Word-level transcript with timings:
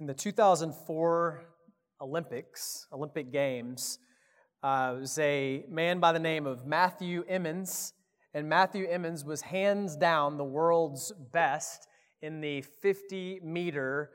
In 0.00 0.06
the 0.06 0.14
2004 0.14 1.42
Olympics, 2.00 2.86
Olympic 2.92 3.32
Games, 3.32 3.98
uh, 4.62 4.94
was 5.00 5.18
a 5.18 5.64
man 5.68 5.98
by 5.98 6.12
the 6.12 6.20
name 6.20 6.46
of 6.46 6.64
Matthew 6.64 7.24
Emmons, 7.28 7.94
and 8.32 8.48
Matthew 8.48 8.86
Emmons 8.88 9.24
was 9.24 9.40
hands 9.40 9.96
down 9.96 10.36
the 10.36 10.44
world's 10.44 11.12
best 11.32 11.88
in 12.22 12.40
the 12.40 12.62
50 12.80 13.40
meter 13.42 14.10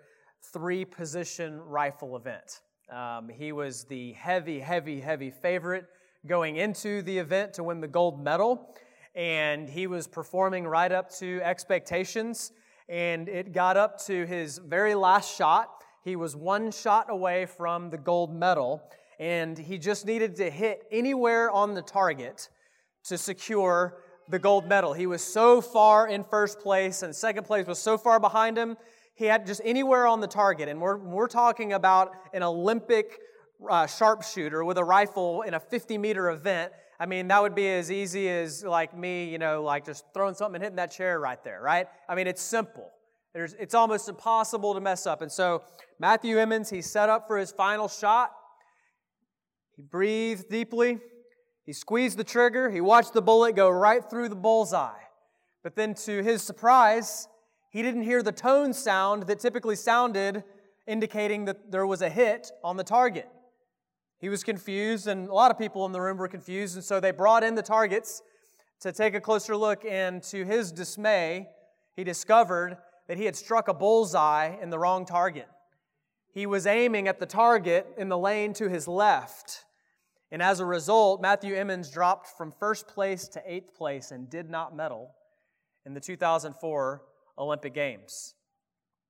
three 0.54 0.86
position 0.86 1.60
rifle 1.60 2.16
event. 2.16 2.62
Um, 2.90 3.28
he 3.28 3.52
was 3.52 3.84
the 3.84 4.14
heavy, 4.14 4.62
heavy, 4.62 5.02
heavy 5.02 5.32
favorite 5.32 5.88
going 6.26 6.56
into 6.56 7.02
the 7.02 7.18
event 7.18 7.56
to 7.56 7.64
win 7.64 7.82
the 7.82 7.90
gold 7.90 8.24
medal, 8.24 8.74
and 9.16 9.68
he 9.68 9.88
was 9.88 10.08
performing 10.08 10.66
right 10.66 10.94
up 10.94 11.12
to 11.16 11.42
expectations 11.44 12.54
and 12.90 13.30
it 13.30 13.54
got 13.54 13.78
up 13.78 14.00
to 14.06 14.26
his 14.26 14.58
very 14.58 14.96
last 14.96 15.36
shot. 15.36 15.70
He 16.04 16.16
was 16.16 16.36
one 16.36 16.72
shot 16.72 17.10
away 17.10 17.46
from 17.46 17.90
the 17.90 17.98
gold 17.98 18.34
medal, 18.34 18.84
and 19.20 19.58
he 19.58 19.78
just 19.78 20.06
needed 20.06 20.36
to 20.38 20.50
hit 20.50 20.84
anywhere 20.92 21.50
on 21.50 21.74
the 21.74 21.82
target 21.82 22.50
to 23.06 23.18
secure 23.18 23.98
the 24.30 24.40
gold 24.40 24.68
medal. 24.68 24.94
He 24.94 25.08
was 25.08 25.24
so 25.24 25.62
far 25.62 26.08
in 26.08 26.24
first 26.24 26.60
place, 26.60 27.04
and 27.04 27.16
second 27.16 27.46
place 27.46 27.68
was 27.68 27.80
so 27.80 27.98
far 27.98 28.20
behind 28.20 28.58
him. 28.58 28.78
He 29.16 29.26
had 29.26 29.46
just 29.46 29.62
anywhere 29.64 30.08
on 30.08 30.22
the 30.22 30.28
target, 30.28 30.70
and 30.70 30.82
we're, 30.82 30.98
we're 30.98 31.28
talking 31.28 31.74
about 31.74 32.12
an 32.34 32.44
Olympic 32.44 33.20
uh, 33.70 33.88
sharpshooter 33.88 34.64
with 34.66 34.78
a 34.78 34.84
rifle 34.84 35.44
in 35.44 35.54
a 35.54 35.60
50 35.60 35.98
meter 35.98 36.30
event. 36.30 36.72
I 37.04 37.06
mean, 37.06 37.28
that 37.28 37.42
would 37.42 37.54
be 37.54 37.68
as 37.68 37.92
easy 37.92 38.30
as 38.30 38.64
like 38.64 38.96
me, 38.98 39.26
you 39.26 39.38
know, 39.38 39.62
like 39.62 39.86
just 39.86 40.06
throwing 40.14 40.36
something 40.36 40.56
and 40.56 40.64
hitting 40.64 40.78
that 40.78 40.90
chair 40.90 41.20
right 41.20 41.44
there, 41.44 41.60
right? 41.62 41.88
I 42.08 42.16
mean, 42.16 42.28
it's 42.28 42.42
simple. 42.42 42.90
There's, 43.34 43.52
it's 43.56 43.74
almost 43.74 44.08
impossible 44.08 44.74
to 44.74 44.80
mess 44.80 45.06
up. 45.06 45.22
And 45.22 45.30
so 45.30 45.64
Matthew 46.00 46.40
Emmons, 46.40 46.70
he 46.70 46.82
set 46.82 47.10
up 47.10 47.28
for 47.28 47.38
his 47.38 47.52
final 47.52 47.90
shot. 47.90 48.32
He 49.76 49.82
breathed 49.82 50.48
deeply. 50.48 51.00
He 51.66 51.74
squeezed 51.74 52.18
the 52.18 52.24
trigger. 52.24 52.70
He 52.70 52.80
watched 52.80 53.12
the 53.12 53.22
bullet 53.22 53.58
go 53.58 53.70
right 53.70 54.10
through 54.10 54.30
the 54.30 54.36
bullseye. 54.36 55.04
But 55.62 55.76
then, 55.76 55.96
to 56.06 56.24
his 56.24 56.42
surprise, 56.42 57.28
he 57.70 57.82
didn't 57.82 58.04
hear 58.04 58.24
the 58.24 58.32
tone 58.32 58.72
sound 58.72 59.24
that 59.24 59.42
typically 59.42 59.76
sounded, 59.76 60.46
indicating 60.88 61.44
that 61.46 61.70
there 61.70 61.86
was 61.86 62.02
a 62.02 62.10
hit 62.10 62.50
on 62.64 62.78
the 62.78 62.84
target. 62.86 63.28
He 64.24 64.30
was 64.30 64.42
confused, 64.42 65.08
and 65.08 65.28
a 65.28 65.34
lot 65.34 65.52
of 65.52 65.58
people 65.58 65.86
in 65.86 65.92
the 65.92 66.00
room 66.00 66.16
were 66.16 66.30
confused, 66.30 66.76
and 66.76 66.86
so 66.86 67.02
they 67.02 67.12
brought 67.12 67.44
in 67.44 67.56
the 67.56 67.62
targets 67.62 68.22
to 68.80 68.94
take 68.94 69.16
a 69.16 69.20
closer 69.20 69.58
look. 69.58 69.84
And 69.84 70.24
to 70.24 70.46
his 70.46 70.72
dismay, 70.72 71.50
he 71.98 72.06
discovered 72.06 72.78
that 73.10 73.18
he 73.18 73.26
had 73.26 73.36
struck 73.36 73.68
a 73.68 73.74
bullseye 73.74 74.56
in 74.62 74.70
the 74.70 74.80
wrong 74.80 75.06
target. 75.06 75.50
He 76.34 76.46
was 76.46 76.66
aiming 76.66 77.10
at 77.10 77.20
the 77.20 77.26
target 77.26 77.86
in 77.98 78.08
the 78.08 78.18
lane 78.18 78.54
to 78.54 78.70
his 78.70 78.88
left. 78.88 79.66
And 80.32 80.42
as 80.42 80.62
a 80.62 80.66
result, 80.66 81.22
Matthew 81.22 81.56
Emmons 81.56 81.92
dropped 81.92 82.28
from 82.38 82.54
first 82.54 82.88
place 82.88 83.28
to 83.28 83.42
eighth 83.46 83.76
place 83.76 84.12
and 84.12 84.30
did 84.30 84.50
not 84.50 84.74
medal 84.74 85.12
in 85.86 85.94
the 85.94 86.00
2004 86.00 87.02
Olympic 87.38 87.74
Games. 87.74 88.36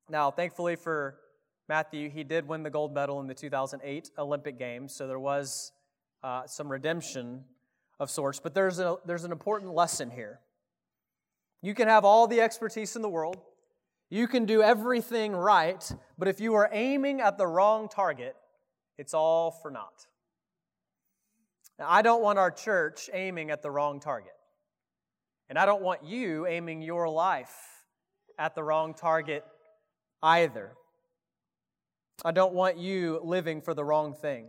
Now, 0.09 0.31
thankfully 0.31 0.75
for 0.75 1.19
Matthew, 1.69 2.09
he 2.09 2.23
did 2.23 2.47
win 2.47 2.63
the 2.63 2.69
gold 2.69 2.93
medal 2.93 3.19
in 3.21 3.27
the 3.27 3.33
2008 3.33 4.11
Olympic 4.17 4.59
Games, 4.59 4.93
so 4.93 5.07
there 5.07 5.19
was 5.19 5.71
uh, 6.23 6.45
some 6.45 6.69
redemption 6.69 7.43
of 7.99 8.09
sorts. 8.09 8.39
But 8.39 8.53
there's, 8.53 8.79
a, 8.79 8.97
there's 9.05 9.23
an 9.23 9.31
important 9.31 9.73
lesson 9.73 10.11
here. 10.11 10.39
You 11.61 11.73
can 11.73 11.87
have 11.87 12.03
all 12.03 12.27
the 12.27 12.41
expertise 12.41 12.95
in 12.95 13.01
the 13.01 13.09
world, 13.09 13.37
you 14.09 14.27
can 14.27 14.45
do 14.45 14.61
everything 14.61 15.31
right, 15.33 15.89
but 16.17 16.27
if 16.27 16.39
you 16.39 16.53
are 16.53 16.69
aiming 16.71 17.21
at 17.21 17.37
the 17.37 17.47
wrong 17.47 17.89
target, 17.89 18.35
it's 18.97 19.13
all 19.13 19.49
for 19.49 19.71
naught. 19.71 20.05
Now, 21.79 21.87
I 21.89 22.01
don't 22.01 22.21
want 22.21 22.37
our 22.37 22.51
church 22.51 23.09
aiming 23.11 23.49
at 23.49 23.61
the 23.61 23.71
wrong 23.71 23.99
target. 23.99 24.33
And 25.49 25.57
I 25.57 25.65
don't 25.65 25.81
want 25.81 26.03
you 26.03 26.45
aiming 26.45 26.81
your 26.81 27.09
life 27.09 27.55
at 28.37 28.55
the 28.55 28.63
wrong 28.63 28.93
target 28.93 29.43
either. 30.21 30.73
I 32.23 32.31
don't 32.31 32.53
want 32.53 32.77
you 32.77 33.19
living 33.23 33.61
for 33.61 33.73
the 33.73 33.83
wrong 33.83 34.13
thing. 34.13 34.47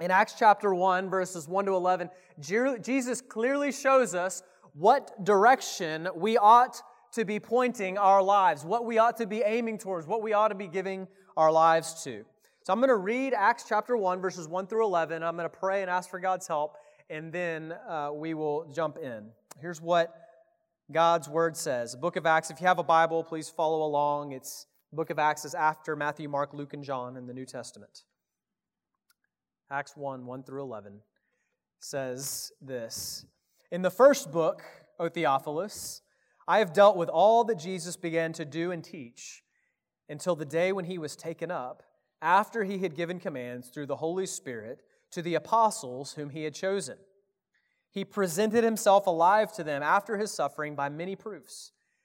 In 0.00 0.10
Acts 0.10 0.34
chapter 0.38 0.74
1, 0.74 1.08
verses 1.08 1.48
1 1.48 1.66
to 1.66 1.72
11, 1.72 2.10
Jesus 2.40 3.20
clearly 3.20 3.72
shows 3.72 4.14
us 4.14 4.42
what 4.74 5.24
direction 5.24 6.08
we 6.16 6.36
ought 6.36 6.82
to 7.12 7.24
be 7.24 7.38
pointing 7.38 7.96
our 7.96 8.22
lives, 8.22 8.64
what 8.64 8.84
we 8.84 8.98
ought 8.98 9.16
to 9.18 9.26
be 9.26 9.42
aiming 9.42 9.78
towards, 9.78 10.06
what 10.06 10.20
we 10.20 10.32
ought 10.32 10.48
to 10.48 10.56
be 10.56 10.66
giving 10.66 11.06
our 11.36 11.52
lives 11.52 12.02
to. 12.04 12.24
So 12.64 12.72
I'm 12.72 12.80
going 12.80 12.88
to 12.88 12.96
read 12.96 13.34
Acts 13.34 13.66
chapter 13.68 13.96
1, 13.96 14.20
verses 14.20 14.48
1 14.48 14.66
through 14.66 14.84
11. 14.84 15.22
I'm 15.22 15.36
going 15.36 15.48
to 15.48 15.56
pray 15.56 15.82
and 15.82 15.90
ask 15.90 16.10
for 16.10 16.18
God's 16.18 16.48
help, 16.48 16.76
and 17.08 17.32
then 17.32 17.74
uh, 17.88 18.10
we 18.12 18.34
will 18.34 18.70
jump 18.74 18.98
in. 18.98 19.26
Here's 19.60 19.80
what 19.80 20.12
God's 20.90 21.28
word 21.28 21.56
says. 21.56 21.92
The 21.92 21.98
book 21.98 22.16
of 22.16 22.26
Acts, 22.26 22.50
if 22.50 22.60
you 22.60 22.66
have 22.66 22.78
a 22.78 22.84
Bible, 22.84 23.22
please 23.22 23.48
follow 23.48 23.86
along. 23.86 24.32
It's 24.32 24.66
book 24.94 25.10
of 25.10 25.18
Acts 25.18 25.44
is 25.44 25.54
after 25.54 25.96
Matthew, 25.96 26.28
Mark, 26.28 26.54
Luke, 26.54 26.72
and 26.72 26.84
John 26.84 27.16
in 27.16 27.26
the 27.26 27.34
New 27.34 27.44
Testament. 27.44 28.04
Acts 29.70 29.96
1 29.96 30.24
1 30.24 30.42
through 30.44 30.62
11 30.62 31.00
says 31.80 32.52
this 32.62 33.26
In 33.70 33.82
the 33.82 33.90
first 33.90 34.30
book, 34.30 34.62
O 34.98 35.08
Theophilus, 35.08 36.02
I 36.46 36.58
have 36.58 36.72
dealt 36.72 36.96
with 36.96 37.08
all 37.08 37.44
that 37.44 37.58
Jesus 37.58 37.96
began 37.96 38.32
to 38.34 38.44
do 38.44 38.70
and 38.70 38.84
teach 38.84 39.42
until 40.08 40.36
the 40.36 40.44
day 40.44 40.72
when 40.72 40.84
he 40.84 40.98
was 40.98 41.16
taken 41.16 41.50
up, 41.50 41.82
after 42.20 42.64
he 42.64 42.78
had 42.78 42.94
given 42.94 43.18
commands 43.18 43.68
through 43.68 43.86
the 43.86 43.96
Holy 43.96 44.26
Spirit 44.26 44.82
to 45.10 45.22
the 45.22 45.34
apostles 45.34 46.14
whom 46.14 46.30
he 46.30 46.44
had 46.44 46.54
chosen. 46.54 46.96
He 47.90 48.04
presented 48.04 48.64
himself 48.64 49.06
alive 49.06 49.52
to 49.52 49.64
them 49.64 49.82
after 49.82 50.18
his 50.18 50.30
suffering 50.30 50.74
by 50.74 50.88
many 50.88 51.16
proofs 51.16 51.72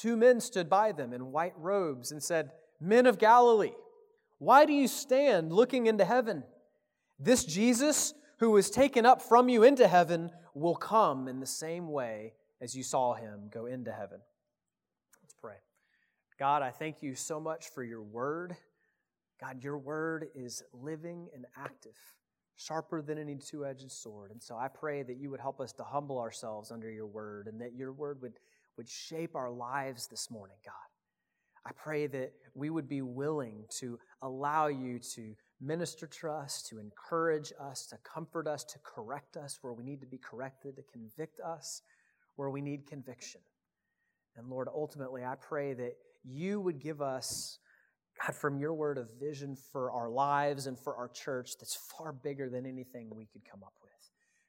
two 0.00 0.16
men 0.16 0.40
stood 0.40 0.68
by 0.68 0.92
them 0.92 1.12
in 1.12 1.32
white 1.32 1.54
robes 1.56 2.12
and 2.12 2.22
said, 2.22 2.50
Men 2.80 3.06
of 3.06 3.18
Galilee, 3.18 3.72
why 4.38 4.66
do 4.66 4.72
you 4.72 4.88
stand 4.88 5.52
looking 5.52 5.86
into 5.86 6.04
heaven? 6.04 6.44
This 7.18 7.44
Jesus, 7.44 8.12
who 8.38 8.50
was 8.50 8.70
taken 8.70 9.06
up 9.06 9.22
from 9.22 9.48
you 9.48 9.62
into 9.62 9.88
heaven, 9.88 10.30
will 10.54 10.74
come 10.74 11.28
in 11.28 11.40
the 11.40 11.46
same 11.46 11.88
way 11.88 12.34
as 12.60 12.74
you 12.74 12.82
saw 12.82 13.14
him 13.14 13.48
go 13.50 13.66
into 13.66 13.92
heaven. 13.92 14.20
Let's 15.22 15.34
pray. 15.34 15.56
God, 16.38 16.62
I 16.62 16.70
thank 16.70 17.02
you 17.02 17.14
so 17.14 17.40
much 17.40 17.70
for 17.74 17.82
your 17.82 18.02
word. 18.02 18.56
God, 19.40 19.62
your 19.62 19.78
word 19.78 20.28
is 20.34 20.62
living 20.72 21.28
and 21.34 21.44
active, 21.56 21.96
sharper 22.56 23.02
than 23.02 23.18
any 23.18 23.36
two 23.36 23.66
edged 23.66 23.90
sword. 23.90 24.30
And 24.30 24.42
so 24.42 24.56
I 24.56 24.68
pray 24.68 25.02
that 25.02 25.18
you 25.18 25.30
would 25.30 25.40
help 25.40 25.60
us 25.60 25.72
to 25.74 25.84
humble 25.84 26.18
ourselves 26.18 26.70
under 26.70 26.90
your 26.90 27.06
word 27.06 27.46
and 27.46 27.60
that 27.60 27.74
your 27.74 27.92
word 27.92 28.20
would 28.22 28.38
would 28.76 28.88
shape 28.88 29.34
our 29.34 29.50
lives 29.50 30.06
this 30.06 30.30
morning, 30.30 30.56
God. 30.64 30.74
I 31.64 31.72
pray 31.72 32.06
that 32.06 32.32
we 32.54 32.70
would 32.70 32.88
be 32.88 33.02
willing 33.02 33.64
to 33.78 33.98
allow 34.22 34.68
you 34.68 34.98
to 35.14 35.34
minister 35.60 36.06
to 36.06 36.30
us, 36.30 36.62
to 36.68 36.78
encourage 36.78 37.52
us, 37.60 37.86
to 37.86 37.96
comfort 37.98 38.46
us, 38.46 38.62
to 38.64 38.78
correct 38.84 39.36
us 39.36 39.58
where 39.62 39.72
we 39.72 39.82
need 39.82 40.00
to 40.00 40.06
be 40.06 40.18
corrected, 40.18 40.76
to 40.76 40.82
convict 40.92 41.40
us 41.40 41.82
where 42.36 42.50
we 42.50 42.60
need 42.60 42.86
conviction. 42.86 43.40
And 44.36 44.48
Lord, 44.48 44.68
ultimately, 44.72 45.24
I 45.24 45.34
pray 45.34 45.74
that 45.74 45.94
you 46.24 46.60
would 46.60 46.78
give 46.78 47.00
us 47.00 47.58
God, 48.24 48.34
from 48.34 48.58
your 48.58 48.74
word 48.74 48.98
of 48.98 49.08
vision 49.18 49.56
for 49.56 49.90
our 49.90 50.08
lives 50.08 50.66
and 50.66 50.78
for 50.78 50.96
our 50.96 51.08
church 51.08 51.52
that's 51.58 51.76
far 51.76 52.12
bigger 52.12 52.48
than 52.48 52.64
anything 52.66 53.10
we 53.14 53.26
could 53.26 53.42
come 53.50 53.62
up 53.62 53.74
with. 53.82 53.92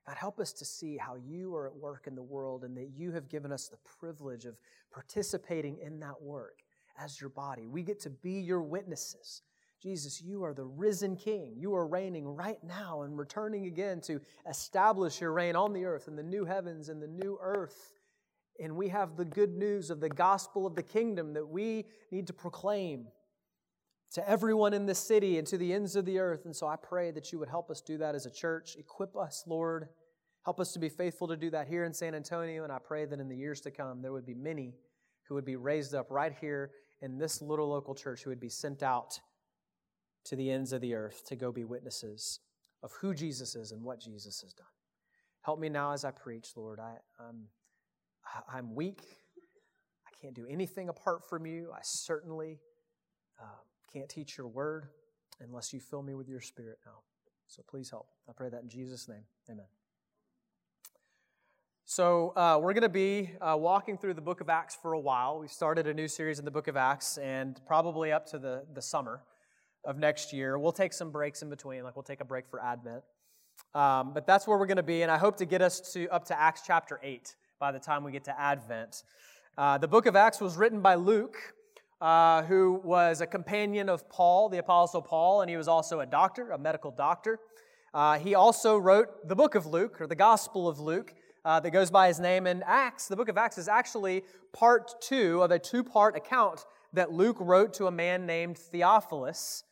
God, 0.07 0.15
help 0.15 0.39
us 0.39 0.53
to 0.53 0.65
see 0.65 0.97
how 0.97 1.15
you 1.15 1.53
are 1.53 1.67
at 1.67 1.75
work 1.75 2.07
in 2.07 2.15
the 2.15 2.23
world 2.23 2.63
and 2.63 2.77
that 2.77 2.91
you 2.95 3.11
have 3.11 3.27
given 3.27 3.51
us 3.51 3.67
the 3.67 3.77
privilege 3.99 4.45
of 4.45 4.55
participating 4.91 5.77
in 5.79 5.99
that 5.99 6.21
work 6.21 6.59
as 6.97 7.19
your 7.19 7.29
body. 7.29 7.67
We 7.67 7.83
get 7.83 7.99
to 8.01 8.09
be 8.09 8.39
your 8.39 8.61
witnesses. 8.61 9.41
Jesus, 9.81 10.21
you 10.21 10.43
are 10.45 10.53
the 10.53 10.63
risen 10.63 11.17
King. 11.17 11.55
You 11.57 11.75
are 11.75 11.85
reigning 11.85 12.25
right 12.25 12.63
now 12.63 13.01
and 13.01 13.17
returning 13.17 13.65
again 13.65 13.99
to 14.01 14.21
establish 14.49 15.19
your 15.19 15.33
reign 15.33 15.55
on 15.57 15.73
the 15.73 15.85
earth 15.85 16.07
in 16.07 16.15
the 16.15 16.23
new 16.23 16.45
heavens 16.45 16.87
and 16.89 17.01
the 17.01 17.07
new 17.07 17.37
earth. 17.41 17.93
And 18.59 18.75
we 18.75 18.87
have 18.87 19.17
the 19.17 19.25
good 19.25 19.55
news 19.57 19.89
of 19.89 19.99
the 19.99 20.09
gospel 20.09 20.65
of 20.65 20.73
the 20.73 20.83
kingdom 20.83 21.33
that 21.33 21.47
we 21.47 21.85
need 22.11 22.27
to 22.27 22.33
proclaim 22.33 23.07
to 24.13 24.29
everyone 24.29 24.73
in 24.73 24.85
this 24.85 24.99
city 24.99 25.37
and 25.37 25.47
to 25.47 25.57
the 25.57 25.73
ends 25.73 25.95
of 25.95 26.05
the 26.05 26.19
earth. 26.19 26.45
And 26.45 26.55
so 26.55 26.67
I 26.67 26.75
pray 26.75 27.11
that 27.11 27.31
you 27.31 27.39
would 27.39 27.49
help 27.49 27.69
us 27.69 27.81
do 27.81 27.97
that 27.97 28.15
as 28.15 28.25
a 28.25 28.31
church. 28.31 28.75
Equip 28.77 29.15
us, 29.17 29.43
Lord. 29.45 29.89
Help 30.45 30.59
us 30.59 30.71
to 30.73 30.79
be 30.79 30.89
faithful 30.89 31.27
to 31.27 31.35
do 31.35 31.49
that 31.49 31.67
here 31.67 31.83
in 31.83 31.93
San 31.93 32.15
Antonio. 32.15 32.63
And 32.63 32.71
I 32.71 32.79
pray 32.79 33.05
that 33.05 33.19
in 33.19 33.27
the 33.27 33.35
years 33.35 33.59
to 33.61 33.71
come, 33.71 34.01
there 34.01 34.13
would 34.13 34.25
be 34.25 34.33
many 34.33 34.75
who 35.27 35.35
would 35.35 35.45
be 35.45 35.57
raised 35.57 35.93
up 35.93 36.07
right 36.09 36.33
here 36.39 36.71
in 37.01 37.17
this 37.17 37.41
little 37.41 37.67
local 37.67 37.93
church 37.93 38.23
who 38.23 38.29
would 38.29 38.39
be 38.39 38.49
sent 38.49 38.81
out 38.81 39.19
to 40.23 40.35
the 40.35 40.49
ends 40.49 40.71
of 40.71 40.81
the 40.81 40.93
earth 40.93 41.25
to 41.25 41.35
go 41.35 41.51
be 41.51 41.65
witnesses 41.65 42.39
of 42.83 42.91
who 43.01 43.13
Jesus 43.13 43.55
is 43.55 43.71
and 43.71 43.83
what 43.83 43.99
Jesus 43.99 44.41
has 44.41 44.53
done. 44.53 44.67
Help 45.41 45.59
me 45.59 45.67
now 45.67 45.91
as 45.91 46.05
I 46.05 46.11
preach, 46.11 46.49
Lord. 46.55 46.79
I, 46.79 46.95
I'm, 47.19 47.47
I'm 48.51 48.73
weak. 48.73 49.01
I 50.07 50.11
can't 50.21 50.33
do 50.33 50.45
anything 50.49 50.87
apart 50.89 51.27
from 51.29 51.45
you. 51.45 51.71
I 51.73 51.79
certainly. 51.83 52.59
Uh, 53.39 53.45
can't 53.91 54.09
teach 54.09 54.37
your 54.37 54.47
word 54.47 54.87
unless 55.39 55.73
you 55.73 55.79
fill 55.79 56.01
me 56.01 56.13
with 56.13 56.27
your 56.27 56.41
spirit 56.41 56.79
now. 56.85 56.99
So 57.47 57.63
please 57.67 57.89
help. 57.89 58.07
I 58.29 58.33
pray 58.33 58.49
that 58.49 58.63
in 58.63 58.69
Jesus' 58.69 59.07
name. 59.07 59.23
Amen. 59.49 59.65
So, 61.89 62.33
uh, 62.35 62.59
we're 62.61 62.73
going 62.73 62.81
to 62.81 62.89
be 62.89 63.31
uh, 63.39 63.55
walking 63.57 63.97
through 63.97 64.15
the 64.15 64.21
book 64.21 64.41
of 64.41 64.49
Acts 64.49 64.77
for 64.81 64.91
a 64.91 64.99
while. 64.99 65.39
We've 65.39 65.49
started 65.49 65.87
a 65.87 65.93
new 65.93 66.09
series 66.09 66.37
in 66.37 66.43
the 66.43 66.51
book 66.51 66.67
of 66.67 66.75
Acts, 66.75 67.17
and 67.17 67.61
probably 67.65 68.11
up 68.11 68.25
to 68.31 68.37
the, 68.37 68.65
the 68.73 68.81
summer 68.81 69.21
of 69.85 69.97
next 69.97 70.33
year. 70.33 70.59
We'll 70.59 70.73
take 70.73 70.91
some 70.91 71.11
breaks 71.11 71.41
in 71.41 71.49
between, 71.49 71.85
like 71.85 71.95
we'll 71.95 72.03
take 72.03 72.19
a 72.19 72.25
break 72.25 72.49
for 72.49 72.61
Advent. 72.61 73.03
Um, 73.73 74.13
but 74.13 74.27
that's 74.27 74.45
where 74.45 74.57
we're 74.57 74.65
going 74.65 74.75
to 74.75 74.83
be, 74.83 75.01
and 75.01 75.09
I 75.09 75.17
hope 75.17 75.37
to 75.37 75.45
get 75.45 75.61
us 75.61 75.93
to 75.93 76.09
up 76.09 76.25
to 76.25 76.37
Acts 76.37 76.63
chapter 76.67 76.99
8 77.01 77.33
by 77.57 77.71
the 77.71 77.79
time 77.79 78.03
we 78.03 78.11
get 78.11 78.25
to 78.25 78.37
Advent. 78.37 79.03
Uh, 79.57 79.77
the 79.77 79.87
book 79.87 80.07
of 80.07 80.15
Acts 80.17 80.41
was 80.41 80.57
written 80.57 80.81
by 80.81 80.95
Luke, 80.95 81.37
uh, 82.01 82.43
who 82.43 82.81
was 82.83 83.21
a 83.21 83.27
companion 83.27 83.89
of 83.89 84.09
Paul, 84.09 84.49
the 84.49 84.59
Apostle 84.59 85.01
Paul, 85.01 85.41
and 85.41 85.49
he 85.49 85.57
was 85.57 85.67
also 85.67 85.99
a 85.99 86.05
doctor, 86.05 86.51
a 86.51 86.57
medical 86.57 86.91
doctor. 86.91 87.39
Uh, 87.93 88.19
he 88.19 88.35
also 88.35 88.77
wrote 88.77 89.27
the 89.27 89.35
book 89.35 89.55
of 89.55 89.65
Luke, 89.65 89.99
or 89.99 90.07
the 90.07 90.15
Gospel 90.15 90.67
of 90.67 90.79
Luke, 90.79 91.13
uh, 91.45 91.59
that 91.59 91.71
goes 91.71 91.89
by 91.89 92.07
his 92.07 92.19
name. 92.19 92.45
And 92.45 92.63
Acts, 92.65 93.07
the 93.07 93.15
book 93.15 93.29
of 93.29 93.37
Acts, 93.37 93.57
is 93.57 93.67
actually 93.67 94.23
part 94.53 95.01
two 95.01 95.41
of 95.41 95.51
a 95.51 95.57
two 95.57 95.83
part 95.83 96.15
account 96.15 96.65
that 96.93 97.11
Luke 97.11 97.37
wrote 97.39 97.73
to 97.75 97.87
a 97.87 97.91
man 97.91 98.25
named 98.25 98.57
Theophilus. 98.57 99.63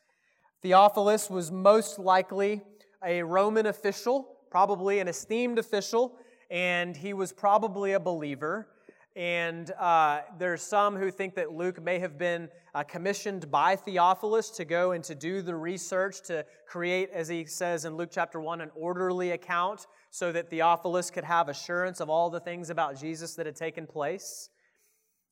Theophilus 0.61 1.29
was 1.29 1.51
most 1.51 1.99
likely 1.99 2.61
a 3.05 3.21
Roman 3.21 3.67
official, 3.67 4.37
probably 4.49 4.99
an 4.99 5.07
esteemed 5.07 5.59
official, 5.59 6.17
and 6.49 6.95
he 6.95 7.13
was 7.13 7.31
probably 7.31 7.93
a 7.93 7.99
believer. 7.99 8.67
And 9.15 9.71
uh, 9.71 10.21
there's 10.37 10.61
some 10.61 10.97
who 10.97 11.09
think 11.09 11.35
that 11.35 11.53
Luke 11.53 11.81
may 11.81 11.99
have 11.99 12.17
been 12.17 12.49
uh, 12.73 12.83
commissioned 12.83 13.49
by 13.49 13.77
Theophilus 13.77 14.49
to 14.51 14.65
go 14.65 14.91
and 14.91 15.01
to 15.05 15.15
do 15.15 15.41
the 15.41 15.55
research 15.55 16.21
to 16.23 16.45
create, 16.67 17.09
as 17.13 17.29
he 17.29 17.45
says 17.45 17.85
in 17.85 17.95
Luke 17.95 18.09
chapter 18.11 18.41
1, 18.41 18.59
an 18.59 18.71
orderly 18.75 19.31
account 19.31 19.87
so 20.11 20.33
that 20.33 20.49
Theophilus 20.49 21.11
could 21.11 21.23
have 21.23 21.47
assurance 21.47 22.01
of 22.01 22.09
all 22.09 22.29
the 22.29 22.41
things 22.41 22.69
about 22.69 22.99
Jesus 22.99 23.35
that 23.35 23.45
had 23.45 23.55
taken 23.55 23.87
place. 23.87 24.49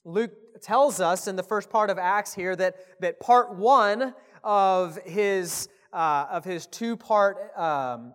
Luke 0.06 0.31
tells 0.62 1.01
us 1.01 1.27
in 1.27 1.35
the 1.35 1.44
first 1.44 1.69
part 1.69 1.89
of 1.89 1.97
Acts 1.97 2.33
here 2.33 2.56
that, 2.56 2.75
that 3.01 3.19
part 3.19 3.53
one 3.56 4.13
of 4.45 4.97
his, 5.06 5.68
uh, 5.91 6.27
of 6.31 6.45
his 6.45 6.68
two 6.68 6.95
part 6.95 7.38
um, 7.57 8.13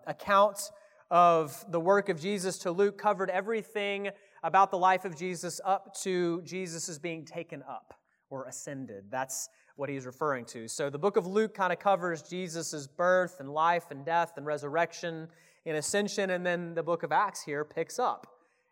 of 1.11 1.65
the 1.71 1.79
work 1.79 2.09
of 2.09 2.19
Jesus 2.19 2.59
to 2.59 2.71
Luke 2.71 2.97
covered 2.97 3.29
everything 3.29 4.09
about 4.43 4.71
the 4.71 4.77
life 4.77 5.05
of 5.05 5.15
Jesus 5.15 5.59
up 5.65 5.93
to 6.01 6.41
Jesus' 6.43 6.89
is 6.89 6.99
being 6.99 7.25
taken 7.25 7.63
up 7.67 7.93
or 8.29 8.45
ascended. 8.45 9.05
That's 9.09 9.49
what 9.75 9.89
he's 9.89 10.05
referring 10.05 10.45
to. 10.45 10.67
So 10.67 10.89
the 10.89 10.99
book 10.99 11.17
of 11.17 11.25
Luke 11.25 11.53
kind 11.53 11.71
of 11.73 11.79
covers 11.79 12.21
Jesus' 12.21 12.87
birth 12.87 13.39
and 13.39 13.49
life 13.49 13.91
and 13.91 14.05
death 14.05 14.33
and 14.37 14.45
resurrection 14.45 15.27
and 15.65 15.77
ascension, 15.77 16.31
and 16.31 16.45
then 16.45 16.73
the 16.73 16.83
book 16.83 17.03
of 17.03 17.11
Acts 17.11 17.43
here 17.43 17.63
picks 17.63 17.99
up 17.99 18.27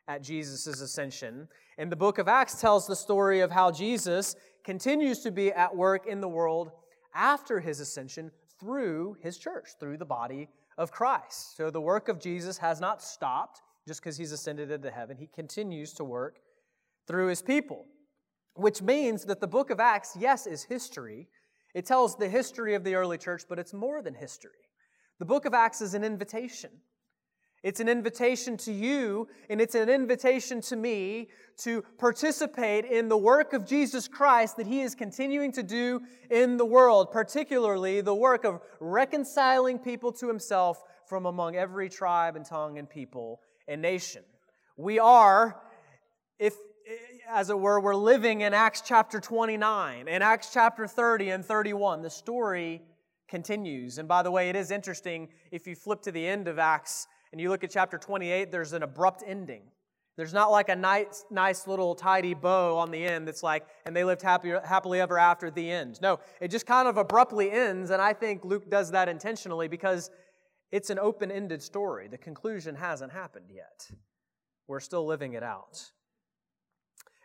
at 0.07 0.21
Jesus' 0.21 0.67
ascension. 0.67 1.47
And 1.77 1.91
the 1.91 1.95
book 1.95 2.17
of 2.17 2.27
Acts 2.27 2.59
tells 2.59 2.87
the 2.87 2.95
story 2.95 3.41
of 3.41 3.51
how 3.51 3.71
Jesus 3.71 4.35
continues 4.63 5.19
to 5.19 5.31
be 5.31 5.51
at 5.51 5.75
work 5.75 6.07
in 6.07 6.21
the 6.21 6.27
world 6.27 6.71
after 7.13 7.59
his 7.59 7.79
ascension 7.79 8.31
through 8.59 9.17
his 9.21 9.37
church, 9.37 9.69
through 9.79 9.97
the 9.97 10.05
body 10.05 10.49
of 10.77 10.91
Christ. 10.91 11.55
So 11.55 11.69
the 11.69 11.81
work 11.81 12.09
of 12.09 12.19
Jesus 12.19 12.57
has 12.57 12.79
not 12.79 13.01
stopped 13.01 13.61
just 13.87 14.01
because 14.01 14.17
he's 14.17 14.33
ascended 14.33 14.69
into 14.69 14.91
heaven. 14.91 15.17
He 15.17 15.27
continues 15.27 15.93
to 15.93 16.03
work 16.03 16.39
through 17.07 17.27
his 17.27 17.41
people, 17.41 17.85
which 18.53 18.81
means 18.81 19.23
that 19.25 19.39
the 19.39 19.47
book 19.47 19.69
of 19.69 19.79
Acts, 19.79 20.17
yes, 20.19 20.45
is 20.45 20.63
history. 20.63 21.29
It 21.73 21.85
tells 21.85 22.17
the 22.17 22.27
history 22.27 22.75
of 22.75 22.83
the 22.83 22.95
early 22.95 23.17
church, 23.17 23.43
but 23.47 23.57
it's 23.57 23.73
more 23.73 24.01
than 24.01 24.13
history. 24.13 24.51
The 25.19 25.25
book 25.25 25.45
of 25.45 25.53
Acts 25.53 25.81
is 25.81 25.93
an 25.93 26.03
invitation. 26.03 26.69
It's 27.63 27.79
an 27.79 27.89
invitation 27.89 28.55
to 28.57 28.73
you, 28.73 29.29
and 29.49 29.59
it's 29.59 29.73
an 29.73 29.89
invitation 29.89 30.61
to 30.61 30.75
me 30.75 31.29
to 31.59 31.81
participate 31.97 32.85
in 32.85 33.07
the 33.07 33.17
work 33.17 33.53
of 33.53 33.65
Jesus 33.65 34.07
Christ 34.07 34.57
that 34.57 34.67
He 34.67 34.81
is 34.81 34.93
continuing 34.93 35.51
to 35.53 35.63
do 35.63 36.01
in 36.29 36.57
the 36.57 36.65
world, 36.65 37.11
particularly 37.11 38.01
the 38.01 38.13
work 38.13 38.43
of 38.43 38.59
reconciling 38.79 39.79
people 39.79 40.11
to 40.13 40.27
Himself 40.27 40.83
from 41.07 41.25
among 41.25 41.55
every 41.55 41.89
tribe 41.89 42.35
and 42.35 42.45
tongue 42.45 42.77
and 42.77 42.87
people 42.87 43.39
and 43.67 43.81
nation. 43.81 44.23
We 44.77 44.99
are, 44.99 45.59
if 46.39 46.55
as 47.29 47.49
it 47.49 47.59
were, 47.59 47.79
we're 47.79 47.95
living 47.95 48.41
in 48.41 48.53
Acts 48.53 48.81
chapter 48.85 49.19
29 49.19 50.07
and 50.07 50.23
Acts 50.23 50.51
chapter 50.53 50.87
30 50.87 51.29
and 51.31 51.45
31. 51.45 52.01
The 52.01 52.09
story 52.09 52.81
continues. 53.27 53.97
And 53.97 54.07
by 54.07 54.23
the 54.23 54.31
way, 54.31 54.49
it 54.49 54.55
is 54.55 54.71
interesting 54.71 55.27
if 55.51 55.67
you 55.67 55.75
flip 55.75 56.01
to 56.03 56.11
the 56.11 56.25
end 56.25 56.47
of 56.47 56.59
Acts 56.59 57.07
and 57.31 57.41
you 57.41 57.49
look 57.49 57.63
at 57.63 57.71
chapter 57.71 57.97
28, 57.97 58.51
there's 58.51 58.73
an 58.73 58.83
abrupt 58.83 59.23
ending. 59.27 59.63
There's 60.15 60.33
not 60.33 60.49
like 60.49 60.69
a 60.69 60.75
nice, 60.75 61.25
nice 61.29 61.67
little 61.67 61.93
tidy 61.93 62.33
bow 62.33 62.77
on 62.77 62.89
the 62.89 63.05
end 63.05 63.27
that's 63.27 63.43
like, 63.43 63.67
and 63.85 63.95
they 63.95 64.03
lived 64.03 64.23
happy, 64.23 64.51
happily 64.65 64.99
ever 64.99 65.19
after 65.19 65.51
the 65.51 65.69
end. 65.69 65.99
No, 66.01 66.19
it 66.41 66.47
just 66.49 66.65
kind 66.65 66.87
of 66.87 66.97
abruptly 66.97 67.51
ends, 67.51 67.91
and 67.91 68.01
I 68.01 68.13
think 68.13 68.43
Luke 68.43 68.67
does 68.67 68.91
that 68.91 69.09
intentionally 69.09 69.67
because 69.67 70.09
it's 70.71 70.89
an 70.89 70.99
open 70.99 71.31
ended 71.31 71.61
story. 71.61 72.07
The 72.07 72.17
conclusion 72.17 72.75
hasn't 72.75 73.11
happened 73.11 73.47
yet. 73.53 73.89
We're 74.67 74.79
still 74.79 75.05
living 75.05 75.33
it 75.33 75.43
out. 75.43 75.91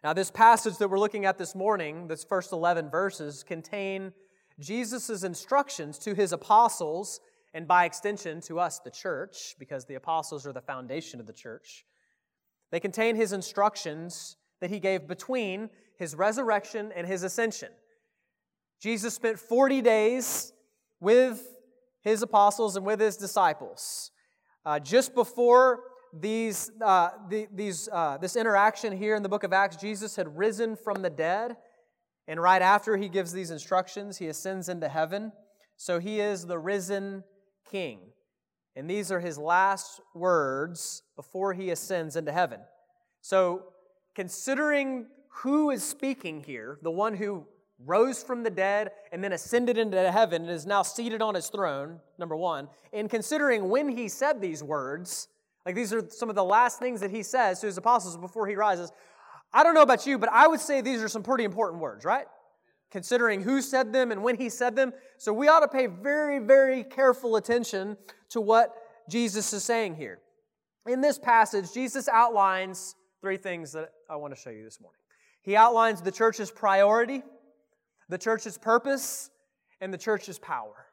Now, 0.05 0.13
this 0.13 0.31
passage 0.31 0.79
that 0.79 0.89
we're 0.89 0.99
looking 0.99 1.27
at 1.27 1.39
this 1.39 1.55
morning, 1.55 2.09
this 2.09 2.25
first 2.25 2.53
11 2.53 2.91
verses, 2.91 3.45
contain 3.45 4.13
Jesus' 4.59 5.23
instructions 5.23 5.99
to 6.01 6.15
his 6.15 6.33
apostles, 6.33 7.21
and 7.55 7.69
by 7.69 7.85
extension 7.85 8.41
to 8.43 8.59
us, 8.59 8.81
the 8.81 8.91
church, 8.91 9.55
because 9.59 9.85
the 9.85 9.95
apostles 9.95 10.47
are 10.47 10.53
the 10.53 10.61
foundation 10.61 11.21
of 11.21 11.27
the 11.27 11.33
church. 11.33 11.85
They 12.71 12.81
contain 12.81 13.15
his 13.17 13.33
instructions 13.33 14.37
that 14.61 14.71
he 14.71 14.81
gave 14.81 15.07
between 15.07 15.71
his 15.99 16.15
resurrection 16.15 16.93
and 16.97 17.07
his 17.07 17.23
ascension. 17.23 17.69
Jesus 18.81 19.15
spent 19.15 19.39
40 19.39 19.83
days 19.83 20.53
with 21.01 21.47
his 22.03 22.23
apostles 22.23 22.77
and 22.77 22.85
with 22.85 23.01
his 23.01 23.17
disciples. 23.17 24.11
Uh, 24.65 24.79
just 24.79 25.15
before 25.15 25.81
these, 26.13 26.71
uh, 26.85 27.11
the, 27.29 27.49
these, 27.53 27.89
uh, 27.93 28.19
this 28.19 28.37
interaction 28.37 28.97
here 28.97 29.17
in 29.17 29.23
the 29.23 29.29
book 29.29 29.45
of 29.45 29.53
Acts, 29.53 29.77
Jesus 29.77 30.17
had 30.17 30.37
risen 30.37 30.77
from 30.77 31.03
the 31.03 31.11
dead. 31.11 31.57
And 32.29 32.41
right 32.41 32.63
after 32.63 32.97
he 32.97 33.09
gives 33.09 33.33
these 33.33 33.51
instructions, 33.51 34.19
he 34.19 34.29
ascends 34.29 34.69
into 34.69 34.89
heaven. 34.89 35.33
So 35.77 35.99
he 35.99 36.21
is 36.21 36.47
the 36.47 36.59
risen 36.59 37.25
king. 37.71 38.01
And 38.77 38.89
these 38.89 39.11
are 39.11 39.21
his 39.21 39.39
last 39.39 40.01
words 40.15 41.03
before 41.17 41.53
he 41.53 41.71
ascends 41.71 42.17
into 42.17 42.33
heaven. 42.33 42.61
So, 43.21 43.65
considering 44.15 45.07
who 45.29 45.71
is 45.71 45.83
speaking 45.83 46.43
here, 46.45 46.79
the 46.83 46.91
one 46.91 47.15
who 47.15 47.47
rose 47.85 48.23
from 48.23 48.43
the 48.43 48.51
dead, 48.51 48.93
and 49.13 49.23
then 49.23 49.33
ascended 49.33 49.79
into 49.79 50.11
heaven 50.11 50.43
and 50.43 50.51
is 50.51 50.67
now 50.67 50.83
seated 50.83 51.23
on 51.23 51.35
his 51.35 51.49
throne, 51.49 52.01
number 52.19 52.37
one. 52.37 52.69
And 52.93 53.09
considering 53.09 53.69
when 53.69 53.89
he 53.89 54.09
said 54.09 54.41
these 54.41 54.63
words, 54.63 55.29
like 55.67 55.75
these 55.75 55.93
are 55.93 56.09
some 56.09 56.29
of 56.29 56.35
the 56.35 56.45
last 56.45 56.79
things 56.79 57.01
that 57.01 57.11
he 57.11 57.23
says 57.23 57.61
to 57.61 57.67
his 57.67 57.77
apostles 57.79 58.17
before 58.17 58.47
he 58.47 58.55
rises. 58.55 58.93
I 59.53 59.63
don't 59.63 59.75
know 59.75 59.83
about 59.83 60.07
you, 60.07 60.19
but 60.19 60.31
I 60.33 60.47
would 60.47 60.61
say 60.61 60.81
these 60.81 61.03
are 61.03 61.09
some 61.09 61.23
pretty 61.23 61.45
important 61.45 61.81
words, 61.81 62.05
right? 62.05 62.27
considering 62.93 63.41
who 63.41 63.63
said 63.63 63.93
them 63.93 64.13
and 64.13 64.23
when 64.23 64.37
he 64.37 64.49
said 64.49 64.77
them. 64.77 64.93
So 65.17 65.33
we 65.33 65.49
ought 65.49 65.61
to 65.61 65.69
pay 65.69 65.87
very, 65.87 66.39
very 66.39 66.85
careful 66.85 67.37
attention 67.37 67.97
to 68.29 68.41
what 68.41 68.77
Jesus 69.09 69.53
is 69.53 69.65
saying 69.65 69.97
here. 69.97 70.21
In 70.87 71.01
this 71.01 71.19
passage, 71.19 71.73
Jesus 71.73 72.07
outlines 72.07 72.95
three 73.21 73.39
things 73.39 73.73
that 73.73 73.93
I 74.11 74.17
want 74.17 74.35
to 74.35 74.41
show 74.41 74.51
you 74.51 74.63
this 74.63 74.81
morning. 74.81 74.99
He 75.41 75.57
outlines 75.57 76.03
the 76.03 76.13
church's 76.13 76.51
priority, 76.51 77.23
the 78.09 78.19
church's 78.19 78.59
purpose, 78.59 79.31
and 79.81 79.93
the 79.93 79.99
church's 79.99 80.39
power. 80.39 80.87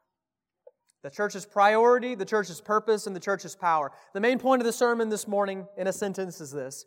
The 1.04 1.10
church's 1.10 1.46
priority, 1.46 2.16
the 2.16 2.26
church's 2.26 2.60
purpose, 2.60 3.08
and 3.08 3.16
the 3.16 3.22
church's 3.22 3.56
power. 3.56 3.92
The 4.14 4.20
main 4.20 4.40
point 4.40 4.62
of 4.62 4.66
the 4.66 4.74
sermon 4.74 5.10
this 5.10 5.28
morning, 5.28 5.66
in 5.78 5.88
a 5.88 5.94
sentence, 5.94 6.42
is 6.42 6.52
this 6.52 6.86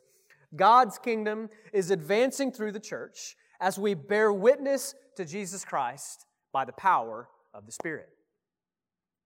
God's 0.55 0.99
kingdom 0.99 1.49
is 1.73 1.91
advancing 1.91 2.53
through 2.53 2.73
the 2.73 2.81
church 2.81 3.37
as 3.61 3.79
we 3.79 3.95
bear 3.95 4.33
witness 4.33 4.95
to 5.17 5.25
Jesus 5.25 5.65
Christ 5.65 6.27
by 6.53 6.65
the 6.65 6.73
power 6.73 7.29
of 7.55 7.65
the 7.65 7.73
Spirit. 7.73 8.09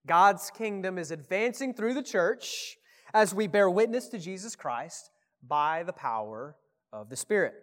God's 0.05 0.49
kingdom 0.51 0.97
is 0.97 1.11
advancing 1.11 1.73
through 1.73 1.95
the 1.95 2.03
church 2.03 2.77
as 3.13 3.33
we 3.33 3.47
bear 3.47 3.69
witness 3.69 4.07
to 4.09 4.19
Jesus 4.19 4.55
Christ 4.55 5.09
by 5.45 5.83
the 5.83 5.93
power 5.93 6.55
of 6.93 7.09
the 7.09 7.17
Spirit. 7.17 7.55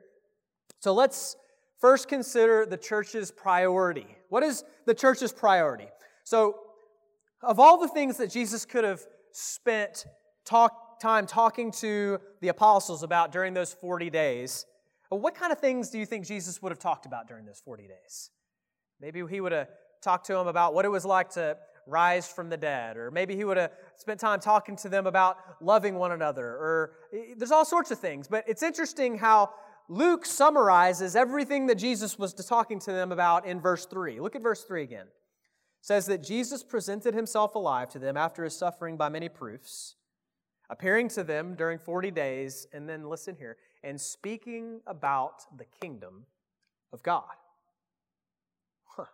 So 0.81 0.93
let's 0.93 1.37
first 1.85 2.09
consider 2.09 2.65
the 2.65 2.79
church's 2.79 3.31
priority. 3.31 4.07
What 4.31 4.43
is 4.43 4.65
the 4.87 4.95
church's 4.95 5.35
priority? 5.35 5.89
So, 6.25 6.59
of 7.43 7.61
all 7.61 7.77
the 7.77 7.89
things 7.89 8.17
that 8.17 8.31
Jesus 8.31 8.65
could 8.65 8.85
have 8.85 9.03
spent 9.33 10.07
talk, 10.47 10.99
time 10.99 11.27
talking 11.27 11.71
to 11.73 12.21
the 12.41 12.49
apostles 12.49 13.03
about 13.03 13.33
during 13.33 13.53
those 13.53 13.75
40 13.75 14.09
days, 14.09 14.65
what 15.11 15.35
kind 15.35 15.53
of 15.53 15.59
things 15.59 15.91
do 15.91 15.99
you 15.99 16.07
think 16.07 16.25
Jesus 16.25 16.63
would 16.63 16.73
have 16.73 16.79
talked 16.79 17.05
about 17.05 17.29
during 17.29 17.45
those 17.45 17.61
40 17.63 17.87
days? 17.87 18.31
Maybe 18.99 19.23
he 19.29 19.43
would 19.43 19.53
have 19.53 19.69
talked 20.03 20.25
to 20.29 20.33
them 20.33 20.47
about 20.47 20.73
what 20.73 20.87
it 20.87 20.91
was 20.91 21.05
like 21.05 21.29
to 21.33 21.59
rise 21.87 22.27
from 22.27 22.49
the 22.49 22.57
dead, 22.57 22.97
or 22.97 23.11
maybe 23.11 23.37
he 23.37 23.45
would 23.45 23.59
have 23.59 23.73
spent 23.97 24.19
time 24.19 24.41
talking 24.41 24.75
to 24.77 24.89
them 24.89 25.07
about 25.07 25.37
loving 25.61 25.97
one 25.97 26.13
another, 26.13 26.47
or 26.47 26.93
eh, 27.13 27.35
there's 27.37 27.53
all 27.53 27.67
sorts 27.67 27.91
of 27.91 27.99
things. 27.99 28.27
But 28.27 28.45
it's 28.49 28.63
interesting 28.63 29.19
how 29.19 29.51
Luke 29.89 30.25
summarizes 30.25 31.15
everything 31.15 31.67
that 31.67 31.75
Jesus 31.77 32.19
was 32.19 32.33
talking 32.33 32.79
to 32.81 32.93
them 32.93 33.13
about 33.13 33.47
in 33.47 33.61
verse 33.61 33.85
3. 33.87 34.19
Look 34.21 34.35
at 34.35 34.43
verse 34.43 34.65
3 34.65 34.83
again. 34.83 35.07
It 35.07 35.87
says 35.87 36.07
that 36.07 36.23
Jesus 36.23 36.63
presented 36.63 37.15
himself 37.15 37.55
alive 37.55 37.91
to 37.91 37.99
them 37.99 38.17
after 38.17 38.45
his 38.45 38.57
suffering 38.57 38.97
by 38.97 39.11
many 39.11 39.29
proofs, 39.29 39.97
appearing 40.71 41.09
to 41.11 41.23
them 41.23 41.55
during 41.55 41.79
40 41.79 42.11
days, 42.11 42.67
and 42.73 42.89
then 42.89 43.09
listen 43.09 43.37
here, 43.39 43.59
and 43.83 44.01
speaking 44.01 44.81
about 44.87 45.45
the 45.59 45.67
kingdom 45.81 46.25
of 46.91 47.03
God. 47.03 47.35
Huh. 48.87 49.05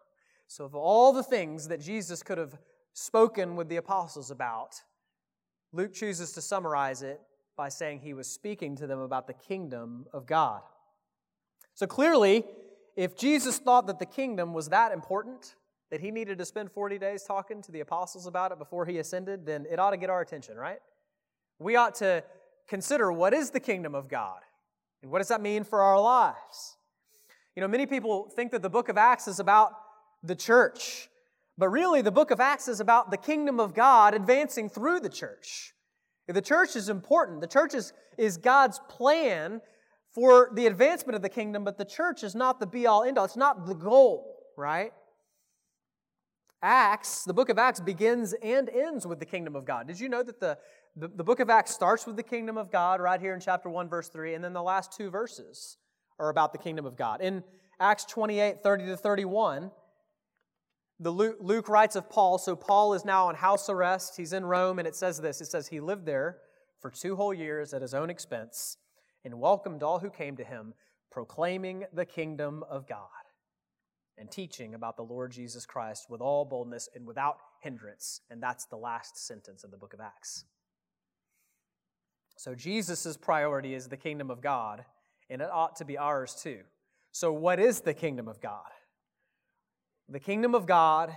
So, 0.47 0.65
of 0.65 0.77
all 0.77 1.13
the 1.13 1.25
things 1.25 1.67
that 1.67 1.81
Jesus 1.81 2.23
could 2.23 2.39
have 2.39 2.57
spoken 2.93 3.57
with 3.57 3.69
the 3.69 3.77
apostles 3.77 4.31
about, 4.31 4.77
Luke 5.73 5.93
chooses 5.93 6.33
to 6.33 6.41
summarize 6.41 7.03
it 7.03 7.21
by 7.61 7.69
saying 7.69 8.01
he 8.01 8.15
was 8.15 8.27
speaking 8.27 8.75
to 8.75 8.87
them 8.87 9.01
about 9.01 9.27
the 9.27 9.35
kingdom 9.35 10.07
of 10.15 10.25
God. 10.25 10.63
So 11.75 11.87
clearly, 11.87 12.43
if 12.97 13.19
Jesus 13.19 13.59
thought 13.59 13.87
that 13.89 13.99
the 13.99 14.07
kingdom 14.07 14.55
was 14.55 14.71
that 14.71 14.93
important, 14.93 15.57
that 15.91 16.01
he 16.01 16.11
needed 16.11 16.39
to 16.39 16.47
spend 16.47 16.73
40 16.73 16.97
days 16.97 17.23
talking 17.23 17.61
to 17.61 17.71
the 17.71 17.81
apostles 17.81 18.27
about 18.27 18.51
it 18.51 18.59
before 18.59 18.87
he 18.87 18.97
ascended, 18.97 19.45
then 19.45 19.67
it 19.71 19.79
ought 19.79 19.91
to 19.91 19.99
get 19.99 20.09
our 20.09 20.23
attention, 20.23 20.57
right? 20.57 20.79
We 21.59 21.77
ought 21.77 21.97
to 21.97 22.25
consider 22.67 23.13
what 23.13 23.35
is 23.35 23.51
the 23.51 23.61
kingdom 23.61 23.95
of 23.95 24.09
God 24.09 24.41
and 25.03 25.11
what 25.11 25.19
does 25.19 25.29
that 25.29 25.43
mean 25.43 25.65
for 25.65 25.83
our 25.83 26.01
lives? 26.01 26.79
You 27.55 27.61
know, 27.61 27.69
many 27.69 27.85
people 27.85 28.31
think 28.35 28.53
that 28.53 28.63
the 28.63 28.71
book 28.71 28.89
of 28.89 28.97
Acts 28.97 29.29
is 29.29 29.39
about 29.39 29.73
the 30.23 30.35
church, 30.35 31.11
but 31.59 31.69
really 31.69 32.01
the 32.01 32.11
book 32.11 32.31
of 32.31 32.41
Acts 32.41 32.69
is 32.69 32.81
about 32.81 33.11
the 33.11 33.19
kingdom 33.19 33.61
of 33.61 33.75
God 33.75 34.15
advancing 34.15 34.71
through 34.71 35.01
the 35.01 35.11
church. 35.11 35.75
The 36.33 36.43
church 36.43 36.77
is 36.77 36.89
important. 36.89 37.41
The 37.41 37.47
church 37.47 37.75
is, 37.75 37.93
is 38.19 38.37
God's 38.37 38.81
plan 38.89 39.61
for 40.15 40.51
the 40.55 40.67
advancement 40.67 41.17
of 41.17 41.23
the 41.23 41.29
kingdom, 41.29 41.65
but 41.65 41.79
the 41.79 41.85
church 41.85 42.23
is 42.25 42.35
not 42.35 42.61
the 42.61 42.67
be 42.67 42.87
all 42.87 43.05
end 43.05 43.19
all. 43.19 43.25
It's 43.25 43.37
not 43.37 43.67
the 43.67 43.75
goal, 43.75 44.37
right? 44.57 44.93
Acts, 46.63 47.25
the 47.25 47.33
book 47.33 47.49
of 47.49 47.59
Acts 47.59 47.81
begins 47.81 48.35
and 48.43 48.69
ends 48.69 49.07
with 49.07 49.19
the 49.19 49.25
kingdom 49.25 49.57
of 49.57 49.65
God. 49.65 49.87
Did 49.87 49.99
you 49.99 50.09
know 50.09 50.23
that 50.23 50.41
the, 50.41 50.59
the, 50.95 51.09
the, 51.09 51.25
book 51.25 51.41
of 51.41 51.49
Acts 51.49 51.73
starts 51.73 52.07
with 52.07 52.17
the 52.17 52.23
kingdom 52.23 52.59
of 52.59 52.71
God 52.71 53.01
right 53.01 53.21
here 53.21 53.33
in 53.33 53.41
chapter 53.41 53.71
1, 53.71 53.89
verse 53.89 54.09
3, 54.09 54.35
and 54.35 54.45
then 54.45 54.53
the 54.53 54.63
last 54.63 54.93
two 54.93 55.09
verses 55.11 55.79
are 56.19 56.29
about 56.29 56.53
the 56.53 56.59
kingdom 56.59 56.85
of 56.85 56.97
God. 56.97 57.23
In 57.23 57.43
Acts 57.79 58.05
28, 58.05 58.63
30 58.63 58.87
to 58.87 58.97
31, 58.97 59.71
the 61.01 61.11
Luke, 61.11 61.39
Luke 61.41 61.69
writes 61.69 61.97
of 61.97 62.11
Paul, 62.11 62.37
so 62.37 62.55
Paul 62.55 62.93
is 62.93 63.07
now 63.07 63.29
on 63.29 63.35
house 63.35 63.71
arrest. 63.71 64.19
He's 64.19 64.35
in 64.35 64.45
Rome, 64.45 64.79
and 64.79 64.87
it 64.87 64.95
says 64.95 65.19
this 65.21 65.41
it 65.41 65.47
says, 65.47 65.69
He 65.69 65.81
lived 65.81 66.05
there 66.05 66.39
for 66.81 66.91
two 66.91 67.17
whole 67.17 67.33
years 67.33 67.73
at 67.73 67.83
his 67.83 67.95
own 67.95 68.11
expense 68.11 68.77
and 69.25 69.41
welcomed 69.41 69.83
all 69.83 69.99
who 69.99 70.11
came 70.11 70.37
to 70.37 70.45
him, 70.45 70.75
proclaiming 71.11 71.85
the 71.93 72.05
kingdom 72.05 72.63
of 72.69 72.87
God 72.87 73.09
and 74.19 74.31
teaching 74.31 74.75
about 74.75 74.97
the 74.97 75.03
Lord 75.03 75.33
Jesus 75.33 75.65
Christ 75.65 76.11
with 76.11 76.21
all 76.21 76.45
boldness 76.45 76.89
and 76.95 77.07
without 77.07 77.39
hindrance. 77.63 78.21
And 78.31 78.43
that's 78.43 78.67
the 78.67 78.77
last 78.77 79.17
sentence 79.27 79.65
of 79.65 79.71
the 79.71 79.79
book 79.79 79.95
of 79.95 80.01
Acts. 80.01 80.45
So 82.37 82.55
Jesus' 82.55 83.17
priority 83.17 83.75
is 83.75 83.89
the 83.89 83.97
kingdom 83.97 84.31
of 84.31 84.43
God, 84.43 84.85
and 85.31 85.41
it 85.41 85.49
ought 85.51 85.77
to 85.77 85.87
be 85.87 85.97
ours 85.97 86.35
too. 86.35 86.61
So, 87.13 87.33
what 87.33 87.59
is 87.59 87.81
the 87.81 87.93
kingdom 87.93 88.29
of 88.29 88.41
God? 88.41 88.71
The 90.11 90.19
kingdom 90.19 90.57
of 90.57 90.67
God, 90.67 91.17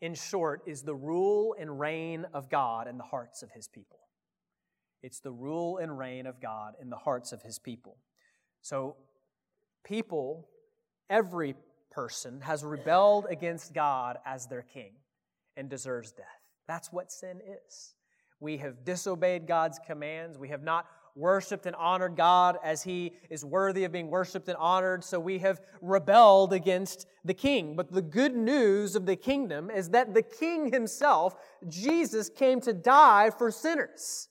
in 0.00 0.14
short, 0.14 0.62
is 0.64 0.82
the 0.82 0.94
rule 0.94 1.56
and 1.58 1.80
reign 1.80 2.24
of 2.32 2.48
God 2.48 2.86
in 2.86 2.96
the 2.96 3.04
hearts 3.04 3.42
of 3.42 3.50
his 3.50 3.66
people. 3.66 3.98
It's 5.02 5.18
the 5.18 5.32
rule 5.32 5.78
and 5.78 5.98
reign 5.98 6.24
of 6.24 6.40
God 6.40 6.74
in 6.80 6.88
the 6.88 6.96
hearts 6.96 7.32
of 7.32 7.42
his 7.42 7.58
people. 7.58 7.96
So, 8.62 8.94
people, 9.84 10.48
every 11.10 11.56
person, 11.90 12.40
has 12.42 12.64
rebelled 12.64 13.26
against 13.28 13.74
God 13.74 14.18
as 14.24 14.46
their 14.46 14.62
king 14.62 14.92
and 15.56 15.68
deserves 15.68 16.12
death. 16.12 16.26
That's 16.68 16.92
what 16.92 17.10
sin 17.10 17.40
is. 17.66 17.94
We 18.38 18.58
have 18.58 18.84
disobeyed 18.84 19.48
God's 19.48 19.80
commands. 19.84 20.38
We 20.38 20.50
have 20.50 20.62
not 20.62 20.86
worshiped 21.18 21.66
and 21.66 21.74
honored 21.76 22.16
God 22.16 22.58
as 22.62 22.82
he 22.82 23.12
is 23.28 23.44
worthy 23.44 23.84
of 23.84 23.92
being 23.92 24.08
worshiped 24.08 24.48
and 24.48 24.56
honored, 24.56 25.02
so 25.02 25.18
we 25.18 25.38
have 25.40 25.60
rebelled 25.82 26.52
against 26.52 27.06
the 27.24 27.34
king. 27.34 27.76
But 27.76 27.92
the 27.92 28.00
good 28.02 28.36
news 28.36 28.94
of 28.94 29.04
the 29.04 29.16
kingdom 29.16 29.70
is 29.70 29.90
that 29.90 30.14
the 30.14 30.22
king 30.22 30.72
himself, 30.72 31.34
Jesus, 31.68 32.30
came 32.30 32.60
to 32.62 32.72
die 32.72 33.30
for 33.36 33.50
sinners. 33.50 34.28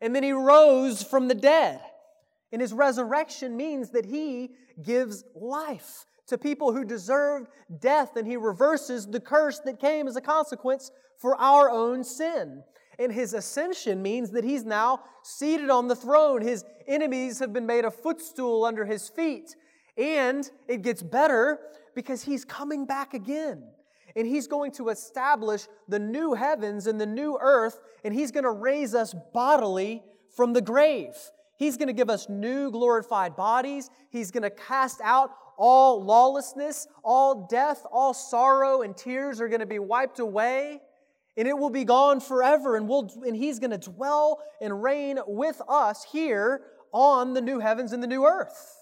And 0.00 0.14
then 0.14 0.22
he 0.22 0.32
rose 0.32 1.02
from 1.02 1.28
the 1.28 1.34
dead. 1.34 1.80
And 2.52 2.60
his 2.60 2.72
resurrection 2.72 3.56
means 3.56 3.90
that 3.90 4.04
he 4.04 4.50
gives 4.82 5.24
life 5.34 6.04
to 6.26 6.38
people 6.38 6.72
who 6.72 6.84
deserved 6.84 7.48
death, 7.80 8.16
and 8.16 8.26
he 8.26 8.36
reverses 8.36 9.06
the 9.06 9.20
curse 9.20 9.60
that 9.60 9.80
came 9.80 10.08
as 10.08 10.16
a 10.16 10.20
consequence 10.20 10.90
for 11.18 11.36
our 11.36 11.70
own 11.70 12.02
sin. 12.02 12.62
And 12.98 13.12
his 13.12 13.34
ascension 13.34 14.02
means 14.02 14.30
that 14.30 14.44
he's 14.44 14.64
now 14.64 15.00
seated 15.22 15.70
on 15.70 15.88
the 15.88 15.96
throne. 15.96 16.42
His 16.42 16.64
enemies 16.86 17.38
have 17.38 17.52
been 17.52 17.66
made 17.66 17.84
a 17.84 17.90
footstool 17.90 18.64
under 18.64 18.84
his 18.84 19.08
feet. 19.08 19.56
And 19.96 20.48
it 20.68 20.82
gets 20.82 21.02
better 21.02 21.58
because 21.94 22.22
he's 22.22 22.44
coming 22.44 22.86
back 22.86 23.14
again. 23.14 23.64
And 24.16 24.26
he's 24.26 24.46
going 24.46 24.72
to 24.72 24.90
establish 24.90 25.66
the 25.88 25.98
new 25.98 26.34
heavens 26.34 26.86
and 26.86 27.00
the 27.00 27.06
new 27.06 27.36
earth, 27.40 27.80
and 28.04 28.14
he's 28.14 28.30
going 28.30 28.44
to 28.44 28.50
raise 28.50 28.94
us 28.94 29.14
bodily 29.32 30.02
from 30.36 30.52
the 30.52 30.60
grave. 30.60 31.14
He's 31.56 31.76
going 31.76 31.88
to 31.88 31.94
give 31.94 32.10
us 32.10 32.28
new 32.28 32.70
glorified 32.70 33.36
bodies. 33.36 33.90
He's 34.10 34.30
going 34.30 34.42
to 34.42 34.50
cast 34.50 35.00
out 35.02 35.30
all 35.56 36.02
lawlessness, 36.02 36.86
all 37.04 37.46
death, 37.46 37.86
all 37.92 38.12
sorrow 38.12 38.82
and 38.82 38.96
tears 38.96 39.40
are 39.40 39.48
going 39.48 39.60
to 39.60 39.66
be 39.66 39.78
wiped 39.78 40.18
away 40.18 40.80
and 41.36 41.48
it 41.48 41.56
will 41.58 41.70
be 41.70 41.84
gone 41.84 42.20
forever 42.20 42.76
and 42.76 42.88
we'll 42.88 43.10
and 43.26 43.36
he's 43.36 43.58
going 43.58 43.70
to 43.70 43.78
dwell 43.78 44.40
and 44.60 44.82
reign 44.82 45.18
with 45.26 45.60
us 45.68 46.04
here 46.10 46.62
on 46.92 47.34
the 47.34 47.40
new 47.40 47.58
heavens 47.58 47.92
and 47.92 48.02
the 48.02 48.06
new 48.06 48.24
earth. 48.24 48.80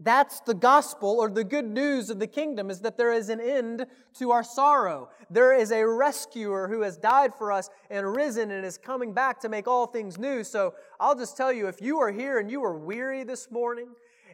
That's 0.00 0.40
the 0.40 0.54
gospel 0.54 1.20
or 1.20 1.30
the 1.30 1.44
good 1.44 1.66
news 1.66 2.10
of 2.10 2.18
the 2.18 2.26
kingdom 2.26 2.68
is 2.68 2.80
that 2.80 2.98
there 2.98 3.12
is 3.12 3.28
an 3.28 3.40
end 3.40 3.86
to 4.18 4.32
our 4.32 4.42
sorrow. 4.42 5.08
There 5.30 5.54
is 5.54 5.70
a 5.70 5.86
rescuer 5.86 6.68
who 6.68 6.82
has 6.82 6.96
died 6.96 7.32
for 7.34 7.52
us 7.52 7.70
and 7.90 8.14
risen 8.14 8.50
and 8.50 8.66
is 8.66 8.76
coming 8.76 9.14
back 9.14 9.40
to 9.40 9.48
make 9.48 9.68
all 9.68 9.86
things 9.86 10.18
new. 10.18 10.42
So 10.42 10.74
i'll 10.98 11.14
just 11.14 11.36
tell 11.36 11.52
you 11.52 11.68
if 11.68 11.80
you 11.80 12.00
are 12.00 12.10
here 12.10 12.38
and 12.38 12.50
you 12.50 12.64
are 12.64 12.76
weary 12.76 13.24
this 13.24 13.50
morning 13.50 13.88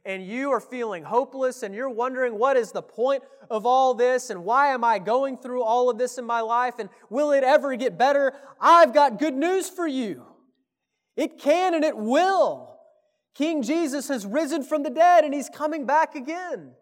and 0.04 0.24
you 0.26 0.50
are 0.50 0.60
feeling 0.60 1.04
hopeless 1.04 1.62
and 1.62 1.74
you're 1.74 1.90
wondering 1.90 2.38
what 2.38 2.56
is 2.56 2.72
the 2.72 2.82
point 2.82 3.22
of 3.50 3.66
all 3.66 3.94
this 3.94 4.30
and 4.30 4.44
why 4.44 4.68
am 4.68 4.84
I 4.84 4.98
going 4.98 5.36
through 5.36 5.62
all 5.62 5.90
of 5.90 5.98
this 5.98 6.18
in 6.18 6.24
my 6.24 6.40
life 6.40 6.74
and 6.78 6.88
will 7.08 7.32
it 7.32 7.44
ever 7.44 7.74
get 7.76 7.98
better? 7.98 8.32
I've 8.60 8.94
got 8.94 9.18
good 9.18 9.34
news 9.34 9.68
for 9.68 9.86
you. 9.86 10.24
It 11.16 11.38
can 11.38 11.74
and 11.74 11.84
it 11.84 11.96
will. 11.96 12.78
King 13.34 13.62
Jesus 13.62 14.08
has 14.08 14.26
risen 14.26 14.62
from 14.62 14.82
the 14.82 14.90
dead 14.90 15.24
and 15.24 15.34
he's 15.34 15.48
coming 15.48 15.86
back 15.86 16.14
again. 16.14 16.72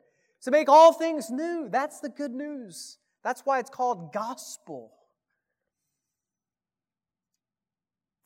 to 0.42 0.50
make 0.52 0.68
all 0.68 0.92
things 0.92 1.30
new. 1.30 1.68
That's 1.68 2.00
the 2.00 2.08
good 2.08 2.32
news. 2.32 2.98
That's 3.24 3.42
why 3.44 3.58
it's 3.58 3.70
called 3.70 4.12
gospel. 4.12 4.92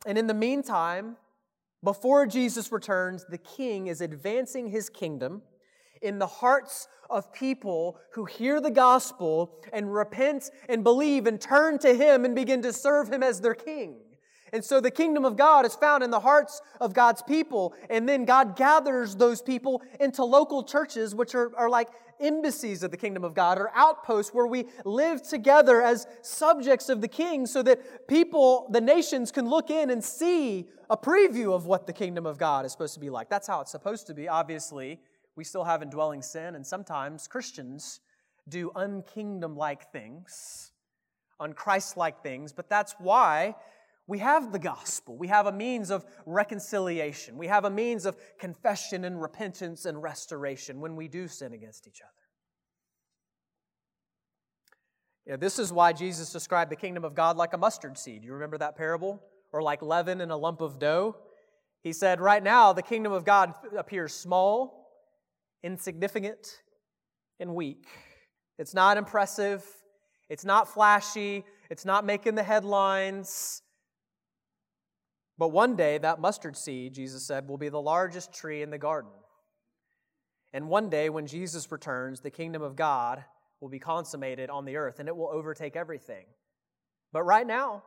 And 0.05 0.19
in 0.19 0.27
the 0.27 0.35
meantime, 0.35 1.17
before 1.85 2.27
Jesus 2.27 2.71
returns, 2.71 3.25
the 3.29 3.39
king 3.39 3.89
is 3.89 4.01
advancing 4.01 4.69
his 4.69 4.89
kingdom 4.89 5.43
in 6.01 6.19
the 6.19 6.27
hearts 6.27 6.89
of 7.11 7.33
people 7.33 7.99
who 8.12 8.25
hear 8.25 8.61
the 8.61 8.71
gospel 8.71 9.59
and 9.73 9.93
repent 9.93 10.51
and 10.69 10.83
believe 10.83 11.27
and 11.27 11.41
turn 11.41 11.79
to 11.79 11.95
him 11.95 12.25
and 12.25 12.35
begin 12.35 12.62
to 12.62 12.73
serve 12.73 13.12
him 13.12 13.23
as 13.23 13.41
their 13.41 13.55
king. 13.55 13.97
And 14.53 14.62
so 14.62 14.81
the 14.81 14.91
kingdom 14.91 15.25
of 15.25 15.37
God 15.37 15.65
is 15.65 15.75
found 15.75 16.05
in 16.05 16.11
the 16.11 16.21
hearts 16.21 16.61
of 16.81 16.93
God's 16.93 17.23
people. 17.23 17.75
And 17.89 18.07
then 18.07 18.27
God 18.27 18.55
gathers 18.55 19.17
those 19.17 19.41
people 19.41 19.81
into 19.99 20.25
local 20.25 20.62
churches, 20.62 21.15
which 21.15 21.35
are, 21.35 21.51
are 21.57 21.71
like 21.71 21.89
embassies 22.23 22.83
of 22.83 22.91
the 22.91 22.97
kingdom 22.97 23.25
of 23.25 23.35
God 23.35 23.59
or 23.59 23.71
outposts 23.75 24.33
where 24.33 24.47
we 24.47 24.67
live 24.85 25.23
together 25.23 25.83
as 25.83 26.07
subjects 26.23 26.88
of 26.88 27.00
the 27.00 27.09
king 27.09 27.47
so 27.47 27.62
that 27.62 28.09
people, 28.09 28.69
the 28.71 28.81
nations, 28.81 29.33
can 29.33 29.49
look 29.49 29.71
in 29.71 29.91
and 29.91 30.02
see 30.02 30.69
a 30.88 30.97
preview 30.97 31.55
of 31.55 31.67
what 31.67 31.87
the 31.87 31.93
kingdom 31.93 32.26
of 32.26 32.38
God 32.38 32.64
is 32.64 32.73
supposed 32.73 32.95
to 32.95 33.00
be 33.00 33.11
like. 33.11 33.29
That's 33.29 33.47
how 33.47 33.61
it's 33.61 33.73
supposed 33.73 34.07
to 34.07 34.14
be. 34.14 34.29
Obviously, 34.29 35.00
we 35.37 35.45
still 35.45 35.64
have 35.64 35.83
indwelling 35.83 36.23
sin, 36.23 36.55
and 36.55 36.67
sometimes 36.67 37.26
Christians 37.26 38.00
do 38.49 38.71
unkingdom 38.75 39.57
like 39.57 39.91
things, 39.93 40.73
unchrist 41.41 41.97
like 41.97 42.23
things, 42.23 42.52
but 42.52 42.69
that's 42.69 42.95
why 42.99 43.55
we 44.06 44.18
have 44.18 44.52
the 44.52 44.59
gospel. 44.59 45.16
We 45.16 45.28
have 45.28 45.47
a 45.47 45.52
means 45.52 45.90
of 45.90 46.04
reconciliation. 46.26 47.38
We 47.38 47.47
have 47.47 47.64
a 47.64 47.71
means 47.71 48.04
of 48.04 48.16
confession 48.38 49.04
and 49.04 49.21
repentance 49.21 49.85
and 49.85 50.02
restoration 50.02 50.80
when 50.80 50.97
we 50.97 51.09
do 51.09 51.28
sin 51.28 51.52
against 51.52 51.87
each 51.87 52.00
other. 52.02 52.11
Yeah, 55.26 55.37
this 55.37 55.61
is 55.61 55.73
why 55.73 55.92
Jesus 55.92 56.32
described 56.32 56.71
the 56.73 56.76
kingdom 56.76 57.04
of 57.04 57.14
God 57.14 57.37
like 57.37 57.52
a 57.52 57.59
mustard 57.59 57.97
seed. 57.97 58.25
You 58.25 58.32
remember 58.32 58.59
that 58.59 58.76
parable? 58.76 59.23
Or 59.52 59.62
like 59.62 59.82
leaven 59.82 60.21
in 60.21 60.30
a 60.30 60.37
lump 60.37 60.61
of 60.61 60.78
dough? 60.78 61.16
He 61.82 61.92
said, 61.92 62.21
Right 62.21 62.42
now, 62.42 62.73
the 62.73 62.82
kingdom 62.82 63.12
of 63.12 63.25
God 63.25 63.54
appears 63.76 64.14
small, 64.14 64.88
insignificant, 65.62 66.62
and 67.38 67.54
weak. 67.54 67.87
It's 68.59 68.75
not 68.75 68.97
impressive. 68.97 69.64
It's 70.28 70.44
not 70.44 70.68
flashy. 70.68 71.44
It's 71.71 71.85
not 71.85 72.04
making 72.04 72.35
the 72.35 72.42
headlines. 72.42 73.62
But 75.39 75.49
one 75.49 75.77
day, 75.77 75.99
that 75.99 76.21
mustard 76.21 76.57
seed, 76.57 76.95
Jesus 76.95 77.27
said, 77.27 77.49
will 77.49 77.59
be 77.59 77.69
the 77.69 77.81
largest 77.81 78.33
tree 78.33 78.62
in 78.62 78.71
the 78.71 78.79
garden. 78.79 79.11
And 80.53 80.69
one 80.69 80.91
day, 80.91 81.09
when 81.09 81.27
Jesus 81.27 81.71
returns, 81.73 82.21
the 82.21 82.31
kingdom 82.31 82.62
of 82.62 82.77
God 82.77 83.25
will 83.61 83.71
be 83.71 83.79
consummated 83.79 84.51
on 84.51 84.65
the 84.65 84.77
earth 84.77 84.99
and 84.99 85.09
it 85.09 85.17
will 85.17 85.29
overtake 85.29 85.77
everything. 85.77 86.27
But 87.12 87.23
right 87.23 87.47
now, 87.47 87.83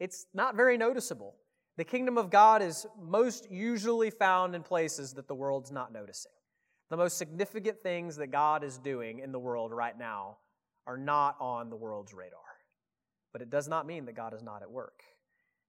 it's 0.00 0.26
not 0.34 0.56
very 0.56 0.76
noticeable. 0.76 1.34
The 1.76 1.84
kingdom 1.84 2.16
of 2.18 2.30
God 2.30 2.62
is 2.62 2.86
most 3.00 3.50
usually 3.50 4.10
found 4.10 4.54
in 4.54 4.62
places 4.62 5.12
that 5.14 5.28
the 5.28 5.34
world's 5.34 5.70
not 5.70 5.92
noticing. 5.92 6.32
The 6.88 6.96
most 6.96 7.18
significant 7.18 7.82
things 7.82 8.16
that 8.16 8.28
God 8.28 8.64
is 8.64 8.78
doing 8.78 9.18
in 9.18 9.32
the 9.32 9.38
world 9.38 9.72
right 9.72 9.96
now 9.96 10.38
are 10.86 10.96
not 10.96 11.36
on 11.40 11.68
the 11.68 11.76
world's 11.76 12.14
radar. 12.14 12.38
But 13.32 13.42
it 13.42 13.50
does 13.50 13.68
not 13.68 13.86
mean 13.86 14.06
that 14.06 14.14
God 14.14 14.32
is 14.32 14.42
not 14.42 14.62
at 14.62 14.70
work. 14.70 15.02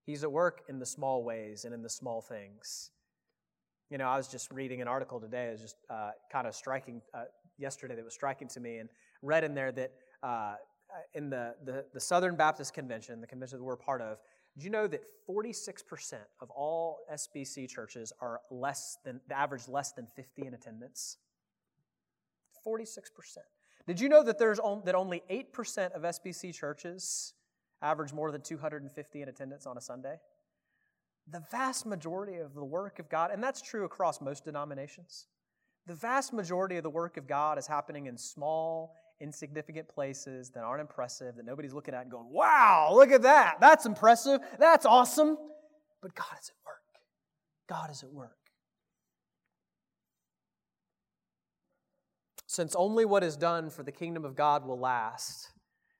He's 0.08 0.24
at 0.24 0.32
work 0.32 0.64
in 0.70 0.80
the 0.80 0.86
small 0.86 1.22
ways 1.22 1.66
and 1.66 1.74
in 1.74 1.84
the 1.84 1.90
small 1.90 2.22
things. 2.22 2.92
You 3.90 3.98
know, 3.98 4.08
I 4.08 4.16
was 4.16 4.30
just 4.30 4.50
reading 4.52 4.82
an 4.82 4.88
article 4.88 5.20
today, 5.20 5.50
it 5.50 5.52
was 5.52 5.62
just 5.62 5.76
uh, 5.90 6.12
kind 6.32 6.48
of 6.48 6.56
striking, 6.56 7.02
uh, 7.14 7.26
yesterday, 7.58 7.94
that 7.94 8.06
was 8.06 8.14
striking 8.14 8.48
to 8.50 8.62
me, 8.62 8.78
and 8.78 8.88
read 9.22 9.44
in 9.44 9.54
there 9.54 9.74
that 9.74 9.92
uh, 10.24 10.56
in 11.14 11.30
the, 11.30 11.56
the, 11.66 11.86
the, 11.94 12.00
Southern 12.00 12.38
Baptist 12.38 12.74
Convention, 12.74 13.20
the 13.20 13.28
convention 13.28 13.60
that 13.60 13.64
we're 13.66 13.76
part 13.76 14.02
of, 14.02 14.20
do 14.58 14.64
you 14.64 14.70
know 14.70 14.88
that 14.88 15.04
46% 15.30 16.13
of 16.39 16.50
all 16.52 17.00
SBC 17.13 17.67
churches 17.67 18.13
are 18.22 18.39
less 18.50 18.98
than, 19.04 19.20
the 19.28 19.38
average 19.38 19.67
less 19.67 19.91
than 19.91 20.08
50 20.08 20.48
in 20.48 20.54
attendance? 20.54 21.17
46%. 22.65 23.00
Did 23.86 24.00
you 24.00 24.08
know 24.08 24.24
that 24.24 24.39
there's 24.39 24.60
on, 24.60 24.84
that 24.86 24.96
only 24.96 25.22
8% 25.30 25.91
of 25.91 26.04
SBC 26.04 26.54
churches 26.54 27.34
average 27.82 28.13
more 28.13 28.32
than 28.32 28.42
250 28.42 29.22
in 29.22 29.30
attendance 29.30 29.66
on 29.66 29.78
a 29.78 29.82
Sunday. 29.82 30.16
The 31.30 31.44
vast 31.52 31.86
majority 31.86 32.38
of 32.38 32.54
the 32.54 32.63
work 32.63 33.00
of 33.00 33.10
God, 33.10 33.32
and 33.32 33.44
that's 33.44 33.62
true 33.62 33.86
across 33.86 34.22
most 34.22 34.46
denominations, 34.46 35.28
the 35.86 35.96
vast 35.96 36.34
majority 36.34 36.78
of 36.78 36.84
the 36.84 36.90
work 36.90 37.18
of 37.18 37.28
God 37.28 37.58
is 37.58 37.68
happening 37.68 38.08
in 38.08 38.18
small, 38.18 38.96
insignificant 39.20 39.88
places 39.88 40.50
that 40.52 40.63
aren't 40.63 40.82
impressive, 40.82 41.36
that 41.36 41.46
nobody's 41.46 41.74
looking 41.74 41.94
at 41.94 42.04
and 42.04 42.12
going, 42.12 42.30
wow, 42.30 42.92
look 42.94 43.12
at 43.12 43.24
that. 43.24 43.58
That's 43.60 43.86
impressive. 43.86 44.42
That's 44.60 44.86
awesome. 44.86 45.38
But 46.02 46.13
God 46.13 46.38
is 46.42 46.50
at 46.50 46.56
work. 46.66 46.78
God 47.68 47.92
is 47.92 48.04
at 48.04 48.12
work. 48.12 48.38
Since 52.48 52.76
only 52.76 53.06
what 53.06 53.24
is 53.24 53.36
done 53.36 53.70
for 53.70 53.84
the 53.84 53.92
kingdom 53.92 54.26
of 54.26 54.36
God 54.36 54.66
will 54.66 54.80
last, 54.80 55.52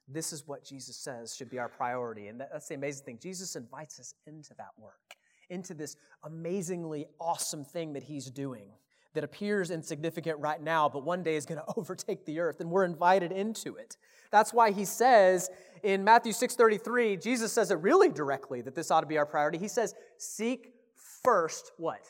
this 0.08 0.32
is 0.32 0.48
what 0.48 0.64
Jesus 0.64 0.96
says 0.96 1.36
should 1.36 1.50
be 1.50 1.60
our 1.60 1.70
priority. 1.70 2.28
And 2.28 2.40
that's 2.40 2.68
the 2.68 2.76
amazing 2.76 3.06
thing. 3.06 3.20
Jesus 3.22 3.56
invites 3.56 4.00
us 4.00 4.14
into 4.26 4.54
that 4.56 4.72
work, 4.78 5.16
into 5.50 5.74
this 5.74 5.96
amazingly 6.24 7.08
awesome 7.20 7.66
thing 7.66 7.94
that 7.94 8.04
he's 8.04 8.30
doing 8.30 8.70
that 9.14 9.24
appears 9.24 9.72
insignificant 9.72 10.38
right 10.40 10.62
now, 10.62 10.88
but 10.88 11.04
one 11.04 11.24
day 11.24 11.36
is 11.36 11.46
going 11.46 11.60
to 11.68 11.74
overtake 11.76 12.26
the 12.26 12.40
earth, 12.40 12.62
and 12.62 12.70
we're 12.70 12.86
invited 12.86 13.32
into 13.32 13.76
it. 13.76 13.98
That's 14.32 14.54
why 14.54 14.72
he 14.72 14.86
says 14.86 15.50
in 15.84 16.04
Matthew 16.04 16.34
6:33, 16.34 17.22
Jesus 17.22 17.52
says 17.52 17.72
it 17.72 17.80
really 17.80 18.10
directly 18.10 18.62
that 18.62 18.76
this 18.76 18.92
ought 18.92 19.02
to 19.02 19.08
be 19.08 19.18
our 19.18 19.26
priority. 19.26 19.58
He 19.58 19.68
says, 19.68 19.96
"Seek 20.18 20.74
first 21.24 21.72
what? 21.78 22.02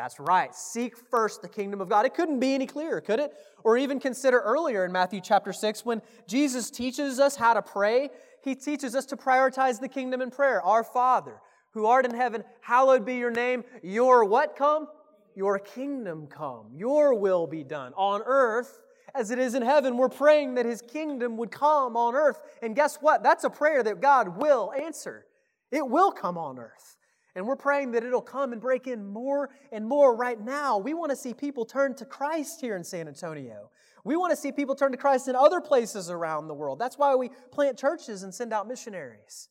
That's 0.00 0.18
right. 0.18 0.54
Seek 0.54 0.96
first 0.96 1.42
the 1.42 1.48
kingdom 1.48 1.82
of 1.82 1.90
God. 1.90 2.06
It 2.06 2.14
couldn't 2.14 2.40
be 2.40 2.54
any 2.54 2.66
clearer, 2.66 3.02
could 3.02 3.20
it? 3.20 3.34
Or 3.64 3.76
even 3.76 4.00
consider 4.00 4.40
earlier 4.40 4.86
in 4.86 4.92
Matthew 4.92 5.20
chapter 5.22 5.52
6 5.52 5.84
when 5.84 6.00
Jesus 6.26 6.70
teaches 6.70 7.20
us 7.20 7.36
how 7.36 7.52
to 7.52 7.60
pray, 7.60 8.08
he 8.42 8.54
teaches 8.54 8.94
us 8.94 9.04
to 9.06 9.16
prioritize 9.18 9.78
the 9.78 9.88
kingdom 9.88 10.22
in 10.22 10.30
prayer. 10.30 10.62
Our 10.62 10.84
Father, 10.84 11.42
who 11.74 11.84
art 11.84 12.06
in 12.06 12.14
heaven, 12.14 12.44
hallowed 12.62 13.04
be 13.04 13.16
your 13.16 13.30
name. 13.30 13.62
Your 13.82 14.24
what 14.24 14.56
come? 14.56 14.88
Your 15.36 15.58
kingdom 15.58 16.28
come. 16.28 16.68
Your 16.72 17.12
will 17.12 17.46
be 17.46 17.62
done 17.62 17.92
on 17.94 18.22
earth 18.24 18.80
as 19.14 19.30
it 19.30 19.38
is 19.38 19.54
in 19.54 19.60
heaven. 19.60 19.98
We're 19.98 20.08
praying 20.08 20.54
that 20.54 20.64
his 20.64 20.80
kingdom 20.80 21.36
would 21.36 21.50
come 21.50 21.94
on 21.98 22.14
earth. 22.14 22.40
And 22.62 22.74
guess 22.74 22.96
what? 23.02 23.22
That's 23.22 23.44
a 23.44 23.50
prayer 23.50 23.82
that 23.82 24.00
God 24.00 24.38
will 24.38 24.72
answer. 24.72 25.26
It 25.70 25.86
will 25.86 26.10
come 26.10 26.38
on 26.38 26.58
earth. 26.58 26.96
And 27.34 27.46
we're 27.46 27.56
praying 27.56 27.92
that 27.92 28.04
it'll 28.04 28.20
come 28.20 28.52
and 28.52 28.60
break 28.60 28.86
in 28.86 29.06
more 29.06 29.50
and 29.70 29.86
more 29.86 30.16
right 30.16 30.40
now. 30.40 30.78
We 30.78 30.94
want 30.94 31.10
to 31.10 31.16
see 31.16 31.32
people 31.32 31.64
turn 31.64 31.94
to 31.96 32.04
Christ 32.04 32.60
here 32.60 32.76
in 32.76 32.82
San 32.82 33.06
Antonio. 33.06 33.70
We 34.04 34.16
want 34.16 34.30
to 34.30 34.36
see 34.36 34.50
people 34.50 34.74
turn 34.74 34.92
to 34.92 34.98
Christ 34.98 35.28
in 35.28 35.36
other 35.36 35.60
places 35.60 36.10
around 36.10 36.48
the 36.48 36.54
world. 36.54 36.78
That's 36.78 36.98
why 36.98 37.14
we 37.14 37.30
plant 37.52 37.78
churches 37.78 38.22
and 38.22 38.34
send 38.34 38.52
out 38.52 38.66
missionaries. 38.66 39.48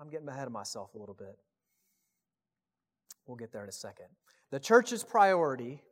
I'm 0.00 0.10
getting 0.10 0.28
ahead 0.28 0.46
of 0.46 0.52
myself 0.52 0.94
a 0.94 0.98
little 0.98 1.14
bit. 1.14 1.36
We'll 3.26 3.36
get 3.36 3.52
there 3.52 3.62
in 3.62 3.68
a 3.68 3.72
second. 3.72 4.06
The 4.50 4.60
church's 4.60 5.02
priority 5.02 5.82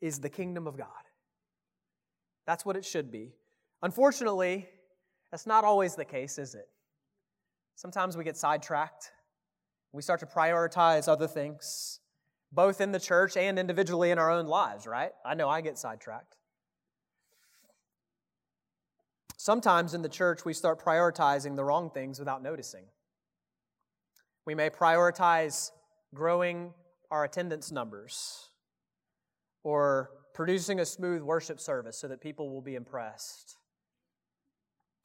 is 0.00 0.18
the 0.18 0.28
kingdom 0.28 0.66
of 0.66 0.76
God. 0.76 0.88
That's 2.46 2.66
what 2.66 2.76
it 2.76 2.84
should 2.84 3.10
be. 3.10 3.34
Unfortunately, 3.82 4.68
that's 5.30 5.46
not 5.46 5.64
always 5.64 5.94
the 5.94 6.04
case, 6.04 6.38
is 6.38 6.54
it? 6.54 6.68
Sometimes 7.76 8.16
we 8.16 8.24
get 8.24 8.36
sidetracked 8.36 9.12
we 9.98 10.02
start 10.02 10.20
to 10.20 10.26
prioritize 10.26 11.08
other 11.08 11.26
things, 11.26 11.98
both 12.52 12.80
in 12.80 12.92
the 12.92 13.00
church 13.00 13.36
and 13.36 13.58
individually 13.58 14.12
in 14.12 14.18
our 14.20 14.30
own 14.30 14.46
lives, 14.46 14.86
right? 14.86 15.10
I 15.26 15.34
know 15.34 15.48
I 15.48 15.60
get 15.60 15.76
sidetracked. 15.76 16.36
Sometimes 19.36 19.94
in 19.94 20.02
the 20.02 20.08
church, 20.08 20.44
we 20.44 20.54
start 20.54 20.80
prioritizing 20.80 21.56
the 21.56 21.64
wrong 21.64 21.90
things 21.90 22.20
without 22.20 22.44
noticing. 22.44 22.84
We 24.46 24.54
may 24.54 24.70
prioritize 24.70 25.72
growing 26.14 26.74
our 27.10 27.24
attendance 27.24 27.72
numbers 27.72 28.50
or 29.64 30.10
producing 30.32 30.78
a 30.78 30.86
smooth 30.86 31.22
worship 31.22 31.58
service 31.58 31.98
so 31.98 32.06
that 32.06 32.20
people 32.20 32.54
will 32.54 32.62
be 32.62 32.76
impressed. 32.76 33.56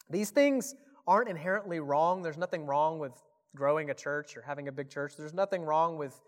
These 0.07 0.29
things 0.29 0.75
aren't 1.07 1.29
inherently 1.29 1.79
wrong. 1.79 2.21
There's 2.21 2.37
nothing 2.37 2.67
wrong 2.67 2.99
with 2.99 3.13
growing 3.55 3.89
a 3.89 3.93
church 3.93 4.35
or 4.35 4.41
having 4.41 4.67
a 4.67 4.71
big 4.71 4.89
church. 4.89 5.13
There's 5.17 5.33
nothing 5.33 5.63
wrong 5.63 5.97
with, 5.97 6.19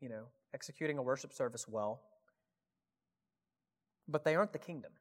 you 0.00 0.08
know, 0.08 0.24
executing 0.54 0.98
a 0.98 1.02
worship 1.02 1.32
service 1.32 1.66
well. 1.68 2.00
But 4.08 4.24
they 4.24 4.34
aren't 4.34 4.52
the 4.52 4.58
kingdom. 4.58 4.92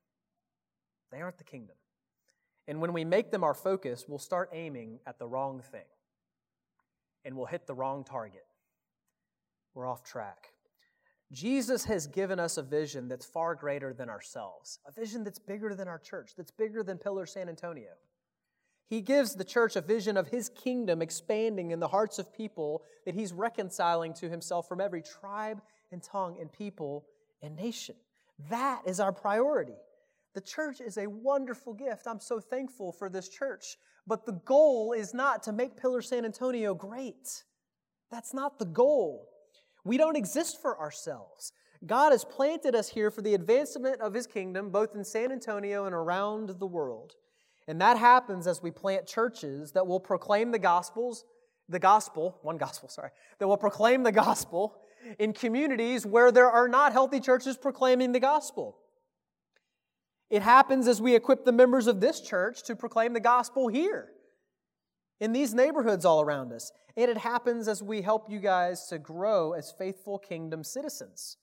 They 1.11 1.21
aren't 1.21 1.37
the 1.37 1.43
kingdom. 1.43 1.75
And 2.67 2.81
when 2.81 2.91
we 2.91 3.05
make 3.05 3.31
them 3.31 3.43
our 3.43 3.53
focus, 3.53 4.05
we'll 4.07 4.19
start 4.19 4.49
aiming 4.51 4.99
at 5.07 5.19
the 5.19 5.27
wrong 5.27 5.61
thing. 5.71 5.85
And 7.23 7.35
we'll 7.37 7.45
hit 7.45 7.65
the 7.65 7.73
wrong 7.73 8.03
target. 8.03 8.45
We're 9.73 9.87
off 9.87 10.03
track. 10.03 10.49
Jesus 11.31 11.85
has 11.85 12.07
given 12.07 12.39
us 12.39 12.57
a 12.57 12.63
vision 12.63 13.07
that's 13.07 13.25
far 13.25 13.53
greater 13.55 13.93
than 13.93 14.09
ourselves, 14.09 14.79
a 14.85 14.91
vision 14.91 15.23
that's 15.23 15.39
bigger 15.39 15.75
than 15.75 15.87
our 15.87 15.99
church, 15.99 16.31
that's 16.37 16.51
bigger 16.51 16.83
than 16.83 16.97
Pillar 16.97 17.25
San 17.25 17.49
Antonio. 17.49 17.91
He 18.89 19.01
gives 19.01 19.35
the 19.35 19.43
church 19.43 19.75
a 19.75 19.81
vision 19.81 20.15
of 20.15 20.29
his 20.29 20.49
kingdom 20.49 21.01
expanding 21.01 21.71
in 21.71 21.79
the 21.79 21.89
hearts 21.89 22.19
of 22.19 22.33
people 22.33 22.83
that 23.05 23.15
he's 23.15 23.33
reconciling 23.33 24.13
to 24.15 24.29
himself 24.29 24.67
from 24.67 24.79
every 24.79 25.01
tribe 25.01 25.61
and 25.91 26.01
tongue 26.01 26.37
and 26.39 26.51
people 26.51 27.05
and 27.41 27.55
nation. 27.55 27.95
That 28.49 28.81
is 28.85 28.99
our 28.99 29.11
priority. 29.11 29.75
The 30.35 30.41
church 30.41 30.79
is 30.79 30.97
a 30.97 31.07
wonderful 31.07 31.73
gift. 31.73 32.07
I'm 32.07 32.19
so 32.19 32.39
thankful 32.39 32.91
for 32.91 33.09
this 33.09 33.27
church. 33.27 33.77
But 34.05 34.25
the 34.25 34.39
goal 34.45 34.93
is 34.93 35.13
not 35.13 35.43
to 35.43 35.51
make 35.51 35.75
Pillar 35.75 36.01
San 36.01 36.23
Antonio 36.23 36.73
great. 36.73 37.43
That's 38.09 38.33
not 38.33 38.57
the 38.57 38.65
goal. 38.65 39.27
We 39.83 39.97
don't 39.97 40.15
exist 40.15 40.61
for 40.61 40.79
ourselves. 40.79 41.51
God 41.85 42.11
has 42.11 42.23
planted 42.23 42.73
us 42.73 42.89
here 42.89 43.11
for 43.11 43.21
the 43.21 43.33
advancement 43.33 43.99
of 43.99 44.13
His 44.13 44.27
kingdom, 44.27 44.69
both 44.69 44.95
in 44.95 45.03
San 45.03 45.31
Antonio 45.31 45.85
and 45.85 45.93
around 45.93 46.49
the 46.59 46.67
world. 46.67 47.15
And 47.67 47.81
that 47.81 47.97
happens 47.97 48.47
as 48.47 48.63
we 48.63 48.71
plant 48.71 49.05
churches 49.05 49.73
that 49.73 49.85
will 49.85 49.99
proclaim 49.99 50.51
the 50.51 50.59
gospels, 50.59 51.25
the 51.67 51.79
gospel, 51.79 52.37
one 52.41 52.57
gospel, 52.57 52.87
sorry, 52.87 53.09
that 53.39 53.47
will 53.47 53.57
proclaim 53.57 54.03
the 54.03 54.11
gospel 54.11 54.77
in 55.19 55.33
communities 55.33 56.05
where 56.05 56.31
there 56.31 56.49
are 56.49 56.67
not 56.67 56.93
healthy 56.93 57.19
churches 57.19 57.57
proclaiming 57.57 58.13
the 58.13 58.19
gospel. 58.19 58.77
It 60.29 60.41
happens 60.41 60.87
as 60.87 61.01
we 61.01 61.15
equip 61.15 61.45
the 61.45 61.51
members 61.51 61.87
of 61.87 62.01
this 62.01 62.21
church 62.21 62.63
to 62.63 62.75
proclaim 62.75 63.13
the 63.13 63.19
gospel 63.19 63.67
here 63.67 64.09
in 65.19 65.31
these 65.31 65.53
neighborhoods 65.53 66.05
all 66.05 66.21
around 66.21 66.51
us. 66.51 66.71
And 66.95 67.09
it 67.09 67.17
happens 67.17 67.67
as 67.67 67.83
we 67.83 68.01
help 68.01 68.29
you 68.29 68.39
guys 68.39 68.87
to 68.87 68.97
grow 68.97 69.53
as 69.53 69.73
faithful 69.77 70.17
kingdom 70.17 70.63
citizens. 70.63 71.37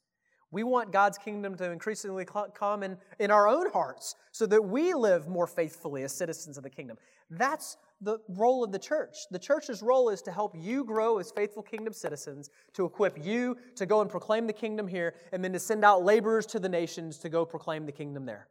We 0.55 0.63
want 0.63 0.93
God's 0.93 1.19
kingdom 1.19 1.57
to 1.57 1.73
increasingly 1.73 2.25
come 2.25 2.85
in, 2.85 2.97
in 3.19 3.33
our 3.33 3.49
own 3.49 3.73
hearts 3.73 4.15
so 4.31 4.47
that 4.47 4.65
we 4.65 4.95
live 4.95 5.27
more 5.27 5.49
faithfully 5.49 6.05
as 6.05 6.15
citizens 6.15 6.57
of 6.57 6.63
the 6.63 6.71
kingdom. 6.71 6.97
That's 7.29 7.77
the 8.01 8.21
role 8.29 8.63
of 8.63 8.71
the 8.71 8.79
church. 8.79 9.17
The 9.33 9.39
church's 9.39 9.83
role 9.83 10.11
is 10.11 10.23
to 10.23 10.31
help 10.31 10.55
you 10.57 10.85
grow 10.85 11.19
as 11.19 11.33
faithful 11.33 11.65
kingdom 11.65 11.93
citizens, 11.93 12.51
to 12.75 12.85
equip 12.85 13.25
you 13.25 13.57
to 13.75 13.85
go 13.85 14.01
and 14.01 14.09
proclaim 14.09 14.47
the 14.47 14.53
kingdom 14.53 14.87
here, 14.87 15.15
and 15.33 15.43
then 15.43 15.53
to 15.55 15.59
send 15.59 15.85
out 15.85 16.05
laborers 16.05 16.47
to 16.47 16.61
the 16.61 16.69
nations 16.69 17.19
to 17.19 17.29
go 17.29 17.45
proclaim 17.45 17.85
the 17.85 17.93
kingdom 17.93 18.25
there. 18.25 18.47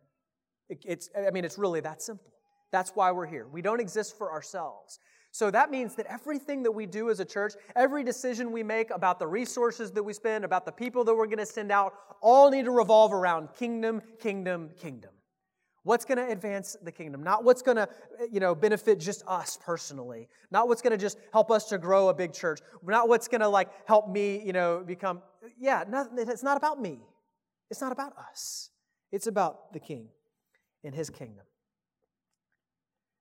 It, 0.67 0.83
it's, 0.85 1.09
I 1.17 1.31
mean, 1.31 1.45
it's 1.45 1.57
really 1.57 1.79
that 1.79 2.01
simple. 2.01 2.33
That's 2.71 2.91
why 2.95 3.11
we're 3.11 3.27
here. 3.27 3.47
We 3.47 3.61
don't 3.61 3.79
exist 3.79 4.17
for 4.17 4.29
ourselves. 4.29 4.99
So 5.34 5.50
that 5.50 5.72
means 5.72 5.96
that 5.96 6.06
everything 6.06 6.62
that 6.62 6.72
we 6.72 6.86
do 6.86 7.10
as 7.10 7.19
a 7.19 7.26
church, 7.26 7.54
every 7.76 8.04
decision 8.04 8.52
we 8.52 8.62
make 8.62 8.91
about 8.91 9.17
the 9.17 9.26
resources 9.26 9.91
that 9.93 10.04
we 10.04 10.13
spend, 10.13 10.46
about 10.46 10.63
the 10.63 10.72
people 10.72 11.04
that 11.06 11.15
we're 11.15 11.26
going 11.26 11.39
to 11.39 11.46
send 11.46 11.72
out, 11.72 11.96
all 12.22 12.52
need 12.52 12.65
to 12.65 12.72
revolve 12.72 13.12
around 13.12 13.50
kingdom, 13.56 14.00
kingdom, 14.19 14.69
kingdom. 14.80 15.10
What's 15.82 16.06
going 16.06 16.19
to 16.19 16.32
advance 16.32 16.78
the 16.84 16.91
kingdom? 16.91 17.24
Not 17.24 17.43
what's 17.43 17.63
going 17.63 17.78
to, 17.78 17.89
you 18.32 18.39
know, 18.39 18.54
benefit 18.54 19.00
just 19.00 19.24
us 19.26 19.58
personally. 19.65 20.30
Not 20.52 20.67
what's 20.67 20.84
going 20.84 20.91
to 20.91 20.98
just 21.00 21.17
help 21.32 21.50
us 21.50 21.65
to 21.69 21.80
grow 21.80 22.10
a 22.10 22.13
big 22.13 22.32
church. 22.32 22.60
Not 22.86 23.10
what's 23.10 23.28
going 23.28 23.41
to 23.41 23.48
like 23.48 23.69
help 23.88 24.08
me, 24.08 24.39
you 24.46 24.54
know, 24.54 24.84
become. 24.86 25.24
Yeah, 25.60 25.84
not, 25.89 26.10
it's 26.15 26.43
not 26.43 26.58
about 26.58 26.80
me. 26.80 27.00
It's 27.72 27.82
not 27.82 27.91
about 27.91 28.13
us. 28.30 28.69
It's 29.12 29.26
about 29.26 29.74
the 29.74 29.80
King 29.80 30.10
and 30.84 30.93
His 30.93 31.10
kingdom. 31.10 31.46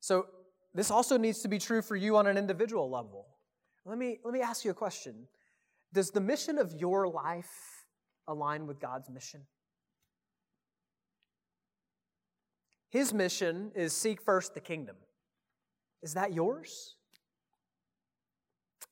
So 0.01 0.27
this 0.75 0.91
also 0.91 1.17
needs 1.17 1.41
to 1.41 1.49
be 1.49 1.59
true 1.59 1.83
for 1.83 1.97
you 1.97 2.17
on 2.17 2.27
an 2.27 2.39
individual 2.39 2.91
level. 2.91 3.27
Let 3.85 3.99
me, 3.99 4.19
let 4.25 4.33
me 4.33 4.41
ask 4.41 4.65
you 4.65 4.71
a 4.71 4.75
question 4.75 5.27
Does 5.93 6.11
the 6.11 6.21
mission 6.21 6.59
of 6.59 6.73
your 6.73 7.09
life 7.09 7.85
align 8.27 8.67
with 8.67 8.81
God's 8.81 9.11
mission? 9.11 9.43
His 12.91 13.13
mission 13.15 13.73
is 13.75 13.95
seek 13.95 14.21
first 14.21 14.55
the 14.55 14.61
kingdom. 14.61 14.97
Is 16.03 16.15
that 16.15 16.33
yours? 16.35 16.97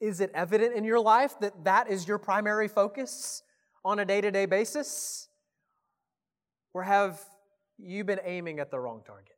Is 0.01 0.21
it 0.21 0.31
evident 0.35 0.75
in 0.75 0.85
your 0.85 1.01
life 1.01 1.39
that 1.41 1.65
that 1.65 1.91
is 1.91 2.09
your 2.09 2.19
primary 2.19 2.69
focus 2.69 3.43
on 3.85 3.99
a 3.99 4.05
day 4.05 4.21
to 4.21 4.31
day 4.31 4.47
basis? 4.47 5.29
Or 6.73 6.83
have 6.83 7.21
you 7.79 8.05
been 8.05 8.21
aiming 8.25 8.61
at 8.61 8.71
the 8.71 8.79
wrong 8.79 9.03
target? 9.07 9.37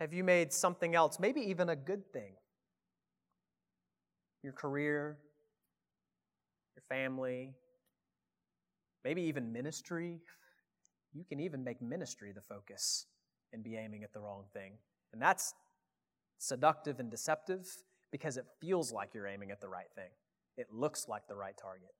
Have 0.00 0.14
you 0.14 0.24
made 0.24 0.50
something 0.50 0.94
else, 0.94 1.20
maybe 1.20 1.42
even 1.42 1.68
a 1.68 1.76
good 1.76 2.10
thing? 2.10 2.32
Your 4.42 4.54
career, 4.54 5.18
your 6.74 6.82
family, 6.88 7.52
maybe 9.04 9.20
even 9.22 9.52
ministry. 9.52 10.22
You 11.12 11.24
can 11.24 11.38
even 11.38 11.62
make 11.62 11.82
ministry 11.82 12.32
the 12.32 12.40
focus 12.40 13.06
and 13.52 13.62
be 13.62 13.76
aiming 13.76 14.02
at 14.02 14.14
the 14.14 14.20
wrong 14.20 14.44
thing. 14.54 14.72
And 15.12 15.20
that's 15.20 15.52
seductive 16.38 16.98
and 16.98 17.10
deceptive 17.10 17.66
because 18.10 18.38
it 18.38 18.46
feels 18.58 18.92
like 18.92 19.12
you're 19.12 19.26
aiming 19.26 19.50
at 19.50 19.60
the 19.60 19.68
right 19.68 19.90
thing. 19.94 20.10
It 20.56 20.68
looks 20.72 21.08
like 21.08 21.28
the 21.28 21.36
right 21.36 21.54
target. 21.60 21.90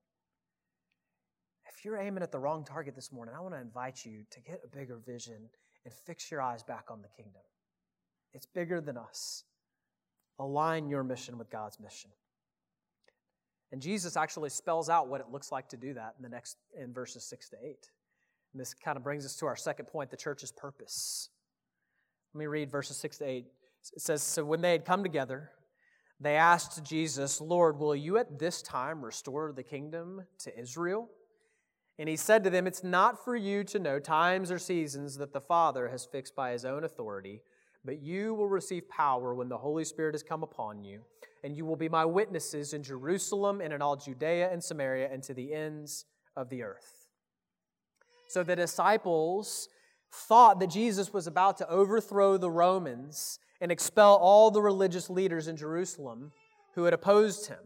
If 1.67 1.85
you're 1.85 1.97
aiming 1.97 2.23
at 2.23 2.31
the 2.31 2.39
wrong 2.39 2.65
target 2.65 2.95
this 2.95 3.11
morning, 3.11 3.35
I 3.37 3.41
want 3.41 3.53
to 3.53 3.61
invite 3.61 4.05
you 4.05 4.23
to 4.31 4.41
get 4.41 4.61
a 4.63 4.75
bigger 4.75 4.97
vision 5.05 5.49
and 5.85 5.93
fix 5.93 6.31
your 6.31 6.41
eyes 6.41 6.63
back 6.63 6.85
on 6.89 7.03
the 7.03 7.07
kingdom. 7.09 7.41
It's 8.33 8.45
bigger 8.45 8.81
than 8.81 8.97
us. 8.97 9.43
Align 10.39 10.87
your 10.87 11.03
mission 11.03 11.37
with 11.37 11.49
God's 11.49 11.79
mission. 11.79 12.09
And 13.71 13.81
Jesus 13.81 14.17
actually 14.17 14.49
spells 14.49 14.89
out 14.89 15.07
what 15.07 15.21
it 15.21 15.27
looks 15.31 15.51
like 15.51 15.69
to 15.69 15.77
do 15.77 15.93
that 15.93 16.15
in 16.17 16.23
the 16.23 16.29
next 16.29 16.57
in 16.77 16.93
verses 16.93 17.23
6 17.25 17.49
to 17.49 17.57
8. 17.63 17.89
And 18.53 18.59
this 18.59 18.73
kind 18.73 18.97
of 18.97 19.03
brings 19.03 19.25
us 19.25 19.35
to 19.37 19.45
our 19.45 19.55
second 19.55 19.85
point, 19.85 20.11
the 20.11 20.17
church's 20.17 20.51
purpose. 20.51 21.29
Let 22.33 22.39
me 22.39 22.47
read 22.47 22.69
verses 22.69 22.97
6 22.97 23.19
to 23.19 23.25
8. 23.25 23.45
It 23.93 24.01
says, 24.01 24.21
So 24.21 24.43
when 24.43 24.61
they 24.61 24.73
had 24.73 24.85
come 24.85 25.03
together, 25.03 25.51
they 26.19 26.35
asked 26.35 26.83
Jesus, 26.83 27.39
Lord, 27.39 27.79
will 27.79 27.95
you 27.95 28.17
at 28.17 28.39
this 28.39 28.61
time 28.61 29.03
restore 29.03 29.53
the 29.53 29.63
kingdom 29.63 30.23
to 30.39 30.59
Israel? 30.59 31.09
And 31.97 32.09
he 32.09 32.15
said 32.15 32.43
to 32.43 32.49
them, 32.49 32.67
It's 32.67 32.83
not 32.83 33.23
for 33.23 33.35
you 33.35 33.63
to 33.65 33.79
know 33.79 33.99
times 33.99 34.51
or 34.51 34.59
seasons 34.59 35.17
that 35.17 35.33
the 35.33 35.41
Father 35.41 35.87
has 35.89 36.05
fixed 36.05 36.35
by 36.35 36.51
his 36.51 36.65
own 36.65 36.83
authority 36.83 37.41
but 37.83 38.01
you 38.01 38.33
will 38.33 38.49
receive 38.49 38.87
power 38.89 39.33
when 39.33 39.49
the 39.49 39.57
Holy 39.57 39.83
Spirit 39.83 40.13
has 40.13 40.23
come 40.23 40.43
upon 40.43 40.83
you, 40.83 41.01
and 41.43 41.55
you 41.55 41.65
will 41.65 41.75
be 41.75 41.89
my 41.89 42.05
witnesses 42.05 42.73
in 42.73 42.83
Jerusalem 42.83 43.61
and 43.61 43.73
in 43.73 43.81
all 43.81 43.95
Judea 43.95 44.51
and 44.51 44.63
Samaria 44.63 45.09
and 45.11 45.23
to 45.23 45.33
the 45.33 45.53
ends 45.53 46.05
of 46.35 46.49
the 46.49 46.63
earth. 46.63 47.07
So 48.27 48.43
the 48.43 48.55
disciples 48.55 49.67
thought 50.13 50.59
that 50.59 50.69
Jesus 50.69 51.11
was 51.13 51.27
about 51.27 51.57
to 51.57 51.69
overthrow 51.69 52.37
the 52.37 52.51
Romans 52.51 53.39
and 53.59 53.71
expel 53.71 54.15
all 54.15 54.51
the 54.51 54.61
religious 54.61 55.09
leaders 55.09 55.47
in 55.47 55.57
Jerusalem 55.57 56.31
who 56.75 56.83
had 56.85 56.93
opposed 56.93 57.47
him. 57.47 57.59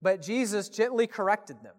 But 0.00 0.22
Jesus 0.22 0.68
gently 0.68 1.06
corrected 1.06 1.56
them. 1.62 1.74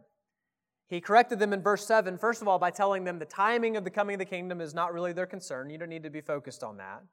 He 0.87 1.01
corrected 1.01 1.39
them 1.39 1.53
in 1.53 1.61
verse 1.61 1.85
7, 1.85 2.17
first 2.17 2.41
of 2.41 2.47
all, 2.47 2.59
by 2.59 2.71
telling 2.71 3.03
them 3.03 3.19
the 3.19 3.25
timing 3.25 3.75
of 3.75 3.83
the 3.83 3.89
coming 3.89 4.15
of 4.15 4.19
the 4.19 4.25
kingdom 4.25 4.61
is 4.61 4.73
not 4.73 4.93
really 4.93 5.11
their 5.11 5.25
concern. 5.25 5.69
You 5.69 5.77
don't 5.77 5.89
need 5.89 6.03
to 6.03 6.09
be 6.09 6.21
focused 6.21 6.63
on 6.63 6.77
that. 6.77 7.03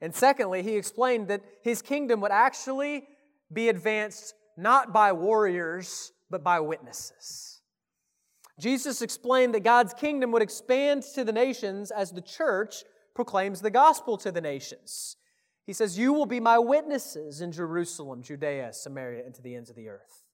And 0.00 0.14
secondly, 0.14 0.62
he 0.62 0.76
explained 0.76 1.28
that 1.28 1.42
his 1.62 1.82
kingdom 1.82 2.20
would 2.20 2.30
actually 2.30 3.08
be 3.52 3.68
advanced 3.68 4.34
not 4.56 4.92
by 4.92 5.12
warriors, 5.12 6.12
but 6.30 6.44
by 6.44 6.60
witnesses. 6.60 7.60
Jesus 8.58 9.02
explained 9.02 9.54
that 9.54 9.62
God's 9.62 9.94
kingdom 9.94 10.32
would 10.32 10.42
expand 10.42 11.04
to 11.14 11.24
the 11.24 11.32
nations 11.32 11.90
as 11.90 12.10
the 12.10 12.20
church 12.20 12.84
proclaims 13.14 13.60
the 13.60 13.70
gospel 13.70 14.16
to 14.18 14.32
the 14.32 14.40
nations. 14.40 15.16
He 15.64 15.72
says, 15.72 15.98
You 15.98 16.12
will 16.12 16.26
be 16.26 16.40
my 16.40 16.58
witnesses 16.58 17.40
in 17.40 17.52
Jerusalem, 17.52 18.22
Judea, 18.22 18.72
Samaria, 18.72 19.24
and 19.24 19.34
to 19.34 19.42
the 19.42 19.54
ends 19.54 19.70
of 19.70 19.76
the 19.76 19.88
earth. 19.88 20.24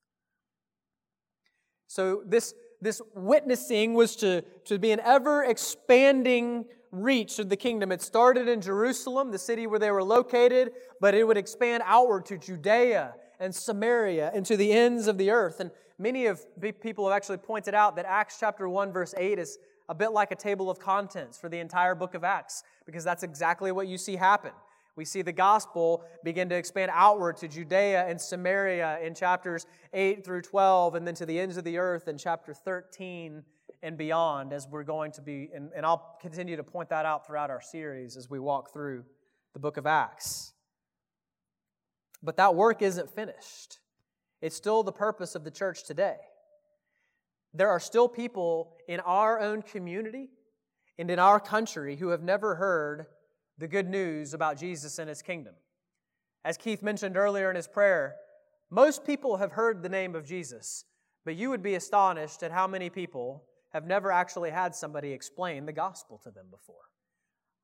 So, 1.86 2.22
this, 2.26 2.54
this 2.80 3.02
witnessing 3.14 3.94
was 3.94 4.16
to, 4.16 4.42
to 4.66 4.78
be 4.78 4.90
an 4.90 5.00
ever 5.00 5.44
expanding 5.44 6.64
reach 6.94 7.38
of 7.38 7.48
the 7.48 7.56
kingdom. 7.56 7.90
It 7.90 8.00
started 8.00 8.48
in 8.48 8.60
Jerusalem, 8.60 9.30
the 9.30 9.38
city 9.38 9.66
where 9.66 9.78
they 9.78 9.90
were 9.90 10.04
located, 10.04 10.72
but 11.00 11.14
it 11.14 11.26
would 11.26 11.36
expand 11.36 11.82
outward 11.84 12.26
to 12.26 12.38
Judea 12.38 13.14
and 13.40 13.54
Samaria 13.54 14.30
and 14.34 14.46
to 14.46 14.56
the 14.56 14.72
ends 14.72 15.06
of 15.06 15.18
the 15.18 15.30
earth. 15.30 15.60
And 15.60 15.70
many 15.98 16.26
of 16.26 16.44
people 16.80 17.08
have 17.08 17.16
actually 17.16 17.38
pointed 17.38 17.74
out 17.74 17.96
that 17.96 18.06
Acts 18.06 18.38
chapter 18.38 18.68
1 18.68 18.92
verse 18.92 19.14
8 19.16 19.38
is 19.38 19.58
a 19.88 19.94
bit 19.94 20.12
like 20.12 20.30
a 20.30 20.36
table 20.36 20.70
of 20.70 20.78
contents 20.78 21.38
for 21.38 21.48
the 21.48 21.58
entire 21.58 21.94
book 21.94 22.14
of 22.14 22.24
Acts 22.24 22.62
because 22.86 23.04
that's 23.04 23.22
exactly 23.22 23.72
what 23.72 23.86
you 23.86 23.98
see 23.98 24.16
happen. 24.16 24.52
We 24.96 25.04
see 25.04 25.22
the 25.22 25.32
gospel 25.32 26.04
begin 26.22 26.48
to 26.50 26.54
expand 26.54 26.92
outward 26.94 27.36
to 27.38 27.48
Judea 27.48 28.06
and 28.06 28.20
Samaria 28.20 29.00
in 29.02 29.14
chapters 29.14 29.66
8 29.92 30.24
through 30.24 30.42
12 30.42 30.94
and 30.94 31.06
then 31.06 31.14
to 31.16 31.26
the 31.26 31.38
ends 31.38 31.56
of 31.56 31.64
the 31.64 31.78
earth 31.78 32.06
in 32.06 32.16
chapter 32.16 32.54
13 32.54 33.42
and 33.84 33.96
beyond 33.96 34.52
as 34.52 34.66
we're 34.66 34.82
going 34.82 35.12
to 35.12 35.22
be, 35.22 35.50
and, 35.54 35.70
and 35.76 35.86
I'll 35.86 36.16
continue 36.20 36.56
to 36.56 36.64
point 36.64 36.88
that 36.88 37.04
out 37.06 37.26
throughout 37.26 37.50
our 37.50 37.60
series 37.60 38.16
as 38.16 38.28
we 38.28 38.40
walk 38.40 38.72
through 38.72 39.04
the 39.52 39.60
book 39.60 39.76
of 39.76 39.86
Acts. 39.86 40.54
But 42.22 42.38
that 42.38 42.54
work 42.54 42.82
isn't 42.82 43.10
finished. 43.10 43.78
It's 44.40 44.56
still 44.56 44.82
the 44.82 44.92
purpose 44.92 45.34
of 45.34 45.44
the 45.44 45.50
church 45.50 45.84
today. 45.84 46.16
there 47.54 47.70
are 47.70 47.80
still 47.80 48.08
people 48.08 48.76
in 48.88 49.00
our 49.00 49.38
own 49.38 49.62
community 49.62 50.28
and 50.98 51.10
in 51.10 51.18
our 51.20 51.38
country 51.38 51.96
who 51.96 52.08
have 52.08 52.22
never 52.22 52.56
heard 52.56 53.06
the 53.58 53.68
good 53.68 53.88
news 53.88 54.34
about 54.34 54.58
Jesus 54.58 54.98
and 54.98 55.08
his 55.08 55.22
kingdom. 55.22 55.54
As 56.44 56.56
Keith 56.56 56.82
mentioned 56.82 57.16
earlier 57.16 57.48
in 57.48 57.56
his 57.56 57.68
prayer, 57.68 58.16
most 58.70 59.06
people 59.06 59.36
have 59.36 59.52
heard 59.52 59.82
the 59.82 59.88
name 59.88 60.16
of 60.16 60.26
Jesus, 60.26 60.84
but 61.24 61.36
you 61.36 61.48
would 61.50 61.62
be 61.62 61.76
astonished 61.76 62.42
at 62.42 62.50
how 62.50 62.66
many 62.66 62.90
people 62.90 63.44
have 63.74 63.86
never 63.86 64.10
actually 64.10 64.50
had 64.50 64.74
somebody 64.74 65.12
explain 65.12 65.66
the 65.66 65.72
gospel 65.72 66.18
to 66.22 66.30
them 66.30 66.46
before. 66.50 66.76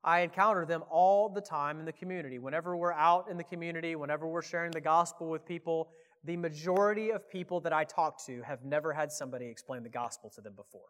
I 0.03 0.19
encounter 0.19 0.65
them 0.65 0.83
all 0.89 1.29
the 1.29 1.41
time 1.41 1.79
in 1.79 1.85
the 1.85 1.93
community. 1.93 2.37
Whenever 2.37 2.75
we're 2.75 2.91
out 2.91 3.29
in 3.29 3.37
the 3.37 3.43
community, 3.43 3.95
whenever 3.95 4.27
we're 4.27 4.41
sharing 4.41 4.71
the 4.71 4.81
gospel 4.81 5.29
with 5.29 5.45
people, 5.45 5.89
the 6.25 6.35
majority 6.35 7.11
of 7.11 7.29
people 7.29 7.61
that 7.61 7.71
I 7.71 7.85
talk 7.85 8.23
to 8.25 8.41
have 8.41 8.63
never 8.65 8.91
had 8.91 9.11
somebody 9.11 9.45
explain 9.45 9.83
the 9.83 9.89
gospel 9.89 10.29
to 10.35 10.41
them 10.41 10.53
before. 10.55 10.89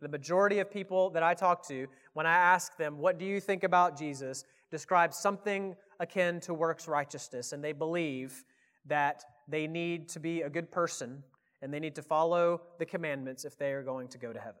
The 0.00 0.08
majority 0.08 0.58
of 0.58 0.70
people 0.70 1.10
that 1.10 1.22
I 1.22 1.34
talk 1.34 1.66
to, 1.68 1.86
when 2.14 2.26
I 2.26 2.34
ask 2.34 2.76
them, 2.76 2.98
What 2.98 3.18
do 3.18 3.24
you 3.24 3.40
think 3.40 3.62
about 3.64 3.96
Jesus? 3.96 4.44
describe 4.70 5.12
something 5.12 5.76
akin 6.00 6.40
to 6.40 6.54
works 6.54 6.88
righteousness, 6.88 7.52
and 7.52 7.62
they 7.62 7.72
believe 7.72 8.42
that 8.86 9.22
they 9.46 9.66
need 9.66 10.08
to 10.08 10.18
be 10.18 10.40
a 10.40 10.48
good 10.48 10.72
person 10.72 11.22
and 11.62 11.72
they 11.72 11.80
need 11.80 11.94
to 11.94 12.02
follow 12.02 12.60
the 12.78 12.84
commandments 12.84 13.44
if 13.44 13.56
they 13.56 13.72
are 13.72 13.82
going 13.82 14.08
to 14.08 14.18
go 14.18 14.32
to 14.32 14.40
heaven. 14.40 14.60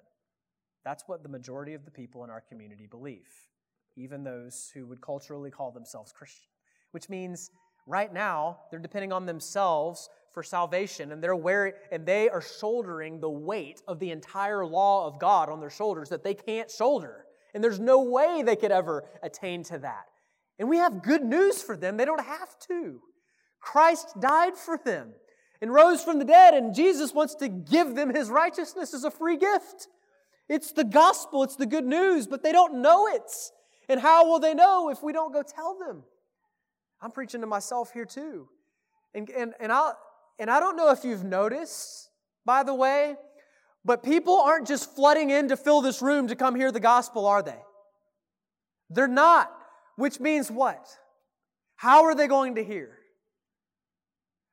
That's 0.84 1.04
what 1.06 1.22
the 1.22 1.28
majority 1.28 1.74
of 1.74 1.84
the 1.84 1.90
people 1.90 2.24
in 2.24 2.30
our 2.30 2.40
community 2.40 2.86
believe, 2.86 3.28
even 3.96 4.24
those 4.24 4.70
who 4.72 4.86
would 4.86 5.00
culturally 5.00 5.50
call 5.50 5.72
themselves 5.72 6.12
Christian, 6.12 6.48
which 6.92 7.08
means 7.08 7.50
right 7.86 8.12
now 8.12 8.58
they're 8.70 8.80
depending 8.80 9.12
on 9.12 9.26
themselves 9.26 10.08
for 10.32 10.42
salvation 10.42 11.12
and 11.12 11.22
they're 11.22 11.36
wearing 11.36 11.74
and 11.90 12.06
they 12.06 12.28
are 12.28 12.40
shouldering 12.40 13.20
the 13.20 13.30
weight 13.30 13.82
of 13.86 13.98
the 13.98 14.10
entire 14.10 14.64
law 14.64 15.06
of 15.06 15.18
God 15.18 15.48
on 15.48 15.60
their 15.60 15.70
shoulders 15.70 16.08
that 16.08 16.24
they 16.24 16.34
can't 16.34 16.70
shoulder. 16.70 17.26
And 17.54 17.62
there's 17.62 17.80
no 17.80 18.02
way 18.02 18.42
they 18.42 18.56
could 18.56 18.72
ever 18.72 19.04
attain 19.22 19.62
to 19.64 19.78
that. 19.78 20.06
And 20.58 20.68
we 20.68 20.78
have 20.78 21.02
good 21.02 21.24
news 21.24 21.62
for 21.62 21.76
them. 21.76 21.96
They 21.96 22.04
don't 22.04 22.24
have 22.24 22.58
to. 22.68 23.00
Christ 23.60 24.08
died 24.20 24.56
for 24.56 24.78
them 24.78 25.12
and 25.62 25.72
rose 25.72 26.02
from 26.02 26.18
the 26.18 26.24
dead, 26.24 26.54
and 26.54 26.74
Jesus 26.74 27.14
wants 27.14 27.36
to 27.36 27.48
give 27.48 27.94
them 27.94 28.12
his 28.12 28.28
righteousness 28.28 28.92
as 28.92 29.04
a 29.04 29.10
free 29.12 29.36
gift. 29.36 29.86
It's 30.48 30.72
the 30.72 30.82
gospel, 30.82 31.44
it's 31.44 31.54
the 31.54 31.66
good 31.66 31.84
news, 31.84 32.26
but 32.26 32.42
they 32.42 32.50
don't 32.50 32.82
know 32.82 33.06
it. 33.06 33.30
And 33.88 34.00
how 34.00 34.28
will 34.28 34.40
they 34.40 34.54
know 34.54 34.90
if 34.90 35.04
we 35.04 35.12
don't 35.12 35.32
go 35.32 35.42
tell 35.42 35.78
them? 35.78 36.02
I'm 37.00 37.12
preaching 37.12 37.40
to 37.42 37.46
myself 37.46 37.92
here 37.92 38.04
too. 38.04 38.48
And, 39.14 39.30
and, 39.30 39.54
and, 39.60 39.70
i 39.70 39.92
and 40.38 40.50
I 40.50 40.58
don't 40.58 40.76
know 40.76 40.90
if 40.90 41.04
you've 41.04 41.24
noticed, 41.24 42.10
by 42.44 42.64
the 42.64 42.74
way, 42.74 43.14
but 43.84 44.02
people 44.02 44.40
aren't 44.40 44.66
just 44.66 44.94
flooding 44.96 45.30
in 45.30 45.48
to 45.48 45.56
fill 45.56 45.80
this 45.80 46.02
room 46.02 46.26
to 46.28 46.34
come 46.34 46.56
hear 46.56 46.72
the 46.72 46.80
gospel, 46.80 47.24
are 47.24 47.42
they? 47.42 47.58
They're 48.90 49.06
not. 49.06 49.52
Which 49.94 50.18
means 50.18 50.50
what? 50.50 50.88
How 51.76 52.04
are 52.04 52.16
they 52.16 52.26
going 52.26 52.56
to 52.56 52.64
hear? 52.64 52.98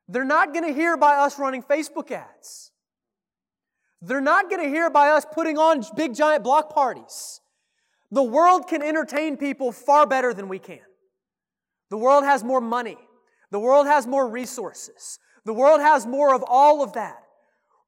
They're 0.09 0.25
not 0.25 0.53
going 0.53 0.65
to 0.65 0.73
hear 0.73 0.97
by 0.97 1.15
us 1.17 1.37
running 1.37 1.61
Facebook 1.61 2.09
ads. 2.09 2.71
They're 4.01 4.19
not 4.19 4.49
going 4.49 4.63
to 4.63 4.69
hear 4.69 4.89
by 4.89 5.09
us 5.09 5.23
putting 5.31 5.59
on 5.59 5.83
big 5.95 6.15
giant 6.15 6.43
block 6.43 6.73
parties. 6.73 7.41
The 8.11 8.23
world 8.23 8.67
can 8.67 8.81
entertain 8.81 9.37
people 9.37 9.71
far 9.71 10.07
better 10.07 10.33
than 10.33 10.47
we 10.47 10.57
can. 10.57 10.79
The 11.91 11.97
world 11.97 12.23
has 12.23 12.43
more 12.43 12.59
money. 12.59 12.97
The 13.51 13.59
world 13.59 13.85
has 13.85 14.07
more 14.07 14.27
resources. 14.27 15.19
The 15.45 15.53
world 15.53 15.79
has 15.79 16.07
more 16.07 16.33
of 16.33 16.43
all 16.47 16.83
of 16.83 16.93
that. 16.93 17.21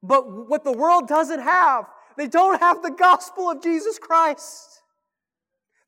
But 0.00 0.48
what 0.48 0.62
the 0.62 0.72
world 0.72 1.08
doesn't 1.08 1.40
have, 1.40 1.86
they 2.16 2.28
don't 2.28 2.60
have 2.60 2.82
the 2.82 2.90
gospel 2.90 3.50
of 3.50 3.62
Jesus 3.62 3.98
Christ. 3.98 4.82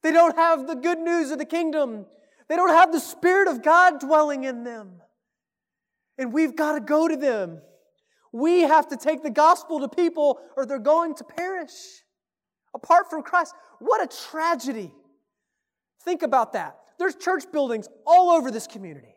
They 0.03 0.11
don't 0.11 0.37
have 0.37 0.66
the 0.66 0.75
good 0.75 0.99
news 0.99 1.31
of 1.31 1.38
the 1.38 1.44
kingdom. 1.44 2.07
They 2.49 2.57
don't 2.57 2.70
have 2.70 2.92
the 2.92 3.01
Spirit 3.01 3.47
of 3.47 3.62
God 3.62 4.01
dwelling 4.01 4.44
in 4.44 4.64
them. 4.64 5.01
And 6.18 6.33
we've 6.33 6.55
got 6.55 6.72
to 6.72 6.81
go 6.81 7.09
to 7.09 7.16
them. 7.16 7.61
We 8.33 8.62
have 8.62 8.88
to 8.88 8.96
take 8.96 9.22
the 9.22 9.31
gospel 9.31 9.81
to 9.81 9.88
people 9.88 10.40
or 10.57 10.66
they're 10.66 10.79
going 10.79 11.14
to 11.16 11.24
perish. 11.24 11.70
Apart 12.74 13.09
from 13.09 13.22
Christ, 13.22 13.55
what 13.79 14.03
a 14.03 14.16
tragedy. 14.31 14.92
Think 16.05 16.22
about 16.22 16.53
that. 16.55 16.77
There's 16.98 17.14
church 17.14 17.44
buildings 17.53 17.88
all 18.07 18.31
over 18.31 18.50
this 18.50 18.66
community. 18.66 19.14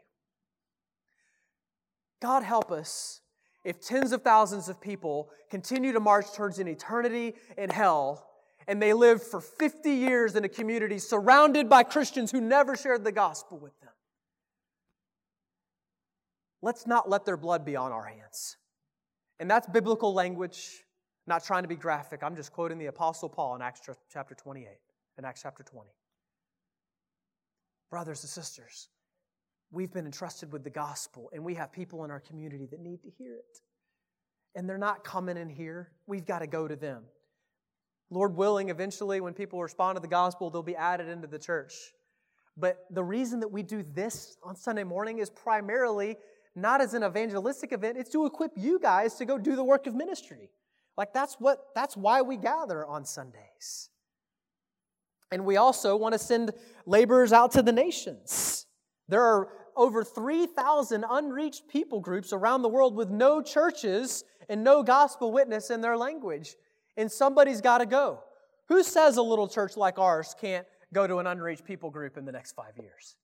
God 2.21 2.43
help 2.43 2.71
us 2.71 3.21
if 3.63 3.81
tens 3.81 4.11
of 4.11 4.21
thousands 4.21 4.69
of 4.69 4.79
people 4.79 5.29
continue 5.49 5.91
to 5.93 5.99
march 5.99 6.25
towards 6.35 6.59
an 6.59 6.67
eternity 6.67 7.35
in 7.57 7.69
hell 7.69 8.27
and 8.67 8.81
they 8.81 8.93
live 8.93 9.23
for 9.23 9.39
50 9.39 9.89
years 9.91 10.35
in 10.35 10.43
a 10.43 10.49
community 10.49 10.99
surrounded 10.99 11.69
by 11.69 11.83
Christians 11.83 12.31
who 12.31 12.41
never 12.41 12.75
shared 12.75 13.03
the 13.03 13.11
gospel 13.11 13.57
with 13.57 13.79
them. 13.81 13.91
Let's 16.61 16.87
not 16.87 17.09
let 17.09 17.25
their 17.25 17.37
blood 17.37 17.65
be 17.65 17.75
on 17.75 17.91
our 17.91 18.05
hands. 18.05 18.57
And 19.39 19.49
that's 19.49 19.67
biblical 19.67 20.13
language, 20.13 20.83
not 21.27 21.43
trying 21.43 21.63
to 21.63 21.67
be 21.67 21.75
graphic. 21.75 22.23
I'm 22.23 22.35
just 22.35 22.51
quoting 22.51 22.77
the 22.77 22.87
Apostle 22.87 23.29
Paul 23.29 23.55
in 23.55 23.61
Acts 23.61 23.81
chapter 24.11 24.35
28, 24.35 24.67
in 25.17 25.25
Acts 25.25 25.41
chapter 25.43 25.63
20. 25.63 25.89
Brothers 27.91 28.23
and 28.23 28.29
sisters, 28.29 28.89
we've 29.71 29.93
been 29.93 30.05
entrusted 30.05 30.51
with 30.51 30.63
the 30.63 30.69
gospel, 30.69 31.29
and 31.33 31.43
we 31.43 31.53
have 31.53 31.71
people 31.71 32.03
in 32.03 32.11
our 32.11 32.19
community 32.19 32.67
that 32.71 32.79
need 32.79 33.01
to 33.03 33.09
hear 33.09 33.35
it. 33.35 33.59
And 34.55 34.67
they're 34.67 34.77
not 34.77 35.03
coming 35.03 35.37
in 35.37 35.49
here. 35.49 35.91
We've 36.07 36.25
got 36.25 36.39
to 36.39 36.47
go 36.47 36.67
to 36.67 36.75
them. 36.75 37.03
Lord 38.09 38.35
willing, 38.35 38.69
eventually, 38.69 39.21
when 39.21 39.33
people 39.33 39.61
respond 39.61 39.97
to 39.97 40.01
the 40.01 40.07
gospel, 40.07 40.49
they'll 40.49 40.63
be 40.63 40.75
added 40.75 41.09
into 41.09 41.27
the 41.27 41.37
church. 41.37 41.73
But 42.55 42.85
the 42.89 43.03
reason 43.03 43.41
that 43.41 43.51
we 43.51 43.61
do 43.61 43.85
this 43.93 44.37
on 44.43 44.55
Sunday 44.55 44.83
morning 44.83 45.19
is 45.19 45.29
primarily 45.29 46.17
not 46.57 46.81
as 46.81 46.93
an 46.93 47.03
evangelistic 47.03 47.71
event, 47.71 47.97
it's 47.97 48.09
to 48.11 48.25
equip 48.25 48.51
you 48.55 48.79
guys 48.79 49.15
to 49.15 49.25
go 49.25 49.37
do 49.37 49.55
the 49.55 49.63
work 49.63 49.87
of 49.87 49.95
ministry. 49.95 50.49
Like 50.97 51.13
that's 51.13 51.35
what 51.35 51.59
that's 51.75 51.95
why 51.95 52.21
we 52.23 52.37
gather 52.37 52.85
on 52.85 53.05
Sundays. 53.05 53.89
And 55.31 55.45
we 55.45 55.57
also 55.57 55.95
want 55.95 56.13
to 56.13 56.19
send 56.19 56.51
laborers 56.85 57.31
out 57.31 57.51
to 57.51 57.61
the 57.61 57.71
nations. 57.71 58.65
There 59.07 59.21
are 59.21 59.49
over 59.75 60.03
3,000 60.03 61.05
unreached 61.07 61.67
people 61.67 61.99
groups 61.99 62.33
around 62.33 62.61
the 62.61 62.69
world 62.69 62.95
with 62.95 63.09
no 63.09 63.41
churches 63.41 64.23
and 64.49 64.63
no 64.63 64.83
gospel 64.83 65.31
witness 65.31 65.69
in 65.69 65.81
their 65.81 65.97
language. 65.97 66.55
And 66.95 67.11
somebody's 67.11 67.61
got 67.61 67.77
to 67.79 67.85
go. 67.85 68.23
Who 68.69 68.83
says 68.83 69.17
a 69.17 69.21
little 69.21 69.47
church 69.47 69.77
like 69.77 69.99
ours 69.99 70.33
can't 70.39 70.65
go 70.93 71.05
to 71.05 71.17
an 71.17 71.27
unreached 71.27 71.65
people 71.65 71.89
group 71.91 72.17
in 72.17 72.25
the 72.25 72.31
next 72.31 72.53
five 72.53 72.77
years? 72.77 73.15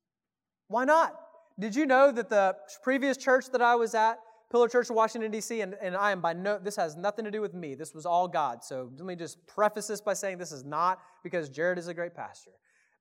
Why 0.68 0.86
not? 0.86 1.16
Did 1.60 1.76
you 1.76 1.86
know 1.86 2.12
that 2.12 2.30
the 2.30 2.56
previous 2.82 3.18
church 3.18 3.52
that 3.52 3.62
I 3.62 3.76
was 3.76 3.94
at, 3.94 4.20
Pillar 4.52 4.68
Church 4.68 4.90
of 4.90 4.96
Washington, 4.96 5.32
D.C., 5.32 5.62
and, 5.62 5.76
and 5.82 5.96
I 5.96 6.12
am 6.12 6.22
by 6.22 6.34
no, 6.34 6.60
this 6.60 6.76
has 6.76 6.96
nothing 6.96 7.26
to 7.26 7.32
do 7.32 7.42
with 7.42 7.54
me. 7.54 7.74
This 7.74 7.94
was 7.94 8.06
all 8.06 8.28
God. 8.28 8.64
So 8.64 8.92
let 8.98 9.06
me 9.06 9.16
just 9.16 9.46
preface 9.48 9.88
this 9.88 10.00
by 10.00 10.14
saying 10.14 10.38
this 10.38 10.52
is 10.52 10.64
not 10.64 11.00
because 11.24 11.50
Jared 11.50 11.80
is 11.80 11.88
a 11.88 11.94
great 11.94 12.14
pastor. 12.14 12.52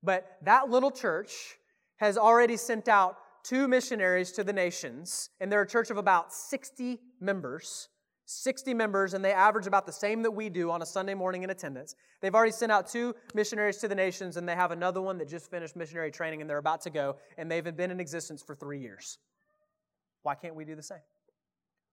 But 0.02 0.38
that 0.42 0.70
little 0.70 0.90
church 0.90 1.58
has 1.96 2.16
already 2.16 2.56
sent 2.56 2.88
out 2.88 3.16
two 3.44 3.68
missionaries 3.68 4.32
to 4.32 4.44
the 4.44 4.52
nations, 4.52 5.30
and 5.40 5.52
they're 5.52 5.62
a 5.62 5.68
church 5.68 5.90
of 5.90 5.96
about 5.98 6.32
60 6.32 7.00
members. 7.20 7.88
60 8.32 8.74
members, 8.74 9.14
and 9.14 9.24
they 9.24 9.32
average 9.32 9.66
about 9.66 9.86
the 9.86 9.92
same 9.92 10.22
that 10.22 10.30
we 10.30 10.48
do 10.48 10.70
on 10.70 10.82
a 10.82 10.86
Sunday 10.86 11.14
morning 11.14 11.42
in 11.42 11.50
attendance. 11.50 11.94
They've 12.20 12.34
already 12.34 12.52
sent 12.52 12.72
out 12.72 12.88
two 12.88 13.14
missionaries 13.34 13.78
to 13.78 13.88
the 13.88 13.94
nations, 13.94 14.36
and 14.36 14.48
they 14.48 14.54
have 14.54 14.70
another 14.70 15.00
one 15.00 15.18
that 15.18 15.28
just 15.28 15.50
finished 15.50 15.76
missionary 15.76 16.10
training 16.10 16.40
and 16.40 16.48
they're 16.48 16.58
about 16.58 16.80
to 16.82 16.90
go, 16.90 17.16
and 17.36 17.50
they've 17.50 17.64
been 17.76 17.90
in 17.90 18.00
existence 18.00 18.42
for 18.42 18.54
three 18.54 18.80
years. 18.80 19.18
Why 20.22 20.34
can't 20.34 20.54
we 20.54 20.64
do 20.64 20.74
the 20.74 20.82
same? 20.82 20.98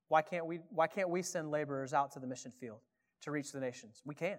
Why 0.08 0.22
can't 0.22 0.46
we, 0.46 0.60
why 0.70 0.88
can't 0.88 1.10
we 1.10 1.22
send 1.22 1.52
laborers 1.52 1.94
out 1.94 2.12
to 2.14 2.20
the 2.20 2.28
mission 2.28 2.52
field 2.52 2.80
to 3.22 3.32
reach 3.32 3.52
the 3.52 3.60
nations? 3.60 4.02
We 4.06 4.16
can. 4.16 4.38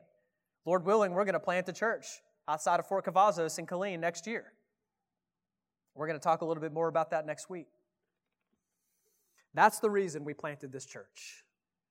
Lord 0.67 0.85
willing, 0.85 1.13
we're 1.13 1.25
going 1.25 1.35
to 1.35 1.41
plant 1.41 1.69
a 1.69 1.73
church 1.73 2.07
outside 2.49 2.81
of 2.81 2.87
Fort 2.87 3.05
Cavazos 3.05 3.59
in 3.59 3.67
Killeen 3.67 4.01
next 4.01 4.27
year. 4.27 4.53
We're 5.95 6.07
going 6.07 6.19
to 6.19 6.23
talk 6.23 6.43
a 6.43 6.45
little 6.45 6.61
bit 6.61 6.73
more 6.73 6.89
about 6.89 7.11
that 7.11 7.27
next 7.27 7.51
week. 7.51 7.69
That's 9.55 9.81
the 9.81 9.91
reason 9.91 10.25
we 10.25 10.35
planted 10.35 10.73
this 10.73 10.87
church. 10.87 11.45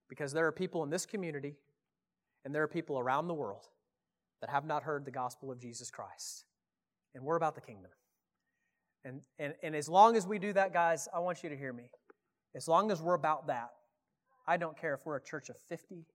Because 0.09 0.33
there 0.33 0.47
are 0.47 0.51
people 0.51 0.83
in 0.83 0.89
this 0.89 1.05
community 1.05 1.55
and 2.43 2.53
there 2.53 2.63
are 2.63 2.67
people 2.67 2.99
around 2.99 3.27
the 3.27 3.33
world 3.33 3.65
that 4.41 4.49
have 4.49 4.65
not 4.65 4.83
heard 4.83 5.05
the 5.05 5.11
gospel 5.11 5.51
of 5.51 5.59
Jesus 5.59 5.91
Christ. 5.91 6.45
And 7.13 7.23
we're 7.23 7.35
about 7.35 7.55
the 7.55 7.61
kingdom. 7.61 7.91
And, 9.05 9.21
and, 9.37 9.53
and 9.63 9.75
as 9.75 9.87
long 9.87 10.15
as 10.15 10.27
we 10.27 10.39
do 10.39 10.53
that, 10.53 10.73
guys, 10.73 11.07
I 11.13 11.19
want 11.19 11.43
you 11.43 11.49
to 11.49 11.57
hear 11.57 11.73
me. 11.73 11.85
As 12.55 12.67
long 12.67 12.91
as 12.91 13.01
we're 13.01 13.13
about 13.13 13.47
that, 13.47 13.69
I 14.47 14.57
don't 14.57 14.77
care 14.77 14.93
if 14.93 15.01
we're 15.05 15.17
a 15.17 15.23
church 15.23 15.49
of 15.49 15.55
50 15.69 16.05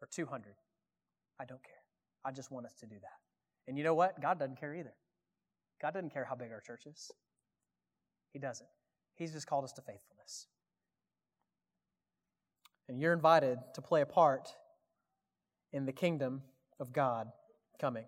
or 0.00 0.08
200. 0.10 0.54
I 1.40 1.44
don't 1.44 1.62
care. 1.62 1.72
I 2.24 2.32
just 2.32 2.50
want 2.50 2.66
us 2.66 2.74
to 2.80 2.86
do 2.86 2.96
that. 3.00 3.68
And 3.68 3.78
you 3.78 3.84
know 3.84 3.94
what? 3.94 4.20
God 4.20 4.38
doesn't 4.38 4.58
care 4.58 4.74
either. 4.74 4.94
God 5.80 5.94
doesn't 5.94 6.12
care 6.12 6.24
how 6.24 6.34
big 6.34 6.50
our 6.50 6.60
church 6.60 6.82
is. 6.86 7.10
He 8.32 8.38
doesn't. 8.38 8.68
He's 9.14 9.32
just 9.32 9.46
called 9.46 9.64
us 9.64 9.72
to 9.72 9.82
faithfulness. 9.82 10.46
And 12.88 12.98
you're 12.98 13.12
invited 13.12 13.58
to 13.74 13.82
play 13.82 14.00
a 14.00 14.06
part 14.06 14.48
in 15.72 15.84
the 15.84 15.92
kingdom 15.92 16.42
of 16.80 16.92
God 16.92 17.28
coming. 17.80 18.04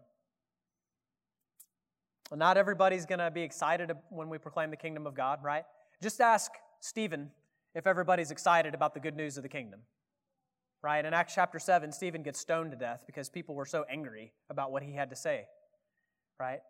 Well, 2.30 2.38
not 2.38 2.56
everybody's 2.56 3.06
going 3.06 3.18
to 3.18 3.30
be 3.30 3.42
excited 3.42 3.90
when 4.08 4.28
we 4.28 4.38
proclaim 4.38 4.70
the 4.70 4.76
kingdom 4.76 5.06
of 5.06 5.14
God, 5.14 5.40
right? 5.42 5.64
Just 6.02 6.20
ask 6.20 6.52
Stephen 6.80 7.30
if 7.74 7.86
everybody's 7.86 8.30
excited 8.30 8.74
about 8.74 8.94
the 8.94 9.00
good 9.00 9.16
news 9.16 9.36
of 9.36 9.42
the 9.42 9.48
kingdom. 9.48 9.80
Right? 10.82 11.04
In 11.04 11.12
Acts 11.12 11.34
chapter 11.34 11.58
7, 11.58 11.92
Stephen 11.92 12.22
gets 12.22 12.40
stoned 12.40 12.70
to 12.70 12.76
death 12.76 13.02
because 13.06 13.28
people 13.28 13.54
were 13.54 13.66
so 13.66 13.84
angry 13.90 14.32
about 14.48 14.72
what 14.72 14.82
he 14.82 14.94
had 14.94 15.10
to 15.10 15.16
say. 15.16 15.44
Right? 16.38 16.60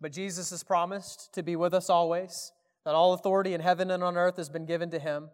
But 0.00 0.12
Jesus 0.12 0.48
has 0.50 0.62
promised 0.62 1.34
to 1.34 1.42
be 1.42 1.56
with 1.56 1.74
us 1.74 1.90
always, 1.90 2.52
that 2.86 2.94
all 2.94 3.12
authority 3.12 3.52
in 3.52 3.60
heaven 3.60 3.90
and 3.90 4.02
on 4.02 4.16
earth 4.16 4.38
has 4.38 4.48
been 4.48 4.64
given 4.64 4.90
to 4.92 4.98
him. 4.98 5.28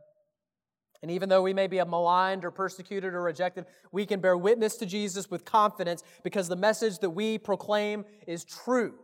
And 1.02 1.10
even 1.10 1.28
though 1.28 1.42
we 1.42 1.52
may 1.52 1.66
be 1.66 1.76
maligned 1.76 2.44
or 2.44 2.50
persecuted 2.50 3.14
or 3.14 3.22
rejected, 3.22 3.66
we 3.92 4.06
can 4.06 4.20
bear 4.20 4.36
witness 4.36 4.76
to 4.76 4.86
Jesus 4.86 5.30
with 5.30 5.44
confidence 5.44 6.02
because 6.22 6.48
the 6.48 6.56
message 6.56 6.98
that 7.00 7.10
we 7.10 7.38
proclaim 7.38 8.04
is 8.26 8.44
true. 8.44 8.94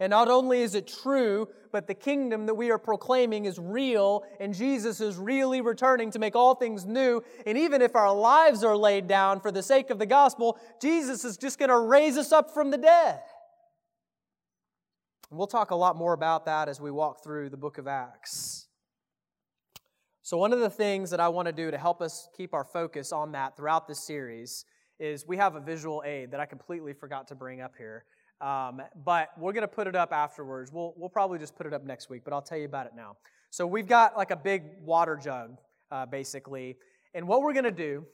And 0.00 0.10
not 0.10 0.26
only 0.26 0.62
is 0.62 0.74
it 0.74 0.88
true, 0.88 1.48
but 1.70 1.86
the 1.86 1.94
kingdom 1.94 2.46
that 2.46 2.54
we 2.54 2.72
are 2.72 2.78
proclaiming 2.78 3.44
is 3.44 3.58
real, 3.58 4.24
and 4.40 4.52
Jesus 4.52 5.00
is 5.00 5.16
really 5.16 5.60
returning 5.60 6.10
to 6.10 6.18
make 6.18 6.34
all 6.34 6.56
things 6.56 6.84
new. 6.84 7.22
And 7.46 7.56
even 7.56 7.80
if 7.80 7.94
our 7.94 8.12
lives 8.12 8.64
are 8.64 8.76
laid 8.76 9.06
down 9.06 9.38
for 9.38 9.52
the 9.52 9.62
sake 9.62 9.90
of 9.90 10.00
the 10.00 10.06
gospel, 10.06 10.58
Jesus 10.80 11.24
is 11.24 11.36
just 11.36 11.58
going 11.58 11.68
to 11.68 11.78
raise 11.78 12.16
us 12.16 12.32
up 12.32 12.52
from 12.52 12.72
the 12.72 12.78
dead. 12.78 13.20
And 15.30 15.38
we'll 15.38 15.46
talk 15.46 15.70
a 15.70 15.76
lot 15.76 15.94
more 15.94 16.14
about 16.14 16.46
that 16.46 16.68
as 16.68 16.80
we 16.80 16.90
walk 16.90 17.22
through 17.22 17.50
the 17.50 17.56
book 17.56 17.78
of 17.78 17.86
Acts. 17.86 18.66
So, 20.32 20.38
one 20.38 20.54
of 20.54 20.60
the 20.60 20.70
things 20.70 21.10
that 21.10 21.20
I 21.20 21.28
want 21.28 21.44
to 21.44 21.52
do 21.52 21.70
to 21.70 21.76
help 21.76 22.00
us 22.00 22.26
keep 22.34 22.54
our 22.54 22.64
focus 22.64 23.12
on 23.12 23.32
that 23.32 23.54
throughout 23.54 23.86
this 23.86 24.00
series 24.00 24.64
is 24.98 25.26
we 25.28 25.36
have 25.36 25.56
a 25.56 25.60
visual 25.60 26.02
aid 26.06 26.30
that 26.30 26.40
I 26.40 26.46
completely 26.46 26.94
forgot 26.94 27.28
to 27.28 27.34
bring 27.34 27.60
up 27.60 27.74
here. 27.76 28.06
Um, 28.40 28.80
but 29.04 29.28
we're 29.36 29.52
going 29.52 29.60
to 29.60 29.68
put 29.68 29.88
it 29.88 29.94
up 29.94 30.10
afterwards. 30.10 30.72
We'll, 30.72 30.94
we'll 30.96 31.10
probably 31.10 31.38
just 31.38 31.54
put 31.54 31.66
it 31.66 31.74
up 31.74 31.84
next 31.84 32.08
week, 32.08 32.22
but 32.24 32.32
I'll 32.32 32.40
tell 32.40 32.56
you 32.56 32.64
about 32.64 32.86
it 32.86 32.92
now. 32.96 33.18
So, 33.50 33.66
we've 33.66 33.86
got 33.86 34.16
like 34.16 34.30
a 34.30 34.36
big 34.36 34.62
water 34.80 35.20
jug, 35.22 35.58
uh, 35.90 36.06
basically. 36.06 36.78
And 37.12 37.28
what 37.28 37.42
we're 37.42 37.52
going 37.52 37.64
to 37.64 37.70
do 37.70 38.06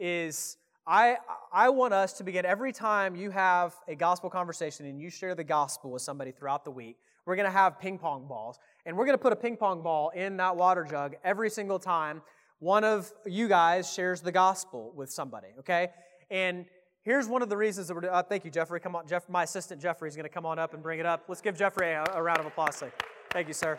is 0.00 0.56
I, 0.88 1.18
I 1.52 1.68
want 1.68 1.94
us 1.94 2.14
to 2.14 2.24
begin 2.24 2.44
every 2.44 2.72
time 2.72 3.14
you 3.14 3.30
have 3.30 3.76
a 3.86 3.94
gospel 3.94 4.28
conversation 4.28 4.86
and 4.86 5.00
you 5.00 5.08
share 5.08 5.36
the 5.36 5.44
gospel 5.44 5.92
with 5.92 6.02
somebody 6.02 6.32
throughout 6.32 6.64
the 6.64 6.72
week, 6.72 6.96
we're 7.30 7.36
going 7.36 7.46
to 7.46 7.52
have 7.52 7.78
ping 7.78 7.96
pong 7.96 8.26
balls. 8.26 8.58
And 8.84 8.96
we're 8.96 9.06
going 9.06 9.16
to 9.16 9.22
put 9.22 9.32
a 9.32 9.36
ping 9.36 9.56
pong 9.56 9.82
ball 9.82 10.08
in 10.10 10.36
that 10.38 10.56
water 10.56 10.84
jug 10.84 11.14
every 11.22 11.48
single 11.48 11.78
time 11.78 12.22
one 12.58 12.82
of 12.82 13.10
you 13.24 13.46
guys 13.46 13.90
shares 13.90 14.20
the 14.20 14.32
gospel 14.32 14.92
with 14.96 15.12
somebody, 15.12 15.46
okay? 15.60 15.90
And 16.28 16.66
here's 17.04 17.28
one 17.28 17.40
of 17.40 17.48
the 17.48 17.56
reasons 17.56 17.86
that 17.86 17.94
we're. 17.94 18.10
Uh, 18.10 18.20
thank 18.20 18.44
you, 18.44 18.50
Jeffrey. 18.50 18.80
Come 18.80 18.96
on, 18.96 19.06
Jeff. 19.06 19.28
My 19.28 19.44
assistant 19.44 19.80
Jeffrey 19.80 20.08
is 20.08 20.16
going 20.16 20.24
to 20.24 20.34
come 20.34 20.44
on 20.44 20.58
up 20.58 20.74
and 20.74 20.82
bring 20.82 20.98
it 20.98 21.06
up. 21.06 21.22
Let's 21.28 21.40
give 21.40 21.56
Jeffrey 21.56 21.92
a, 21.92 22.04
a 22.12 22.20
round 22.20 22.40
of 22.40 22.46
applause. 22.46 22.82
Thank 23.30 23.46
you, 23.46 23.54
sir. 23.54 23.78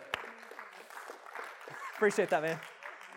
Appreciate 1.98 2.30
that, 2.30 2.42
man. 2.42 2.58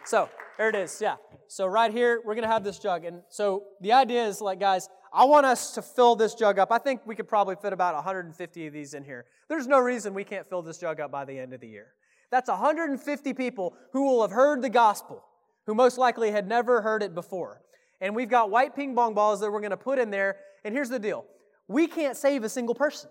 So 0.04 0.28
there 0.58 0.68
it 0.68 0.74
is. 0.74 1.00
Yeah. 1.00 1.14
So 1.46 1.64
right 1.66 1.92
here, 1.92 2.20
we're 2.24 2.34
going 2.34 2.46
to 2.46 2.52
have 2.52 2.64
this 2.64 2.80
jug, 2.80 3.04
and 3.04 3.22
so 3.28 3.62
the 3.80 3.92
idea 3.92 4.26
is 4.26 4.40
like, 4.40 4.58
guys, 4.58 4.88
I 5.14 5.24
want 5.26 5.46
us 5.46 5.70
to 5.74 5.82
fill 5.82 6.16
this 6.16 6.34
jug 6.34 6.58
up. 6.58 6.72
I 6.72 6.78
think 6.78 7.02
we 7.06 7.14
could 7.14 7.28
probably 7.28 7.54
fit 7.54 7.72
about 7.72 7.94
150 7.94 8.66
of 8.66 8.72
these 8.72 8.94
in 8.94 9.04
here. 9.04 9.26
There's 9.48 9.68
no 9.68 9.78
reason 9.78 10.12
we 10.12 10.24
can't 10.24 10.48
fill 10.48 10.60
this 10.60 10.78
jug 10.78 10.98
up 10.98 11.12
by 11.12 11.24
the 11.24 11.38
end 11.38 11.52
of 11.52 11.60
the 11.60 11.68
year. 11.68 11.86
That's 12.32 12.48
150 12.48 13.32
people 13.34 13.76
who 13.92 14.02
will 14.02 14.22
have 14.22 14.32
heard 14.32 14.60
the 14.60 14.68
gospel, 14.68 15.22
who 15.66 15.74
most 15.74 15.98
likely 15.98 16.32
had 16.32 16.48
never 16.48 16.82
heard 16.82 17.00
it 17.00 17.14
before. 17.14 17.62
And 18.00 18.16
we've 18.16 18.28
got 18.28 18.50
white 18.50 18.74
ping 18.74 18.96
pong 18.96 19.14
balls 19.14 19.38
that 19.40 19.52
we're 19.52 19.60
going 19.60 19.70
to 19.70 19.76
put 19.76 20.00
in 20.00 20.10
there. 20.10 20.38
And 20.64 20.74
here's 20.74 20.88
the 20.88 20.98
deal 20.98 21.24
we 21.68 21.86
can't 21.86 22.16
save 22.16 22.42
a 22.42 22.48
single 22.48 22.74
person, 22.74 23.10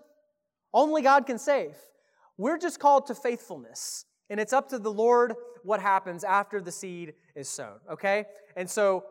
only 0.74 1.00
God 1.00 1.24
can 1.26 1.38
save. 1.38 1.74
We're 2.36 2.58
just 2.58 2.80
called 2.80 3.06
to 3.06 3.14
faithfulness. 3.14 4.04
And 4.28 4.40
it's 4.40 4.52
up 4.52 4.68
to 4.70 4.78
the 4.78 4.90
Lord 4.90 5.34
what 5.62 5.80
happens 5.80 6.24
after 6.24 6.60
the 6.60 6.72
seed 6.72 7.14
is 7.34 7.48
sown, 7.48 7.78
okay? 7.90 8.24
And 8.56 8.68
so 8.68 9.04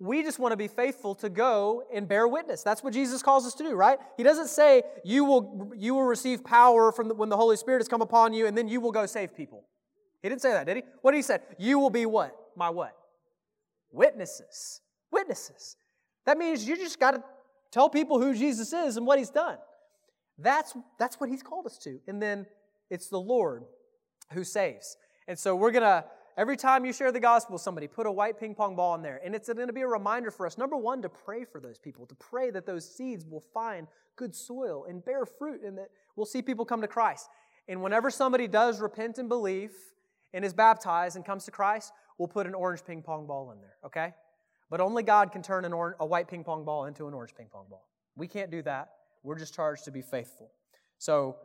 we 0.00 0.22
just 0.22 0.38
want 0.38 0.52
to 0.52 0.56
be 0.56 0.66
faithful 0.66 1.14
to 1.16 1.28
go 1.28 1.84
and 1.94 2.08
bear 2.08 2.26
witness. 2.26 2.62
That's 2.62 2.82
what 2.82 2.94
Jesus 2.94 3.22
calls 3.22 3.46
us 3.46 3.52
to 3.54 3.62
do, 3.62 3.74
right? 3.74 3.98
He 4.16 4.22
doesn't 4.22 4.48
say 4.48 4.82
you 5.04 5.24
will 5.24 5.72
you 5.76 5.94
will 5.94 6.04
receive 6.04 6.42
power 6.42 6.90
from 6.90 7.08
the, 7.08 7.14
when 7.14 7.28
the 7.28 7.36
Holy 7.36 7.56
Spirit 7.56 7.80
has 7.80 7.88
come 7.88 8.00
upon 8.00 8.32
you 8.32 8.46
and 8.46 8.56
then 8.56 8.66
you 8.66 8.80
will 8.80 8.92
go 8.92 9.04
save 9.04 9.36
people. 9.36 9.64
He 10.22 10.28
didn't 10.30 10.40
say 10.40 10.52
that, 10.52 10.66
did 10.66 10.78
he? 10.78 10.82
What 11.02 11.12
did 11.12 11.18
he 11.18 11.22
said? 11.22 11.42
You 11.58 11.78
will 11.78 11.90
be 11.90 12.06
what? 12.06 12.34
My 12.56 12.70
what? 12.70 12.96
Witnesses. 13.92 14.80
Witnesses. 15.12 15.76
That 16.24 16.38
means 16.38 16.66
you 16.66 16.76
just 16.76 16.98
got 16.98 17.12
to 17.12 17.22
tell 17.70 17.90
people 17.90 18.18
who 18.18 18.34
Jesus 18.34 18.72
is 18.72 18.96
and 18.96 19.06
what 19.06 19.18
he's 19.18 19.30
done. 19.30 19.58
That's 20.38 20.74
that's 20.98 21.20
what 21.20 21.28
he's 21.28 21.42
called 21.42 21.66
us 21.66 21.76
to. 21.78 22.00
And 22.08 22.22
then 22.22 22.46
it's 22.88 23.08
the 23.08 23.20
Lord 23.20 23.64
who 24.32 24.44
saves. 24.44 24.96
And 25.28 25.38
so 25.38 25.54
we're 25.54 25.72
going 25.72 25.82
to 25.82 26.04
Every 26.36 26.56
time 26.56 26.84
you 26.84 26.92
share 26.92 27.12
the 27.12 27.20
gospel 27.20 27.58
somebody, 27.58 27.88
put 27.88 28.06
a 28.06 28.12
white 28.12 28.38
ping 28.38 28.54
pong 28.54 28.76
ball 28.76 28.94
in 28.94 29.02
there. 29.02 29.20
And 29.24 29.34
it's 29.34 29.48
going 29.52 29.66
to 29.66 29.72
be 29.72 29.80
a 29.80 29.88
reminder 29.88 30.30
for 30.30 30.46
us, 30.46 30.56
number 30.56 30.76
one, 30.76 31.02
to 31.02 31.08
pray 31.08 31.44
for 31.44 31.60
those 31.60 31.78
people, 31.78 32.06
to 32.06 32.14
pray 32.14 32.50
that 32.50 32.66
those 32.66 32.88
seeds 32.88 33.26
will 33.26 33.44
find 33.52 33.88
good 34.16 34.34
soil 34.34 34.86
and 34.88 35.04
bear 35.04 35.26
fruit 35.26 35.62
and 35.62 35.76
that 35.78 35.88
we'll 36.16 36.26
see 36.26 36.42
people 36.42 36.64
come 36.64 36.80
to 36.80 36.88
Christ. 36.88 37.28
And 37.68 37.82
whenever 37.82 38.10
somebody 38.10 38.46
does 38.46 38.80
repent 38.80 39.18
and 39.18 39.28
believe 39.28 39.72
and 40.32 40.44
is 40.44 40.52
baptized 40.52 41.16
and 41.16 41.24
comes 41.24 41.44
to 41.46 41.50
Christ, 41.50 41.92
we'll 42.18 42.28
put 42.28 42.46
an 42.46 42.54
orange 42.54 42.84
ping 42.84 43.02
pong 43.02 43.26
ball 43.26 43.50
in 43.52 43.60
there, 43.60 43.76
okay? 43.84 44.14
But 44.70 44.80
only 44.80 45.02
God 45.02 45.32
can 45.32 45.42
turn 45.42 45.70
or- 45.72 45.96
a 45.98 46.06
white 46.06 46.28
ping 46.28 46.44
pong 46.44 46.64
ball 46.64 46.84
into 46.84 47.08
an 47.08 47.14
orange 47.14 47.34
ping 47.34 47.48
pong 47.48 47.66
ball. 47.68 47.88
We 48.16 48.28
can't 48.28 48.50
do 48.50 48.62
that. 48.62 48.92
We're 49.22 49.38
just 49.38 49.52
charged 49.52 49.84
to 49.84 49.90
be 49.90 50.02
faithful. 50.02 50.52
So 50.98 51.36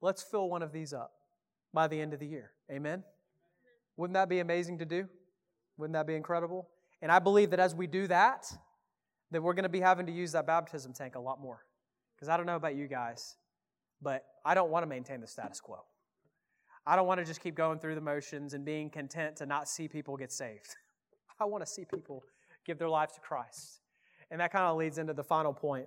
let's 0.00 0.22
fill 0.22 0.50
one 0.50 0.62
of 0.62 0.72
these 0.72 0.92
up 0.92 1.12
by 1.72 1.88
the 1.88 2.00
end 2.00 2.12
of 2.12 2.20
the 2.20 2.26
year. 2.26 2.52
Amen? 2.70 3.02
Wouldn't 3.96 4.14
that 4.14 4.28
be 4.28 4.40
amazing 4.40 4.78
to 4.78 4.84
do? 4.84 5.08
Wouldn't 5.76 5.94
that 5.94 6.06
be 6.06 6.14
incredible? 6.14 6.68
And 7.00 7.10
I 7.10 7.18
believe 7.18 7.50
that 7.50 7.60
as 7.60 7.74
we 7.74 7.86
do 7.86 8.06
that, 8.08 8.46
that 9.30 9.42
we're 9.42 9.54
going 9.54 9.64
to 9.64 9.68
be 9.68 9.80
having 9.80 10.06
to 10.06 10.12
use 10.12 10.32
that 10.32 10.46
baptism 10.46 10.92
tank 10.92 11.14
a 11.14 11.20
lot 11.20 11.40
more. 11.40 11.64
Because 12.14 12.28
I 12.28 12.36
don't 12.36 12.46
know 12.46 12.56
about 12.56 12.76
you 12.76 12.86
guys, 12.86 13.36
but 14.00 14.24
I 14.44 14.54
don't 14.54 14.70
want 14.70 14.82
to 14.84 14.86
maintain 14.86 15.20
the 15.20 15.26
status 15.26 15.60
quo. 15.60 15.78
I 16.86 16.96
don't 16.96 17.06
want 17.06 17.20
to 17.20 17.24
just 17.24 17.40
keep 17.40 17.54
going 17.54 17.78
through 17.78 17.94
the 17.94 18.00
motions 18.00 18.54
and 18.54 18.64
being 18.64 18.90
content 18.90 19.36
to 19.36 19.46
not 19.46 19.68
see 19.68 19.88
people 19.88 20.16
get 20.16 20.32
saved. 20.32 20.76
I 21.40 21.44
want 21.44 21.64
to 21.64 21.70
see 21.70 21.84
people 21.84 22.22
give 22.64 22.78
their 22.78 22.88
lives 22.88 23.14
to 23.14 23.20
Christ. 23.20 23.80
And 24.30 24.40
that 24.40 24.52
kind 24.52 24.64
of 24.64 24.76
leads 24.76 24.98
into 24.98 25.12
the 25.12 25.24
final 25.24 25.52
point 25.52 25.86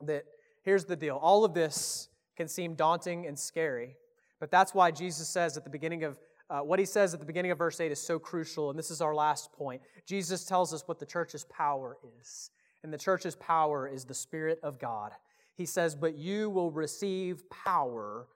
that 0.00 0.24
here's 0.62 0.84
the 0.84 0.96
deal 0.96 1.16
all 1.16 1.44
of 1.44 1.54
this 1.54 2.08
can 2.36 2.48
seem 2.48 2.74
daunting 2.74 3.26
and 3.26 3.38
scary, 3.38 3.96
but 4.42 4.50
that's 4.50 4.74
why 4.74 4.90
Jesus 4.90 5.28
says 5.28 5.56
at 5.56 5.62
the 5.62 5.70
beginning 5.70 6.02
of 6.02 6.18
uh, 6.50 6.58
what 6.58 6.80
he 6.80 6.84
says 6.84 7.14
at 7.14 7.20
the 7.20 7.26
beginning 7.26 7.52
of 7.52 7.58
verse 7.58 7.78
8 7.78 7.92
is 7.92 8.00
so 8.00 8.18
crucial, 8.18 8.70
and 8.70 8.76
this 8.76 8.90
is 8.90 9.00
our 9.00 9.14
last 9.14 9.52
point. 9.52 9.80
Jesus 10.04 10.44
tells 10.44 10.74
us 10.74 10.82
what 10.88 10.98
the 10.98 11.06
church's 11.06 11.44
power 11.44 11.96
is. 12.18 12.50
And 12.82 12.92
the 12.92 12.98
church's 12.98 13.36
power 13.36 13.86
is 13.86 14.04
the 14.04 14.14
Spirit 14.14 14.58
of 14.64 14.80
God. 14.80 15.12
He 15.54 15.64
says, 15.64 15.94
But 15.94 16.16
you 16.16 16.50
will 16.50 16.72
receive 16.72 17.48
power 17.50 18.26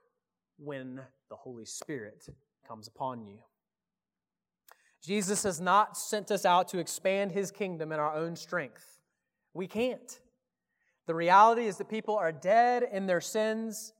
when 0.58 1.00
the 1.28 1.34
Holy 1.34 1.64
Spirit 1.64 2.28
comes 2.68 2.86
upon 2.86 3.26
you. 3.26 3.38
Jesus 5.02 5.42
has 5.42 5.60
not 5.60 5.98
sent 5.98 6.30
us 6.30 6.44
out 6.44 6.68
to 6.68 6.78
expand 6.78 7.32
his 7.32 7.50
kingdom 7.50 7.90
in 7.90 7.98
our 7.98 8.14
own 8.14 8.36
strength. 8.36 9.00
We 9.54 9.66
can't. 9.66 10.20
The 11.08 11.16
reality 11.16 11.66
is 11.66 11.78
that 11.78 11.88
people 11.88 12.14
are 12.14 12.30
dead 12.30 12.84
in 12.92 13.06
their 13.06 13.20
sins 13.20 13.92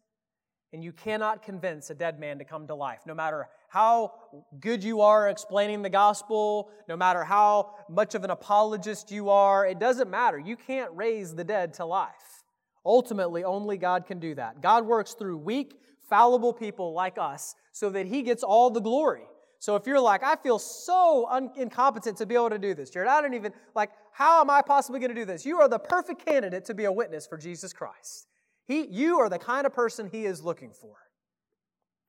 and 0.77 0.85
you 0.85 0.93
cannot 0.93 1.43
convince 1.43 1.89
a 1.89 1.95
dead 1.95 2.21
man 2.21 2.39
to 2.39 2.45
come 2.45 2.67
to 2.67 2.75
life. 2.75 3.01
No 3.07 3.15
matter 3.15 3.49
how 3.71 4.13
good 4.61 4.85
you 4.85 5.01
are 5.01 5.31
explaining 5.31 5.81
the 5.81 5.89
gospel, 5.89 6.69
no 6.87 6.99
matter 6.99 7.25
how 7.25 7.77
much 7.89 8.15
of 8.15 8.25
an 8.25 8.31
apologist 8.31 9.11
you 9.11 9.31
are, 9.31 9.65
it 9.65 9.79
doesn't 9.79 10.11
matter. 10.11 10.39
You 10.39 10.55
can't 10.55 10.91
raise 10.95 11.35
the 11.35 11.45
dead 11.45 11.73
to 11.75 11.87
life. 11.87 12.45
Ultimately, 12.85 13.43
only 13.43 13.79
God 13.79 14.07
can 14.07 14.21
do 14.21 14.35
that. 14.35 14.61
God 14.61 14.85
works 14.85 15.15
through 15.15 15.39
weak, 15.39 15.81
fallible 16.11 16.53
people 16.53 16.93
like 16.93 17.17
us 17.17 17.55
so 17.73 17.89
that 17.89 18.05
He 18.05 18.21
gets 18.21 18.43
all 18.43 18.69
the 18.69 18.81
glory. 18.81 19.25
So 19.59 19.77
if 19.77 19.87
you're 19.87 19.99
like, 19.99 20.23
I 20.23 20.37
feel 20.37 20.59
so 20.59 21.27
un- 21.31 21.53
incompetent 21.57 22.19
to 22.19 22.27
be 22.27 22.35
able 22.35 22.51
to 22.51 22.59
do 22.59 22.75
this, 22.75 22.91
Jared, 22.91 23.09
I 23.09 23.23
don't 23.23 23.33
even, 23.33 23.55
like, 23.75 23.93
how 24.13 24.43
am 24.43 24.51
I 24.51 24.61
possibly 24.61 25.01
going 25.01 25.15
to 25.15 25.19
do 25.19 25.25
this? 25.25 25.47
You 25.47 25.59
are 25.59 25.71
the 25.71 25.79
perfect 25.79 26.27
candidate 26.27 26.67
to 26.67 26.75
be 26.75 26.85
a 26.85 26.93
witness 26.93 27.27
for 27.27 27.39
Jesus 27.39 27.73
Christ. 27.73 28.27
He, 28.67 28.87
you 28.87 29.19
are 29.21 29.29
the 29.29 29.39
kind 29.39 29.67
of 29.67 29.73
person 29.73 30.09
he 30.11 30.25
is 30.25 30.43
looking 30.43 30.73
for. 30.73 30.97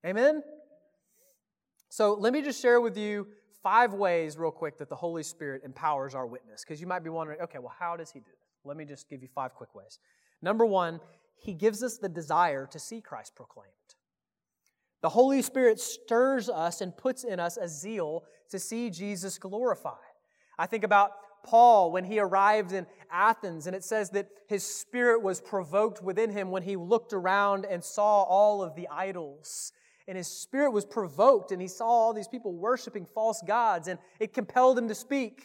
Amen? 0.06 0.44
So 1.90 2.14
let 2.14 2.34
me 2.34 2.42
just 2.42 2.62
share 2.62 2.82
with 2.82 2.98
you 2.98 3.28
five 3.64 3.94
ways, 3.94 4.38
real 4.38 4.52
quick, 4.52 4.78
that 4.80 4.90
the 4.90 4.96
Holy 4.96 5.24
Spirit 5.24 5.62
empowers 5.64 6.16
our 6.16 6.26
witness. 6.26 6.64
Because 6.64 6.82
you 6.82 6.88
might 6.88 7.04
be 7.04 7.10
wondering, 7.10 7.42
okay, 7.42 7.60
well, 7.60 7.74
how 7.78 7.96
does 7.96 8.12
he 8.12 8.20
do 8.20 8.26
this? 8.26 8.66
Let 8.66 8.78
me 8.78 8.86
just 8.86 9.10
give 9.10 9.22
you 9.22 9.30
five 9.34 9.54
quick 9.54 9.74
ways. 9.76 10.00
Number 10.42 10.66
one, 10.66 11.00
he 11.38 11.54
gives 11.54 11.84
us 11.84 11.98
the 11.98 12.10
desire 12.10 12.68
to 12.68 12.80
see 12.80 13.02
Christ 13.02 13.36
proclaimed. 13.36 13.72
The 15.02 15.10
Holy 15.10 15.42
Spirit 15.42 15.80
stirs 15.80 16.50
us 16.50 16.82
and 16.82 16.96
puts 16.96 17.24
in 17.24 17.40
us 17.40 17.58
a 17.58 17.68
zeal 17.68 18.24
to 18.50 18.60
see 18.60 18.90
Jesus 18.90 19.38
glorified. 19.38 19.94
I 20.58 20.66
think 20.66 20.84
about 20.84 21.12
Paul 21.48 21.92
when 21.92 22.04
he 22.04 22.20
arrived 22.20 22.74
in 22.74 22.86
Athens, 23.10 23.66
and 23.66 23.76
it 23.76 23.84
says 23.84 24.10
that 24.12 24.28
his 24.48 24.64
spirit 24.64 25.22
was 25.24 25.42
provoked 25.42 26.04
within 26.04 26.30
him 26.30 26.52
when 26.52 26.64
he 26.64 26.76
looked 26.76 27.14
around 27.14 27.66
and 27.66 27.84
saw 27.84 28.24
all 28.24 28.62
of 28.62 28.76
the 28.76 28.88
idols. 28.90 29.72
And 30.08 30.18
his 30.18 30.28
spirit 30.28 30.72
was 30.72 30.86
provoked, 30.86 31.52
and 31.52 31.62
he 31.62 31.68
saw 31.68 31.86
all 31.86 32.14
these 32.14 32.28
people 32.28 32.54
worshiping 32.54 33.06
false 33.06 33.42
gods, 33.46 33.88
and 33.88 34.00
it 34.20 34.34
compelled 34.34 34.78
him 34.78 34.88
to 34.88 34.96
speak. 34.96 35.42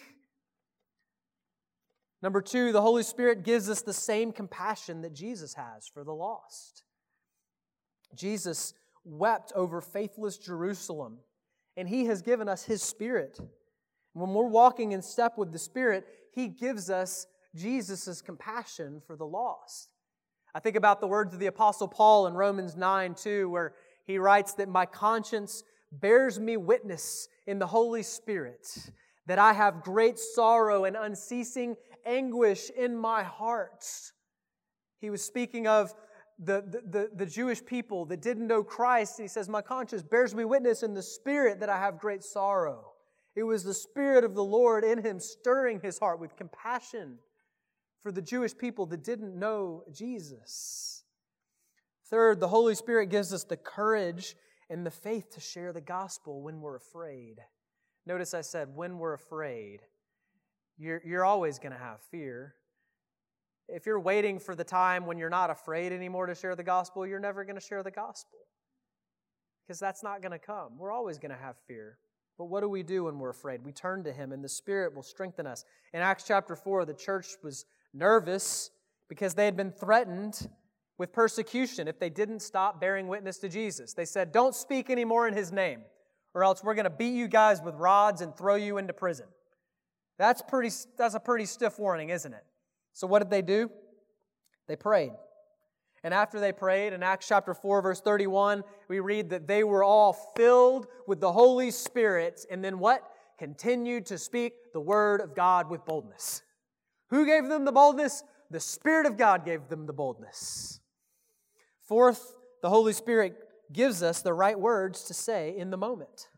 Number 2.20 2.40
two, 2.40 2.72
the 2.72 2.82
Holy 2.82 3.02
Spirit 3.02 3.42
gives 3.42 3.68
us 3.68 3.82
the 3.82 3.92
same 3.92 4.32
compassion 4.32 5.02
that 5.02 5.14
Jesus 5.14 5.54
has 5.54 5.88
for 5.88 6.04
the 6.04 6.14
lost. 6.14 6.84
Jesus 8.14 8.74
wept 9.04 9.52
over 9.56 9.80
faithless 9.80 10.38
Jerusalem, 10.38 11.18
and 11.76 11.88
he 11.88 12.04
has 12.06 12.22
given 12.22 12.48
us 12.48 12.64
his 12.64 12.82
spirit. 12.82 13.40
When 14.12 14.34
we're 14.34 14.46
walking 14.46 14.92
in 14.92 15.02
step 15.02 15.38
with 15.38 15.52
the 15.52 15.58
Spirit, 15.58 16.06
he 16.32 16.48
gives 16.48 16.90
us 16.90 17.26
Jesus' 17.54 18.20
compassion 18.20 19.02
for 19.06 19.16
the 19.16 19.26
lost. 19.26 19.88
I 20.54 20.60
think 20.60 20.76
about 20.76 21.00
the 21.00 21.06
words 21.06 21.32
of 21.32 21.40
the 21.40 21.46
Apostle 21.46 21.88
Paul 21.88 22.26
in 22.26 22.34
Romans 22.34 22.76
9 22.76 23.14
2, 23.14 23.48
where 23.48 23.74
he 24.04 24.18
writes 24.18 24.54
that 24.54 24.68
my 24.68 24.84
conscience 24.84 25.62
bears 25.90 26.38
me 26.38 26.56
witness 26.56 27.28
in 27.46 27.58
the 27.58 27.66
Holy 27.66 28.02
Spirit 28.02 28.66
that 29.26 29.38
I 29.38 29.52
have 29.52 29.82
great 29.82 30.18
sorrow 30.18 30.84
and 30.84 30.96
unceasing 30.96 31.76
anguish 32.04 32.70
in 32.70 32.96
my 32.96 33.22
heart. 33.22 33.84
He 35.00 35.10
was 35.10 35.22
speaking 35.22 35.66
of 35.66 35.94
the, 36.38 36.62
the, 36.62 36.82
the, 36.98 37.10
the, 37.14 37.26
Jewish 37.26 37.64
people 37.64 38.04
that 38.06 38.20
didn't 38.20 38.46
know 38.46 38.64
Christ. 38.64 39.20
He 39.20 39.28
says, 39.28 39.48
My 39.48 39.62
conscience 39.62 40.02
bears 40.02 40.34
me 40.34 40.44
witness 40.44 40.82
in 40.82 40.94
the 40.94 41.02
spirit 41.02 41.60
that 41.60 41.68
I 41.68 41.78
have 41.78 41.98
great 41.98 42.24
sorrow. 42.24 42.91
It 43.34 43.44
was 43.44 43.64
the 43.64 43.74
Spirit 43.74 44.24
of 44.24 44.34
the 44.34 44.44
Lord 44.44 44.84
in 44.84 45.02
him 45.02 45.18
stirring 45.18 45.80
his 45.80 45.98
heart 45.98 46.20
with 46.20 46.36
compassion 46.36 47.18
for 48.02 48.12
the 48.12 48.22
Jewish 48.22 48.56
people 48.56 48.86
that 48.86 49.04
didn't 49.04 49.38
know 49.38 49.84
Jesus. 49.92 51.04
Third, 52.06 52.40
the 52.40 52.48
Holy 52.48 52.74
Spirit 52.74 53.06
gives 53.06 53.32
us 53.32 53.44
the 53.44 53.56
courage 53.56 54.36
and 54.68 54.84
the 54.84 54.90
faith 54.90 55.30
to 55.34 55.40
share 55.40 55.72
the 55.72 55.80
gospel 55.80 56.42
when 56.42 56.60
we're 56.60 56.76
afraid. 56.76 57.36
Notice 58.06 58.34
I 58.34 58.40
said, 58.40 58.74
when 58.74 58.98
we're 58.98 59.14
afraid. 59.14 59.80
You're, 60.76 61.00
you're 61.04 61.24
always 61.24 61.58
going 61.58 61.72
to 61.72 61.78
have 61.78 62.00
fear. 62.10 62.54
If 63.68 63.86
you're 63.86 64.00
waiting 64.00 64.38
for 64.38 64.54
the 64.54 64.64
time 64.64 65.06
when 65.06 65.16
you're 65.16 65.30
not 65.30 65.50
afraid 65.50 65.92
anymore 65.92 66.26
to 66.26 66.34
share 66.34 66.56
the 66.56 66.64
gospel, 66.64 67.06
you're 67.06 67.20
never 67.20 67.44
going 67.44 67.56
to 67.56 67.64
share 67.64 67.82
the 67.82 67.90
gospel 67.90 68.40
because 69.64 69.78
that's 69.78 70.02
not 70.02 70.20
going 70.20 70.32
to 70.32 70.38
come. 70.38 70.76
We're 70.76 70.92
always 70.92 71.18
going 71.18 71.30
to 71.30 71.40
have 71.40 71.56
fear. 71.66 71.98
But 72.42 72.48
what 72.48 72.62
do 72.62 72.68
we 72.68 72.82
do 72.82 73.04
when 73.04 73.20
we're 73.20 73.30
afraid? 73.30 73.62
We 73.64 73.70
turn 73.70 74.02
to 74.02 74.12
Him, 74.12 74.32
and 74.32 74.42
the 74.42 74.48
Spirit 74.48 74.96
will 74.96 75.04
strengthen 75.04 75.46
us. 75.46 75.64
In 75.94 76.00
Acts 76.00 76.24
chapter 76.26 76.56
4, 76.56 76.84
the 76.84 76.92
church 76.92 77.36
was 77.44 77.66
nervous 77.94 78.72
because 79.08 79.34
they 79.34 79.44
had 79.44 79.56
been 79.56 79.70
threatened 79.70 80.48
with 80.98 81.12
persecution 81.12 81.86
if 81.86 82.00
they 82.00 82.10
didn't 82.10 82.40
stop 82.40 82.80
bearing 82.80 83.06
witness 83.06 83.38
to 83.38 83.48
Jesus. 83.48 83.94
They 83.94 84.04
said, 84.04 84.32
Don't 84.32 84.56
speak 84.56 84.90
anymore 84.90 85.28
in 85.28 85.34
His 85.34 85.52
name, 85.52 85.82
or 86.34 86.42
else 86.42 86.64
we're 86.64 86.74
going 86.74 86.82
to 86.82 86.90
beat 86.90 87.14
you 87.14 87.28
guys 87.28 87.62
with 87.62 87.76
rods 87.76 88.22
and 88.22 88.36
throw 88.36 88.56
you 88.56 88.76
into 88.76 88.92
prison. 88.92 89.26
That's, 90.18 90.42
pretty, 90.42 90.74
that's 90.98 91.14
a 91.14 91.20
pretty 91.20 91.46
stiff 91.46 91.78
warning, 91.78 92.10
isn't 92.10 92.34
it? 92.34 92.44
So, 92.92 93.06
what 93.06 93.20
did 93.20 93.30
they 93.30 93.42
do? 93.42 93.70
They 94.66 94.74
prayed. 94.74 95.12
And 96.04 96.12
after 96.12 96.40
they 96.40 96.52
prayed, 96.52 96.92
in 96.92 97.02
Acts 97.02 97.28
chapter 97.28 97.54
4, 97.54 97.82
verse 97.82 98.00
31, 98.00 98.64
we 98.88 99.00
read 99.00 99.30
that 99.30 99.46
they 99.46 99.62
were 99.62 99.84
all 99.84 100.12
filled 100.36 100.88
with 101.06 101.20
the 101.20 101.32
Holy 101.32 101.70
Spirit, 101.70 102.44
and 102.50 102.64
then 102.64 102.78
what? 102.78 103.08
Continued 103.38 104.06
to 104.06 104.18
speak 104.18 104.72
the 104.72 104.80
word 104.80 105.20
of 105.20 105.34
God 105.34 105.70
with 105.70 105.84
boldness. 105.84 106.42
Who 107.10 107.24
gave 107.24 107.48
them 107.48 107.64
the 107.64 107.72
boldness? 107.72 108.24
The 108.50 108.60
Spirit 108.60 109.06
of 109.06 109.16
God 109.16 109.44
gave 109.44 109.68
them 109.68 109.86
the 109.86 109.92
boldness. 109.92 110.80
Fourth, 111.86 112.36
the 112.62 112.68
Holy 112.68 112.92
Spirit 112.92 113.36
gives 113.72 114.02
us 114.02 114.22
the 114.22 114.32
right 114.32 114.58
words 114.58 115.04
to 115.04 115.14
say 115.14 115.56
in 115.56 115.70
the 115.70 115.76
moment. 115.76 116.28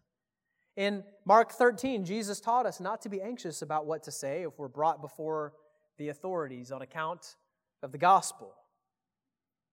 In 0.76 1.04
Mark 1.24 1.52
13, 1.52 2.04
Jesus 2.04 2.40
taught 2.40 2.66
us 2.66 2.80
not 2.80 3.00
to 3.02 3.08
be 3.08 3.20
anxious 3.22 3.62
about 3.62 3.86
what 3.86 4.02
to 4.04 4.10
say 4.10 4.42
if 4.42 4.58
we're 4.58 4.68
brought 4.68 5.00
before 5.00 5.52
the 5.98 6.08
authorities 6.08 6.72
on 6.72 6.82
account 6.82 7.36
of 7.82 7.92
the 7.92 7.98
gospel. 7.98 8.54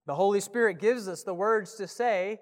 The 0.05 0.15
Holy 0.15 0.39
Spirit 0.39 0.79
gives 0.79 1.07
us 1.07 1.23
the 1.23 1.33
words 1.33 1.75
to 1.75 1.87
say 1.87 2.39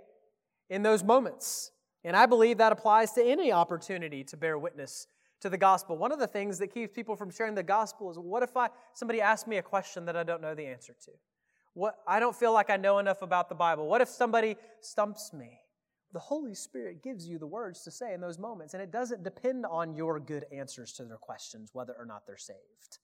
in 0.69 0.83
those 0.83 1.03
moments. 1.03 1.71
And 2.03 2.15
I 2.15 2.25
believe 2.25 2.57
that 2.59 2.71
applies 2.71 3.11
to 3.13 3.23
any 3.23 3.51
opportunity 3.51 4.23
to 4.25 4.37
bear 4.37 4.57
witness 4.57 5.07
to 5.41 5.49
the 5.49 5.57
gospel. 5.57 5.97
One 5.97 6.11
of 6.11 6.19
the 6.19 6.27
things 6.27 6.59
that 6.59 6.73
keeps 6.73 6.93
people 6.93 7.15
from 7.15 7.29
sharing 7.31 7.55
the 7.55 7.63
gospel 7.63 8.09
is 8.11 8.17
what 8.17 8.43
if 8.43 8.55
I 8.55 8.69
somebody 8.93 9.21
asks 9.21 9.47
me 9.47 9.57
a 9.57 9.61
question 9.61 10.05
that 10.05 10.15
I 10.15 10.23
don't 10.23 10.41
know 10.41 10.55
the 10.55 10.65
answer 10.65 10.95
to? 11.05 11.11
What 11.73 11.95
I 12.07 12.19
don't 12.19 12.35
feel 12.35 12.53
like 12.53 12.69
I 12.69 12.77
know 12.77 12.99
enough 12.99 13.21
about 13.21 13.49
the 13.49 13.55
Bible. 13.55 13.87
What 13.87 14.01
if 14.01 14.09
somebody 14.09 14.55
stumps 14.81 15.33
me? 15.33 15.59
The 16.11 16.19
Holy 16.19 16.55
Spirit 16.55 17.03
gives 17.03 17.27
you 17.27 17.37
the 17.37 17.47
words 17.47 17.83
to 17.83 17.91
say 17.91 18.13
in 18.13 18.21
those 18.21 18.39
moments, 18.39 18.73
and 18.73 18.81
it 18.81 18.91
doesn't 18.91 19.23
depend 19.23 19.65
on 19.65 19.93
your 19.93 20.19
good 20.19 20.45
answers 20.51 20.91
to 20.93 21.05
their 21.05 21.17
questions 21.17 21.69
whether 21.73 21.93
or 21.97 22.05
not 22.05 22.25
they're 22.25 22.37
saved. 22.37 22.97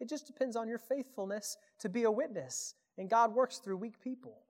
It 0.00 0.08
just 0.08 0.26
depends 0.26 0.56
on 0.56 0.68
your 0.68 0.78
faithfulness 0.78 1.56
to 1.80 1.88
be 1.88 2.02
a 2.02 2.10
witness 2.10 2.74
and 2.98 3.08
God 3.08 3.34
works 3.34 3.58
through 3.58 3.76
weak 3.76 4.00
people. 4.02 4.42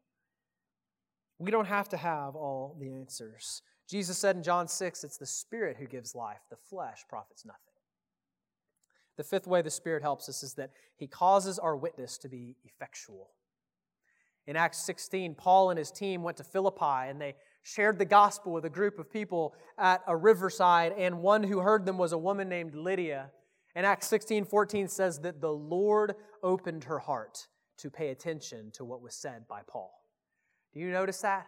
We 1.39 1.51
don't 1.51 1.67
have 1.67 1.89
to 1.91 1.97
have 1.97 2.35
all 2.35 2.77
the 2.81 2.93
answers. 2.93 3.63
Jesus 3.89 4.19
said 4.19 4.37
in 4.37 4.43
John 4.43 4.67
6, 4.67 5.05
it's 5.05 5.19
the 5.19 5.27
Spirit 5.27 5.77
who 5.79 5.87
gives 5.87 6.15
life, 6.15 6.41
the 6.51 6.57
flesh 6.57 7.05
profits 7.09 7.45
nothing. 7.45 7.61
The 9.17 9.25
fifth 9.25 9.47
way 9.47 9.63
the 9.63 9.71
Spirit 9.71 10.03
helps 10.03 10.29
us 10.29 10.43
is 10.43 10.55
that 10.55 10.71
He 10.97 11.07
causes 11.07 11.59
our 11.59 11.77
witness 11.77 12.19
to 12.19 12.29
be 12.29 12.57
effectual. 12.65 13.31
In 14.47 14.57
Acts 14.57 14.79
16, 14.79 15.35
Paul 15.35 15.71
and 15.71 15.79
his 15.79 15.91
team 15.91 16.23
went 16.23 16.39
to 16.39 16.45
Philippi 16.45 17.09
and 17.09 17.21
they 17.21 17.35
shared 17.63 17.99
the 17.99 18.07
gospel 18.07 18.53
with 18.53 18.65
a 18.65 18.71
group 18.71 18.99
of 18.99 19.13
people 19.13 19.55
at 19.77 20.01
a 20.07 20.17
riverside, 20.17 20.95
and 20.97 21.21
one 21.21 21.43
who 21.43 21.59
heard 21.59 21.85
them 21.85 21.99
was 21.99 22.13
a 22.13 22.19
woman 22.19 22.49
named 22.49 22.75
Lydia. 22.75 23.31
And 23.75 23.85
Acts 23.85 24.07
16 24.07 24.47
14 24.47 24.89
says 24.89 25.21
that 25.21 25.43
the 25.43 25.53
Lord 25.53 26.15
opened 26.43 26.85
her 26.85 26.99
heart 26.99 27.47
to 27.79 27.91
pay 27.91 28.11
attention 28.11 28.71
to 28.73 28.85
what 28.85 29.03
was 29.03 29.15
said 29.15 29.47
by 29.49 29.61
Paul. 29.67 29.93
Do 30.73 30.81
you 30.81 30.91
notice 30.91 31.21
that? 31.21 31.47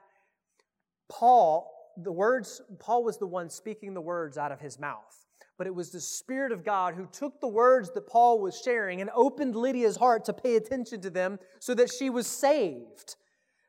Paul, 1.09 1.70
the 1.97 2.12
words, 2.12 2.62
Paul 2.78 3.05
was 3.05 3.18
the 3.18 3.26
one 3.26 3.51
speaking 3.51 3.95
the 3.95 4.01
words 4.01 4.39
out 4.39 4.53
of 4.53 4.61
his 4.61 4.78
mouth. 4.78 5.26
But 5.59 5.66
it 5.66 5.74
was 5.74 5.91
the 5.91 6.01
Spirit 6.01 6.53
of 6.53 6.64
God 6.64 6.95
who 6.95 7.07
took 7.12 7.39
the 7.41 7.49
words 7.49 7.93
that 7.93 8.07
Paul 8.07 8.41
was 8.41 8.59
sharing 8.64 9.03
and 9.03 9.11
opened 9.14 9.55
Lydia's 9.55 9.97
heart 9.97 10.24
to 10.24 10.33
pay 10.33 10.57
attention 10.57 11.03
to 11.03 11.11
them 11.11 11.39
so 11.59 11.74
that 11.74 11.91
she 11.93 12.09
was 12.09 12.26
saved. 12.26 13.16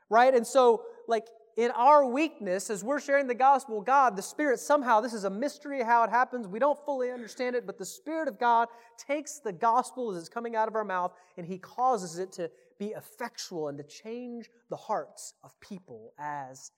Right? 0.09 0.33
And 0.33 0.47
so, 0.47 0.83
like, 1.09 1.27
in 1.57 1.71
our 1.71 2.05
weakness, 2.05 2.69
as 2.69 2.83
we're 2.83 2.99
sharing 2.99 3.27
the 3.27 3.35
gospel, 3.35 3.81
God, 3.81 4.15
the 4.15 4.21
Spirit, 4.21 4.59
somehow, 4.59 5.01
this 5.01 5.13
is 5.13 5.23
a 5.23 5.29
mystery 5.29 5.83
how 5.83 6.03
it 6.03 6.09
happens. 6.09 6.47
We 6.47 6.59
don't 6.59 6.79
fully 6.85 7.11
understand 7.11 7.55
it, 7.55 7.65
but 7.65 7.77
the 7.77 7.85
Spirit 7.85 8.27
of 8.27 8.39
God 8.39 8.67
takes 8.97 9.39
the 9.39 9.51
gospel 9.51 10.11
as 10.11 10.17
it's 10.17 10.29
coming 10.29 10.55
out 10.55 10.67
of 10.67 10.75
our 10.75 10.85
mouth 10.85 11.13
and 11.37 11.45
He 11.45 11.57
causes 11.57 12.19
it 12.19 12.31
to 12.33 12.49
be 12.79 12.87
effectual 12.87 13.67
and 13.67 13.77
to 13.77 13.83
change 13.83 14.49
the 14.69 14.75
hearts 14.75 15.33
of 15.43 15.59
people 15.59 16.13
as 16.19 16.71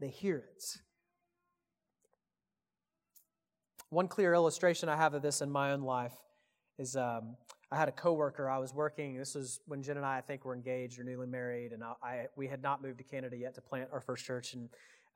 they 0.00 0.08
hear 0.08 0.38
it. 0.38 0.64
One 3.90 4.08
clear 4.08 4.34
illustration 4.34 4.88
I 4.88 4.96
have 4.96 5.14
of 5.14 5.22
this 5.22 5.40
in 5.40 5.50
my 5.50 5.72
own 5.72 5.82
life 5.82 6.14
is 6.78 6.96
um, 6.96 7.36
I 7.74 7.76
had 7.76 7.88
a 7.88 7.92
coworker. 7.92 8.48
I 8.48 8.58
was 8.58 8.72
working. 8.72 9.18
This 9.18 9.34
was 9.34 9.60
when 9.66 9.82
Jen 9.82 9.96
and 9.96 10.06
I, 10.06 10.18
I 10.18 10.20
think, 10.20 10.44
were 10.44 10.54
engaged 10.54 11.00
or 11.00 11.02
newly 11.02 11.26
married, 11.26 11.72
and 11.72 11.82
I, 11.82 11.94
I 12.04 12.26
we 12.36 12.46
had 12.46 12.62
not 12.62 12.80
moved 12.80 12.98
to 12.98 13.04
Canada 13.04 13.36
yet 13.36 13.56
to 13.56 13.60
plant 13.60 13.88
our 13.92 14.00
first 14.00 14.24
church. 14.24 14.54
And 14.54 14.68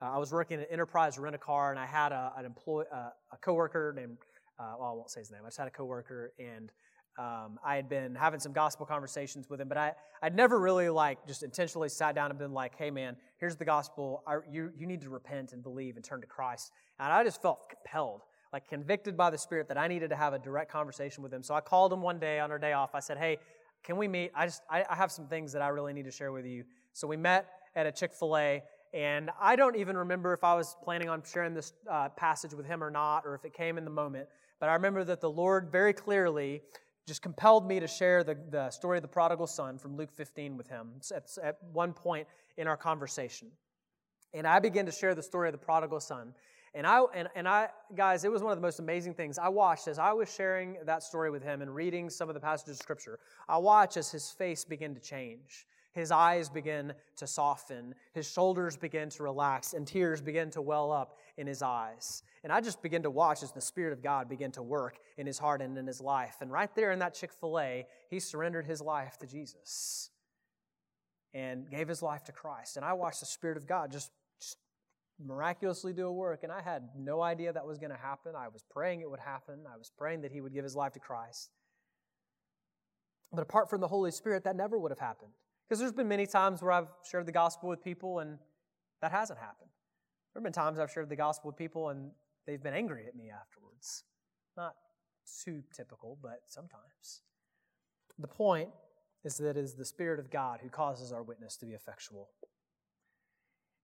uh, 0.02 0.06
I 0.06 0.18
was 0.18 0.32
working 0.32 0.60
at 0.60 0.66
Enterprise 0.68 1.18
Rent 1.18 1.36
a 1.36 1.38
Car, 1.38 1.70
and 1.70 1.78
I 1.78 1.86
had 1.86 2.10
a, 2.10 2.32
an 2.36 2.44
employee, 2.44 2.86
uh, 2.92 3.10
a 3.32 3.36
coworker 3.40 3.94
named. 3.96 4.18
Uh, 4.58 4.74
well, 4.76 4.90
I 4.90 4.92
won't 4.92 5.08
say 5.08 5.20
his 5.20 5.30
name. 5.30 5.42
I 5.44 5.46
just 5.46 5.58
had 5.58 5.68
a 5.68 5.70
coworker, 5.70 6.32
and 6.40 6.72
um, 7.16 7.60
I 7.64 7.76
had 7.76 7.88
been 7.88 8.16
having 8.16 8.40
some 8.40 8.52
gospel 8.52 8.86
conversations 8.86 9.48
with 9.48 9.60
him, 9.60 9.68
but 9.68 9.78
I, 9.78 9.92
I'd 10.20 10.34
never 10.34 10.58
really 10.58 10.88
like 10.88 11.24
just 11.28 11.44
intentionally 11.44 11.88
sat 11.88 12.16
down 12.16 12.30
and 12.30 12.40
been 12.40 12.52
like, 12.52 12.74
"Hey, 12.76 12.90
man, 12.90 13.16
here's 13.38 13.54
the 13.54 13.64
gospel. 13.64 14.24
I, 14.26 14.38
you 14.50 14.72
you 14.76 14.88
need 14.88 15.02
to 15.02 15.10
repent 15.10 15.52
and 15.52 15.62
believe 15.62 15.94
and 15.94 16.04
turn 16.04 16.20
to 16.22 16.26
Christ." 16.26 16.72
And 16.98 17.12
I 17.12 17.22
just 17.22 17.40
felt 17.40 17.60
compelled 17.68 18.22
like 18.52 18.68
convicted 18.68 19.16
by 19.16 19.30
the 19.30 19.38
Spirit 19.38 19.68
that 19.68 19.78
I 19.78 19.88
needed 19.88 20.10
to 20.10 20.16
have 20.16 20.32
a 20.32 20.38
direct 20.38 20.70
conversation 20.70 21.22
with 21.22 21.32
him. 21.32 21.42
So 21.42 21.54
I 21.54 21.60
called 21.60 21.92
him 21.92 22.02
one 22.02 22.18
day 22.18 22.40
on 22.40 22.50
our 22.50 22.58
day 22.58 22.72
off. 22.72 22.94
I 22.94 23.00
said, 23.00 23.18
Hey, 23.18 23.38
can 23.84 23.96
we 23.96 24.08
meet? 24.08 24.30
I 24.34 24.46
just 24.46 24.62
I, 24.70 24.84
I 24.88 24.94
have 24.94 25.12
some 25.12 25.26
things 25.26 25.52
that 25.52 25.62
I 25.62 25.68
really 25.68 25.92
need 25.92 26.04
to 26.04 26.10
share 26.10 26.32
with 26.32 26.46
you. 26.46 26.64
So 26.92 27.06
we 27.06 27.16
met 27.16 27.46
at 27.76 27.86
a 27.86 27.92
Chick 27.92 28.12
fil 28.14 28.36
A, 28.36 28.62
and 28.92 29.30
I 29.40 29.56
don't 29.56 29.76
even 29.76 29.96
remember 29.96 30.32
if 30.32 30.42
I 30.42 30.54
was 30.54 30.76
planning 30.82 31.08
on 31.08 31.22
sharing 31.22 31.54
this 31.54 31.72
uh, 31.90 32.08
passage 32.10 32.54
with 32.54 32.66
him 32.66 32.82
or 32.82 32.90
not, 32.90 33.24
or 33.24 33.34
if 33.34 33.44
it 33.44 33.52
came 33.52 33.78
in 33.78 33.84
the 33.84 33.90
moment. 33.90 34.28
But 34.60 34.68
I 34.68 34.74
remember 34.74 35.04
that 35.04 35.20
the 35.20 35.30
Lord 35.30 35.70
very 35.70 35.92
clearly 35.92 36.62
just 37.06 37.22
compelled 37.22 37.66
me 37.66 37.80
to 37.80 37.88
share 37.88 38.22
the, 38.22 38.36
the 38.50 38.70
story 38.70 38.98
of 38.98 39.02
the 39.02 39.08
prodigal 39.08 39.46
son 39.46 39.78
from 39.78 39.96
Luke 39.96 40.12
15 40.12 40.56
with 40.56 40.68
him 40.68 40.90
at, 41.14 41.26
at 41.42 41.56
one 41.72 41.92
point 41.92 42.26
in 42.56 42.66
our 42.66 42.76
conversation. 42.76 43.48
And 44.34 44.46
I 44.46 44.58
began 44.58 44.84
to 44.86 44.92
share 44.92 45.14
the 45.14 45.22
story 45.22 45.48
of 45.48 45.52
the 45.52 45.58
prodigal 45.58 46.00
son. 46.00 46.34
And 46.74 46.86
I, 46.86 47.02
and, 47.14 47.28
and 47.34 47.48
I, 47.48 47.68
guys, 47.94 48.24
it 48.24 48.30
was 48.30 48.42
one 48.42 48.52
of 48.52 48.58
the 48.58 48.62
most 48.62 48.78
amazing 48.78 49.14
things. 49.14 49.38
I 49.38 49.48
watched 49.48 49.88
as 49.88 49.98
I 49.98 50.12
was 50.12 50.32
sharing 50.32 50.76
that 50.84 51.02
story 51.02 51.30
with 51.30 51.42
him 51.42 51.62
and 51.62 51.74
reading 51.74 52.10
some 52.10 52.28
of 52.28 52.34
the 52.34 52.40
passages 52.40 52.72
of 52.72 52.82
scripture. 52.82 53.18
I 53.48 53.58
watched 53.58 53.96
as 53.96 54.10
his 54.10 54.30
face 54.30 54.64
began 54.64 54.94
to 54.94 55.00
change. 55.00 55.66
His 55.92 56.12
eyes 56.12 56.48
begin 56.48 56.92
to 57.16 57.26
soften, 57.26 57.94
his 58.12 58.30
shoulders 58.30 58.76
begin 58.76 59.08
to 59.10 59.22
relax, 59.24 59.72
and 59.72 59.86
tears 59.86 60.20
begin 60.20 60.50
to 60.50 60.62
well 60.62 60.92
up 60.92 61.16
in 61.36 61.46
his 61.46 61.60
eyes. 61.60 62.22
And 62.44 62.52
I 62.52 62.60
just 62.60 62.82
began 62.82 63.02
to 63.02 63.10
watch 63.10 63.42
as 63.42 63.50
the 63.50 63.60
Spirit 63.60 63.92
of 63.92 64.02
God 64.02 64.28
began 64.28 64.52
to 64.52 64.62
work 64.62 64.98
in 65.16 65.26
his 65.26 65.38
heart 65.38 65.60
and 65.60 65.76
in 65.76 65.86
his 65.86 66.00
life. 66.00 66.36
And 66.40 66.52
right 66.52 66.72
there 66.76 66.92
in 66.92 67.00
that 67.00 67.14
Chick 67.14 67.32
fil 67.32 67.58
A, 67.58 67.86
he 68.10 68.20
surrendered 68.20 68.64
his 68.66 68.80
life 68.80 69.18
to 69.18 69.26
Jesus 69.26 70.10
and 71.34 71.68
gave 71.68 71.88
his 71.88 72.02
life 72.02 72.22
to 72.24 72.32
Christ. 72.32 72.76
And 72.76 72.84
I 72.84 72.92
watched 72.92 73.20
the 73.20 73.26
Spirit 73.26 73.56
of 73.56 73.66
God 73.66 73.90
just 73.90 74.12
miraculously 75.24 75.92
do 75.92 76.06
a 76.06 76.12
work, 76.12 76.42
and 76.42 76.52
I 76.52 76.62
had 76.62 76.88
no 76.96 77.22
idea 77.22 77.52
that 77.52 77.66
was 77.66 77.78
going 77.78 77.90
to 77.90 77.96
happen. 77.96 78.32
I 78.36 78.48
was 78.48 78.64
praying 78.70 79.00
it 79.00 79.10
would 79.10 79.20
happen, 79.20 79.64
I 79.72 79.76
was 79.76 79.90
praying 79.96 80.22
that 80.22 80.32
he 80.32 80.40
would 80.40 80.52
give 80.52 80.64
his 80.64 80.76
life 80.76 80.92
to 80.92 81.00
Christ. 81.00 81.50
But 83.32 83.42
apart 83.42 83.68
from 83.68 83.80
the 83.80 83.88
Holy 83.88 84.10
Spirit, 84.10 84.44
that 84.44 84.56
never 84.56 84.78
would 84.78 84.90
have 84.90 84.98
happened. 84.98 85.32
Because 85.68 85.80
there's 85.80 85.92
been 85.92 86.08
many 86.08 86.26
times 86.26 86.62
where 86.62 86.72
I've 86.72 86.88
shared 87.08 87.26
the 87.26 87.32
gospel 87.32 87.68
with 87.68 87.82
people 87.84 88.20
and 88.20 88.38
that 89.02 89.12
hasn't 89.12 89.38
happened. 89.38 89.68
There 90.32 90.40
have 90.40 90.44
been 90.44 90.52
times 90.52 90.78
I've 90.78 90.90
shared 90.90 91.10
the 91.10 91.16
gospel 91.16 91.48
with 91.48 91.56
people 91.56 91.90
and 91.90 92.10
they've 92.46 92.62
been 92.62 92.72
angry 92.72 93.06
at 93.06 93.14
me 93.14 93.30
afterwards. 93.30 94.04
Not 94.56 94.74
too 95.44 95.62
typical, 95.76 96.18
but 96.22 96.40
sometimes. 96.46 97.22
The 98.18 98.28
point 98.28 98.70
is 99.24 99.36
that 99.38 99.50
it 99.50 99.56
is 99.58 99.74
the 99.74 99.84
Spirit 99.84 100.18
of 100.20 100.30
God 100.30 100.60
who 100.62 100.70
causes 100.70 101.12
our 101.12 101.22
witness 101.22 101.56
to 101.58 101.66
be 101.66 101.72
effectual. 101.72 102.30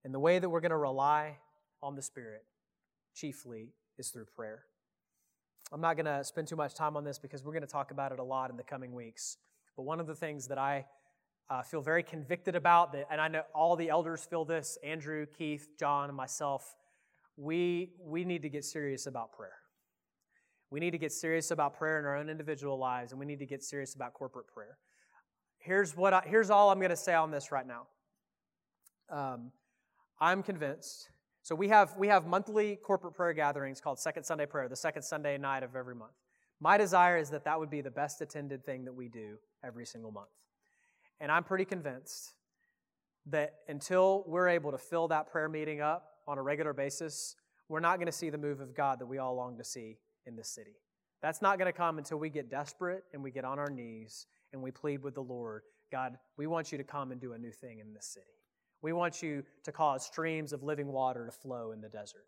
And 0.05 0.13
the 0.13 0.19
way 0.19 0.37
that 0.37 0.47
we're 0.47 0.61
going 0.61 0.69
to 0.69 0.77
rely 0.77 1.39
on 1.81 1.95
the 1.95 2.01
Spirit 2.03 2.43
chiefly 3.15 3.73
is 3.97 4.09
through 4.09 4.25
prayer. 4.35 4.65
I'm 5.73 5.81
not 5.81 5.95
going 5.95 6.05
to 6.05 6.23
spend 6.23 6.47
too 6.47 6.55
much 6.55 6.75
time 6.75 6.95
on 6.95 7.03
this 7.03 7.17
because 7.17 7.43
we're 7.43 7.53
going 7.53 7.65
to 7.65 7.67
talk 7.67 7.89
about 7.89 8.11
it 8.11 8.19
a 8.19 8.23
lot 8.23 8.51
in 8.51 8.55
the 8.55 8.63
coming 8.63 8.93
weeks. 8.93 9.37
But 9.75 9.81
one 9.81 9.99
of 9.99 10.05
the 10.05 10.13
things 10.13 10.47
that 10.49 10.59
I 10.59 10.85
uh, 11.49 11.63
feel 11.63 11.81
very 11.81 12.03
convicted 12.03 12.55
about, 12.55 12.93
that, 12.93 13.07
and 13.09 13.19
I 13.19 13.27
know 13.27 13.41
all 13.55 13.75
the 13.75 13.89
elders 13.89 14.23
feel 14.23 14.45
this 14.45 14.77
Andrew, 14.83 15.25
Keith, 15.25 15.69
John, 15.79 16.09
and 16.09 16.15
myself. 16.15 16.75
We, 17.35 17.93
we 17.99 18.25
need 18.25 18.43
to 18.43 18.49
get 18.49 18.63
serious 18.63 19.07
about 19.07 19.33
prayer. 19.33 19.57
We 20.69 20.79
need 20.79 20.91
to 20.91 20.99
get 20.99 21.13
serious 21.13 21.49
about 21.49 21.79
prayer 21.79 21.97
in 21.97 22.05
our 22.05 22.15
own 22.15 22.29
individual 22.29 22.77
lives, 22.77 23.11
and 23.11 23.19
we 23.19 23.25
need 23.25 23.39
to 23.39 23.47
get 23.47 23.63
serious 23.63 23.95
about 23.95 24.13
corporate 24.13 24.47
prayer. 24.47 24.77
Here's, 25.57 25.97
what 25.97 26.13
I, 26.13 26.21
here's 26.27 26.51
all 26.51 26.69
I'm 26.69 26.77
going 26.77 26.91
to 26.91 26.95
say 26.95 27.15
on 27.15 27.31
this 27.31 27.51
right 27.51 27.65
now. 27.65 27.87
Um, 29.09 29.51
I'm 30.19 30.43
convinced. 30.43 31.09
So 31.43 31.55
we 31.55 31.69
have, 31.69 31.95
we 31.97 32.07
have 32.07 32.25
monthly 32.25 32.77
corporate 32.77 33.13
prayer 33.13 33.33
gatherings 33.33 33.79
called 33.79 33.99
Second 33.99 34.23
Sunday 34.23 34.45
Prayer, 34.45 34.67
the 34.67 34.75
second 34.75 35.03
Sunday 35.03 35.37
night 35.37 35.63
of 35.63 35.75
every 35.75 35.95
month. 35.95 36.13
My 36.59 36.77
desire 36.77 37.17
is 37.17 37.29
that 37.31 37.43
that 37.45 37.59
would 37.59 37.69
be 37.69 37.81
the 37.81 37.91
best 37.91 38.21
attended 38.21 38.65
thing 38.65 38.85
that 38.85 38.93
we 38.93 39.09
do 39.09 39.37
every 39.63 39.85
single 39.85 40.11
month. 40.11 40.29
And 41.19 41.31
I'm 41.31 41.43
pretty 41.43 41.65
convinced 41.65 42.33
that 43.27 43.55
until 43.67 44.23
we're 44.27 44.47
able 44.47 44.71
to 44.71 44.77
fill 44.77 45.07
that 45.09 45.31
prayer 45.31 45.49
meeting 45.49 45.81
up 45.81 46.11
on 46.27 46.37
a 46.37 46.41
regular 46.41 46.73
basis, 46.73 47.35
we're 47.67 47.79
not 47.79 47.97
going 47.97 48.07
to 48.07 48.11
see 48.11 48.29
the 48.29 48.37
move 48.37 48.61
of 48.61 48.75
God 48.75 48.99
that 48.99 49.05
we 49.05 49.17
all 49.17 49.35
long 49.35 49.57
to 49.57 49.63
see 49.63 49.97
in 50.25 50.35
this 50.35 50.49
city. 50.49 50.75
That's 51.21 51.41
not 51.41 51.57
going 51.57 51.71
to 51.71 51.77
come 51.77 51.97
until 51.97 52.17
we 52.17 52.29
get 52.29 52.49
desperate 52.49 53.03
and 53.13 53.23
we 53.23 53.31
get 53.31 53.45
on 53.45 53.59
our 53.59 53.69
knees 53.69 54.27
and 54.53 54.61
we 54.61 54.71
plead 54.71 55.03
with 55.03 55.15
the 55.15 55.21
Lord 55.21 55.63
God, 55.91 56.17
we 56.37 56.47
want 56.47 56.71
you 56.71 56.77
to 56.77 56.83
come 56.83 57.11
and 57.11 57.21
do 57.21 57.33
a 57.33 57.37
new 57.37 57.51
thing 57.51 57.79
in 57.79 57.93
this 57.93 58.07
city. 58.07 58.25
We 58.81 58.93
want 58.93 59.21
you 59.21 59.43
to 59.63 59.71
cause 59.71 60.05
streams 60.05 60.53
of 60.53 60.63
living 60.63 60.87
water 60.87 61.25
to 61.25 61.31
flow 61.31 61.71
in 61.71 61.81
the 61.81 61.89
desert. 61.89 62.25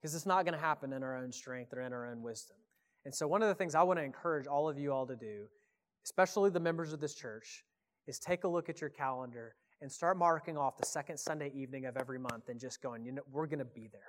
Because 0.00 0.14
it's 0.14 0.26
not 0.26 0.44
going 0.44 0.54
to 0.54 0.60
happen 0.60 0.92
in 0.92 1.02
our 1.02 1.16
own 1.16 1.32
strength 1.32 1.72
or 1.74 1.82
in 1.82 1.92
our 1.92 2.06
own 2.06 2.22
wisdom. 2.22 2.56
And 3.04 3.14
so, 3.14 3.26
one 3.26 3.42
of 3.42 3.48
the 3.48 3.54
things 3.54 3.74
I 3.74 3.82
want 3.82 3.98
to 3.98 4.04
encourage 4.04 4.46
all 4.46 4.68
of 4.68 4.78
you 4.78 4.92
all 4.92 5.06
to 5.06 5.16
do, 5.16 5.46
especially 6.04 6.50
the 6.50 6.60
members 6.60 6.92
of 6.92 7.00
this 7.00 7.14
church, 7.14 7.64
is 8.06 8.18
take 8.18 8.44
a 8.44 8.48
look 8.48 8.68
at 8.68 8.80
your 8.80 8.90
calendar 8.90 9.54
and 9.82 9.90
start 9.90 10.18
marking 10.18 10.58
off 10.58 10.76
the 10.76 10.86
second 10.86 11.18
Sunday 11.18 11.50
evening 11.54 11.86
of 11.86 11.96
every 11.96 12.18
month 12.18 12.48
and 12.48 12.60
just 12.60 12.82
going, 12.82 13.04
you 13.04 13.12
know, 13.12 13.22
we're 13.30 13.46
going 13.46 13.58
to 13.58 13.64
be 13.64 13.88
there. 13.90 14.00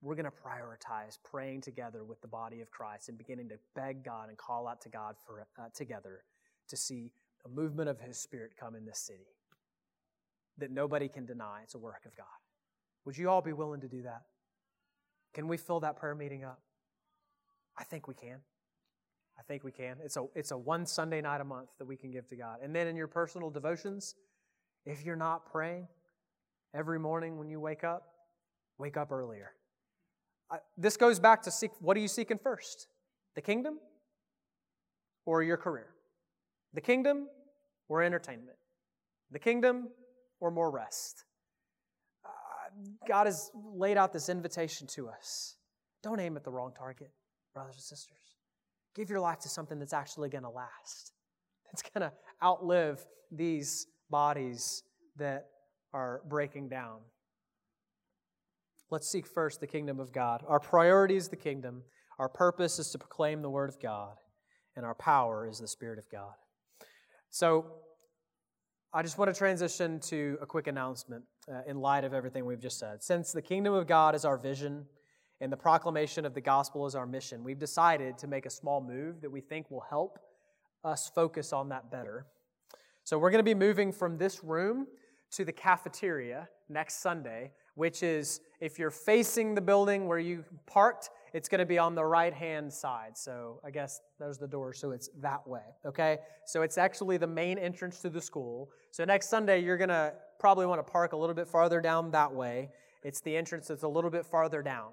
We're 0.00 0.14
going 0.14 0.26
to 0.26 0.30
prioritize 0.30 1.18
praying 1.24 1.60
together 1.60 2.04
with 2.04 2.20
the 2.20 2.28
body 2.28 2.60
of 2.60 2.70
Christ 2.70 3.08
and 3.08 3.18
beginning 3.18 3.48
to 3.50 3.56
beg 3.74 4.04
God 4.04 4.28
and 4.28 4.38
call 4.38 4.66
out 4.66 4.80
to 4.82 4.88
God 4.88 5.16
for 5.24 5.46
uh, 5.58 5.68
together 5.74 6.24
to 6.68 6.76
see 6.76 7.12
a 7.44 7.48
movement 7.48 7.88
of 7.88 8.00
His 8.00 8.18
Spirit 8.18 8.52
come 8.58 8.74
in 8.74 8.84
this 8.84 8.98
city 8.98 9.26
that 10.58 10.70
nobody 10.70 11.08
can 11.08 11.26
deny. 11.26 11.60
It's 11.62 11.74
a 11.74 11.78
work 11.78 12.04
of 12.06 12.16
God. 12.16 12.26
Would 13.04 13.16
you 13.16 13.28
all 13.28 13.42
be 13.42 13.52
willing 13.52 13.80
to 13.80 13.88
do 13.88 14.02
that? 14.02 14.22
Can 15.34 15.48
we 15.48 15.56
fill 15.56 15.80
that 15.80 15.96
prayer 15.96 16.14
meeting 16.14 16.44
up? 16.44 16.60
I 17.78 17.84
think 17.84 18.06
we 18.06 18.14
can. 18.14 18.38
I 19.38 19.42
think 19.42 19.64
we 19.64 19.72
can. 19.72 19.96
It's 20.04 20.16
a, 20.16 20.26
it's 20.34 20.50
a 20.50 20.56
one 20.56 20.86
Sunday 20.86 21.20
night 21.20 21.40
a 21.40 21.44
month 21.44 21.70
that 21.78 21.86
we 21.86 21.96
can 21.96 22.10
give 22.10 22.28
to 22.28 22.36
God. 22.36 22.58
And 22.62 22.74
then 22.74 22.86
in 22.86 22.96
your 22.96 23.08
personal 23.08 23.50
devotions, 23.50 24.14
if 24.84 25.04
you're 25.04 25.16
not 25.16 25.50
praying 25.50 25.88
every 26.74 26.98
morning 26.98 27.38
when 27.38 27.48
you 27.48 27.60
wake 27.60 27.82
up, 27.82 28.04
wake 28.78 28.96
up 28.96 29.10
earlier. 29.10 29.52
I, 30.50 30.58
this 30.76 30.96
goes 30.96 31.18
back 31.18 31.42
to 31.42 31.50
seek 31.50 31.70
what 31.80 31.96
are 31.96 32.00
you 32.00 32.08
seeking 32.08 32.38
first? 32.38 32.88
The 33.34 33.40
kingdom 33.40 33.78
or 35.24 35.42
your 35.42 35.56
career? 35.56 35.88
The 36.74 36.80
kingdom 36.80 37.28
or 37.88 38.02
entertainment? 38.02 38.58
The 39.30 39.38
kingdom 39.38 39.88
or 40.42 40.50
more 40.50 40.72
rest? 40.72 41.24
Uh, 42.24 42.28
God 43.06 43.26
has 43.26 43.50
laid 43.54 43.96
out 43.96 44.12
this 44.12 44.28
invitation 44.28 44.88
to 44.88 45.08
us. 45.08 45.56
Don't 46.02 46.18
aim 46.18 46.36
at 46.36 46.42
the 46.42 46.50
wrong 46.50 46.72
target, 46.76 47.12
brothers 47.54 47.76
and 47.76 47.82
sisters. 47.82 48.18
Give 48.96 49.08
your 49.08 49.20
life 49.20 49.38
to 49.40 49.48
something 49.48 49.78
that's 49.78 49.92
actually 49.92 50.28
going 50.28 50.42
to 50.42 50.50
last, 50.50 51.12
that's 51.64 51.82
going 51.82 52.10
to 52.10 52.12
outlive 52.42 53.06
these 53.30 53.86
bodies 54.10 54.82
that 55.16 55.46
are 55.94 56.22
breaking 56.28 56.68
down. 56.68 56.98
Let's 58.90 59.08
seek 59.08 59.26
first 59.26 59.60
the 59.60 59.68
kingdom 59.68 60.00
of 60.00 60.12
God. 60.12 60.42
Our 60.46 60.60
priority 60.60 61.16
is 61.16 61.28
the 61.28 61.36
kingdom, 61.36 61.84
our 62.18 62.28
purpose 62.28 62.80
is 62.80 62.90
to 62.90 62.98
proclaim 62.98 63.42
the 63.42 63.48
word 63.48 63.70
of 63.70 63.80
God, 63.80 64.16
and 64.76 64.84
our 64.84 64.94
power 64.96 65.48
is 65.48 65.60
the 65.60 65.68
Spirit 65.68 66.00
of 66.00 66.10
God. 66.10 66.34
So, 67.30 67.66
I 68.94 69.02
just 69.02 69.16
want 69.16 69.32
to 69.32 69.38
transition 69.38 70.00
to 70.00 70.36
a 70.42 70.46
quick 70.46 70.66
announcement 70.66 71.24
uh, 71.50 71.62
in 71.66 71.80
light 71.80 72.04
of 72.04 72.12
everything 72.12 72.44
we've 72.44 72.60
just 72.60 72.78
said. 72.78 73.02
Since 73.02 73.32
the 73.32 73.40
kingdom 73.40 73.72
of 73.72 73.86
God 73.86 74.14
is 74.14 74.26
our 74.26 74.36
vision, 74.36 74.84
and 75.40 75.50
the 75.50 75.56
proclamation 75.56 76.26
of 76.26 76.34
the 76.34 76.42
gospel 76.42 76.86
is 76.86 76.94
our 76.94 77.06
mission, 77.06 77.42
we've 77.42 77.58
decided 77.58 78.18
to 78.18 78.26
make 78.26 78.44
a 78.44 78.50
small 78.50 78.82
move 78.82 79.22
that 79.22 79.30
we 79.30 79.40
think 79.40 79.70
will 79.70 79.84
help 79.88 80.18
us 80.84 81.10
focus 81.14 81.54
on 81.54 81.70
that 81.70 81.90
better. 81.90 82.26
So 83.04 83.18
we're 83.18 83.30
going 83.30 83.38
to 83.38 83.42
be 83.42 83.54
moving 83.54 83.92
from 83.92 84.18
this 84.18 84.44
room 84.44 84.86
to 85.30 85.46
the 85.46 85.52
cafeteria 85.52 86.50
next 86.68 87.00
Sunday, 87.00 87.52
which 87.74 88.02
is 88.02 88.40
if 88.60 88.78
you're 88.78 88.90
facing 88.90 89.54
the 89.54 89.60
building 89.60 90.06
where 90.06 90.18
you 90.18 90.44
parked, 90.66 91.10
it's 91.32 91.48
going 91.48 91.60
to 91.60 91.66
be 91.66 91.78
on 91.78 91.94
the 91.94 92.04
right 92.04 92.32
hand 92.32 92.72
side. 92.72 93.16
So 93.16 93.60
I 93.64 93.70
guess 93.70 94.00
there's 94.18 94.38
the 94.38 94.46
door, 94.46 94.72
so 94.72 94.90
it's 94.90 95.08
that 95.20 95.46
way. 95.46 95.62
Okay? 95.86 96.18
So 96.46 96.62
it's 96.62 96.78
actually 96.78 97.16
the 97.16 97.26
main 97.26 97.58
entrance 97.58 98.00
to 98.00 98.10
the 98.10 98.20
school. 98.20 98.70
So 98.90 99.04
next 99.04 99.28
Sunday, 99.28 99.62
you're 99.62 99.78
going 99.78 99.88
to 99.88 100.12
probably 100.38 100.66
want 100.66 100.84
to 100.84 100.90
park 100.90 101.12
a 101.12 101.16
little 101.16 101.34
bit 101.34 101.48
farther 101.48 101.80
down 101.80 102.10
that 102.10 102.32
way. 102.32 102.70
It's 103.02 103.20
the 103.20 103.36
entrance 103.36 103.68
that's 103.68 103.82
a 103.82 103.88
little 103.88 104.10
bit 104.10 104.26
farther 104.26 104.62
down. 104.62 104.90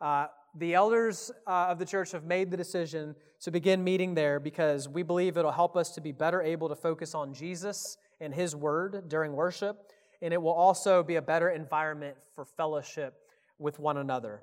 Uh, 0.00 0.26
the 0.58 0.74
elders 0.74 1.30
uh, 1.46 1.66
of 1.68 1.78
the 1.78 1.84
church 1.84 2.12
have 2.12 2.24
made 2.24 2.50
the 2.50 2.56
decision 2.56 3.14
to 3.40 3.50
begin 3.50 3.84
meeting 3.84 4.14
there 4.14 4.40
because 4.40 4.88
we 4.88 5.02
believe 5.02 5.36
it'll 5.36 5.52
help 5.52 5.76
us 5.76 5.90
to 5.90 6.00
be 6.00 6.12
better 6.12 6.42
able 6.42 6.68
to 6.68 6.74
focus 6.74 7.14
on 7.14 7.34
Jesus 7.34 7.98
and 8.20 8.34
His 8.34 8.56
Word 8.56 9.08
during 9.08 9.32
worship, 9.32 9.92
and 10.22 10.32
it 10.32 10.40
will 10.40 10.52
also 10.52 11.02
be 11.02 11.16
a 11.16 11.22
better 11.22 11.50
environment 11.50 12.16
for 12.34 12.44
fellowship 12.44 13.14
with 13.58 13.78
one 13.78 13.96
another. 13.96 14.42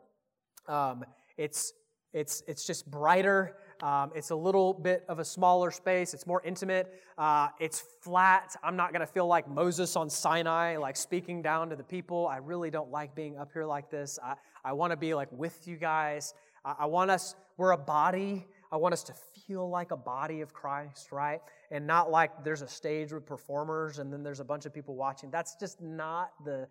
Um, 0.68 1.04
it's, 1.38 1.74
it's, 2.14 2.44
it's 2.48 2.66
just 2.66 2.90
brighter. 2.90 3.56
Um, 3.82 4.12
it's 4.16 4.30
a 4.30 4.36
little 4.36 4.74
bit 4.74 5.04
of 5.10 5.20
a 5.20 5.26
smaller 5.26 5.72
space. 5.72 6.14
It's 6.14 6.26
more 6.26 6.42
intimate. 6.46 6.94
Uh, 7.18 7.50
it's 7.60 7.84
flat. 8.02 8.56
I'm 8.64 8.76
not 8.76 8.92
going 8.92 9.02
to 9.02 9.08
feel 9.08 9.28
like 9.28 9.50
Moses 9.50 9.96
on 9.96 10.10
Sinai, 10.10 10.78
like 10.78 10.96
speaking 10.96 11.42
down 11.42 11.70
to 11.70 11.76
the 11.76 11.84
people. 11.84 12.28
I 12.28 12.38
really 12.38 12.70
don't 12.70 12.92
like 12.92 13.16
being 13.16 13.38
up 13.38 13.52
here 13.54 13.66
like 13.66 13.90
this. 13.90 14.20
I, 14.24 14.36
I 14.64 14.74
want 14.74 14.92
to 14.92 14.98
be 14.98 15.14
like 15.14 15.30
with 15.32 15.68
you 15.68 15.76
guys. 15.76 16.34
I, 16.64 16.76
I 16.80 16.86
want 16.86 17.12
us, 17.12 17.36
we're 17.58 17.72
a 17.72 17.78
body. 17.78 18.48
I 18.72 18.78
want 18.78 18.94
us 18.94 19.04
to 19.04 19.14
feel 19.48 19.70
like 19.70 19.92
a 19.92 19.98
body 19.98 20.42
of 20.42 20.54
Christ, 20.54 21.12
right? 21.12 21.42
And 21.72 21.86
not 21.88 22.12
like 22.12 22.44
there's 22.44 22.62
a 22.62 22.68
stage 22.68 23.12
with 23.12 23.26
performers 23.26 24.00
and 24.00 24.12
then 24.12 24.24
there's 24.24 24.40
a 24.40 24.46
bunch 24.46 24.66
of 24.66 24.74
people 24.74 24.96
watching. 24.96 25.30
That's 25.32 25.56
just 25.56 25.82
not 25.82 26.32
the, 26.44 26.68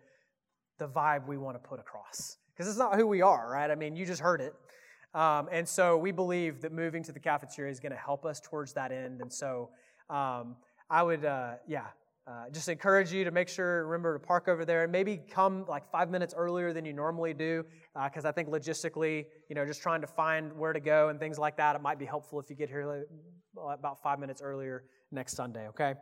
the 0.77 0.87
vibe 0.87 1.27
we 1.27 1.37
want 1.37 1.61
to 1.61 1.67
put 1.67 1.79
across. 1.79 2.37
Because 2.53 2.69
it's 2.69 2.77
not 2.77 2.95
who 2.95 3.07
we 3.07 3.21
are, 3.21 3.49
right? 3.49 3.69
I 3.71 3.75
mean, 3.75 3.95
you 3.95 4.05
just 4.05 4.21
heard 4.21 4.41
it. 4.41 4.53
Um, 5.15 5.47
and 5.51 5.67
so 5.67 5.97
we 5.97 6.11
believe 6.11 6.61
that 6.61 6.71
moving 6.71 7.03
to 7.03 7.11
the 7.11 7.19
cafeteria 7.19 7.71
is 7.71 7.79
going 7.79 7.91
to 7.91 7.97
help 7.97 8.25
us 8.25 8.39
towards 8.39 8.73
that 8.73 8.91
end. 8.91 9.21
And 9.21 9.31
so 9.31 9.69
um, 10.09 10.55
I 10.89 11.03
would, 11.03 11.25
uh, 11.25 11.53
yeah, 11.67 11.87
uh, 12.25 12.49
just 12.51 12.69
encourage 12.69 13.11
you 13.11 13.25
to 13.25 13.31
make 13.31 13.49
sure, 13.49 13.85
remember 13.85 14.17
to 14.17 14.25
park 14.25 14.47
over 14.47 14.63
there 14.63 14.83
and 14.83 14.91
maybe 14.91 15.17
come 15.29 15.65
like 15.67 15.89
five 15.91 16.09
minutes 16.09 16.33
earlier 16.37 16.71
than 16.71 16.85
you 16.85 16.93
normally 16.93 17.33
do, 17.33 17.65
because 18.05 18.23
uh, 18.23 18.29
I 18.29 18.31
think 18.31 18.49
logistically, 18.49 19.25
you 19.49 19.55
know, 19.55 19.65
just 19.65 19.81
trying 19.81 20.01
to 20.01 20.07
find 20.07 20.53
where 20.53 20.71
to 20.71 20.79
go 20.79 21.09
and 21.09 21.19
things 21.19 21.37
like 21.37 21.57
that, 21.57 21.75
it 21.75 21.81
might 21.81 21.99
be 21.99 22.05
helpful 22.05 22.39
if 22.39 22.49
you 22.49 22.55
get 22.55 22.69
here 22.69 23.05
about 23.69 24.01
five 24.01 24.19
minutes 24.19 24.41
earlier 24.41 24.85
next 25.11 25.35
Sunday, 25.35 25.67
okay? 25.67 25.95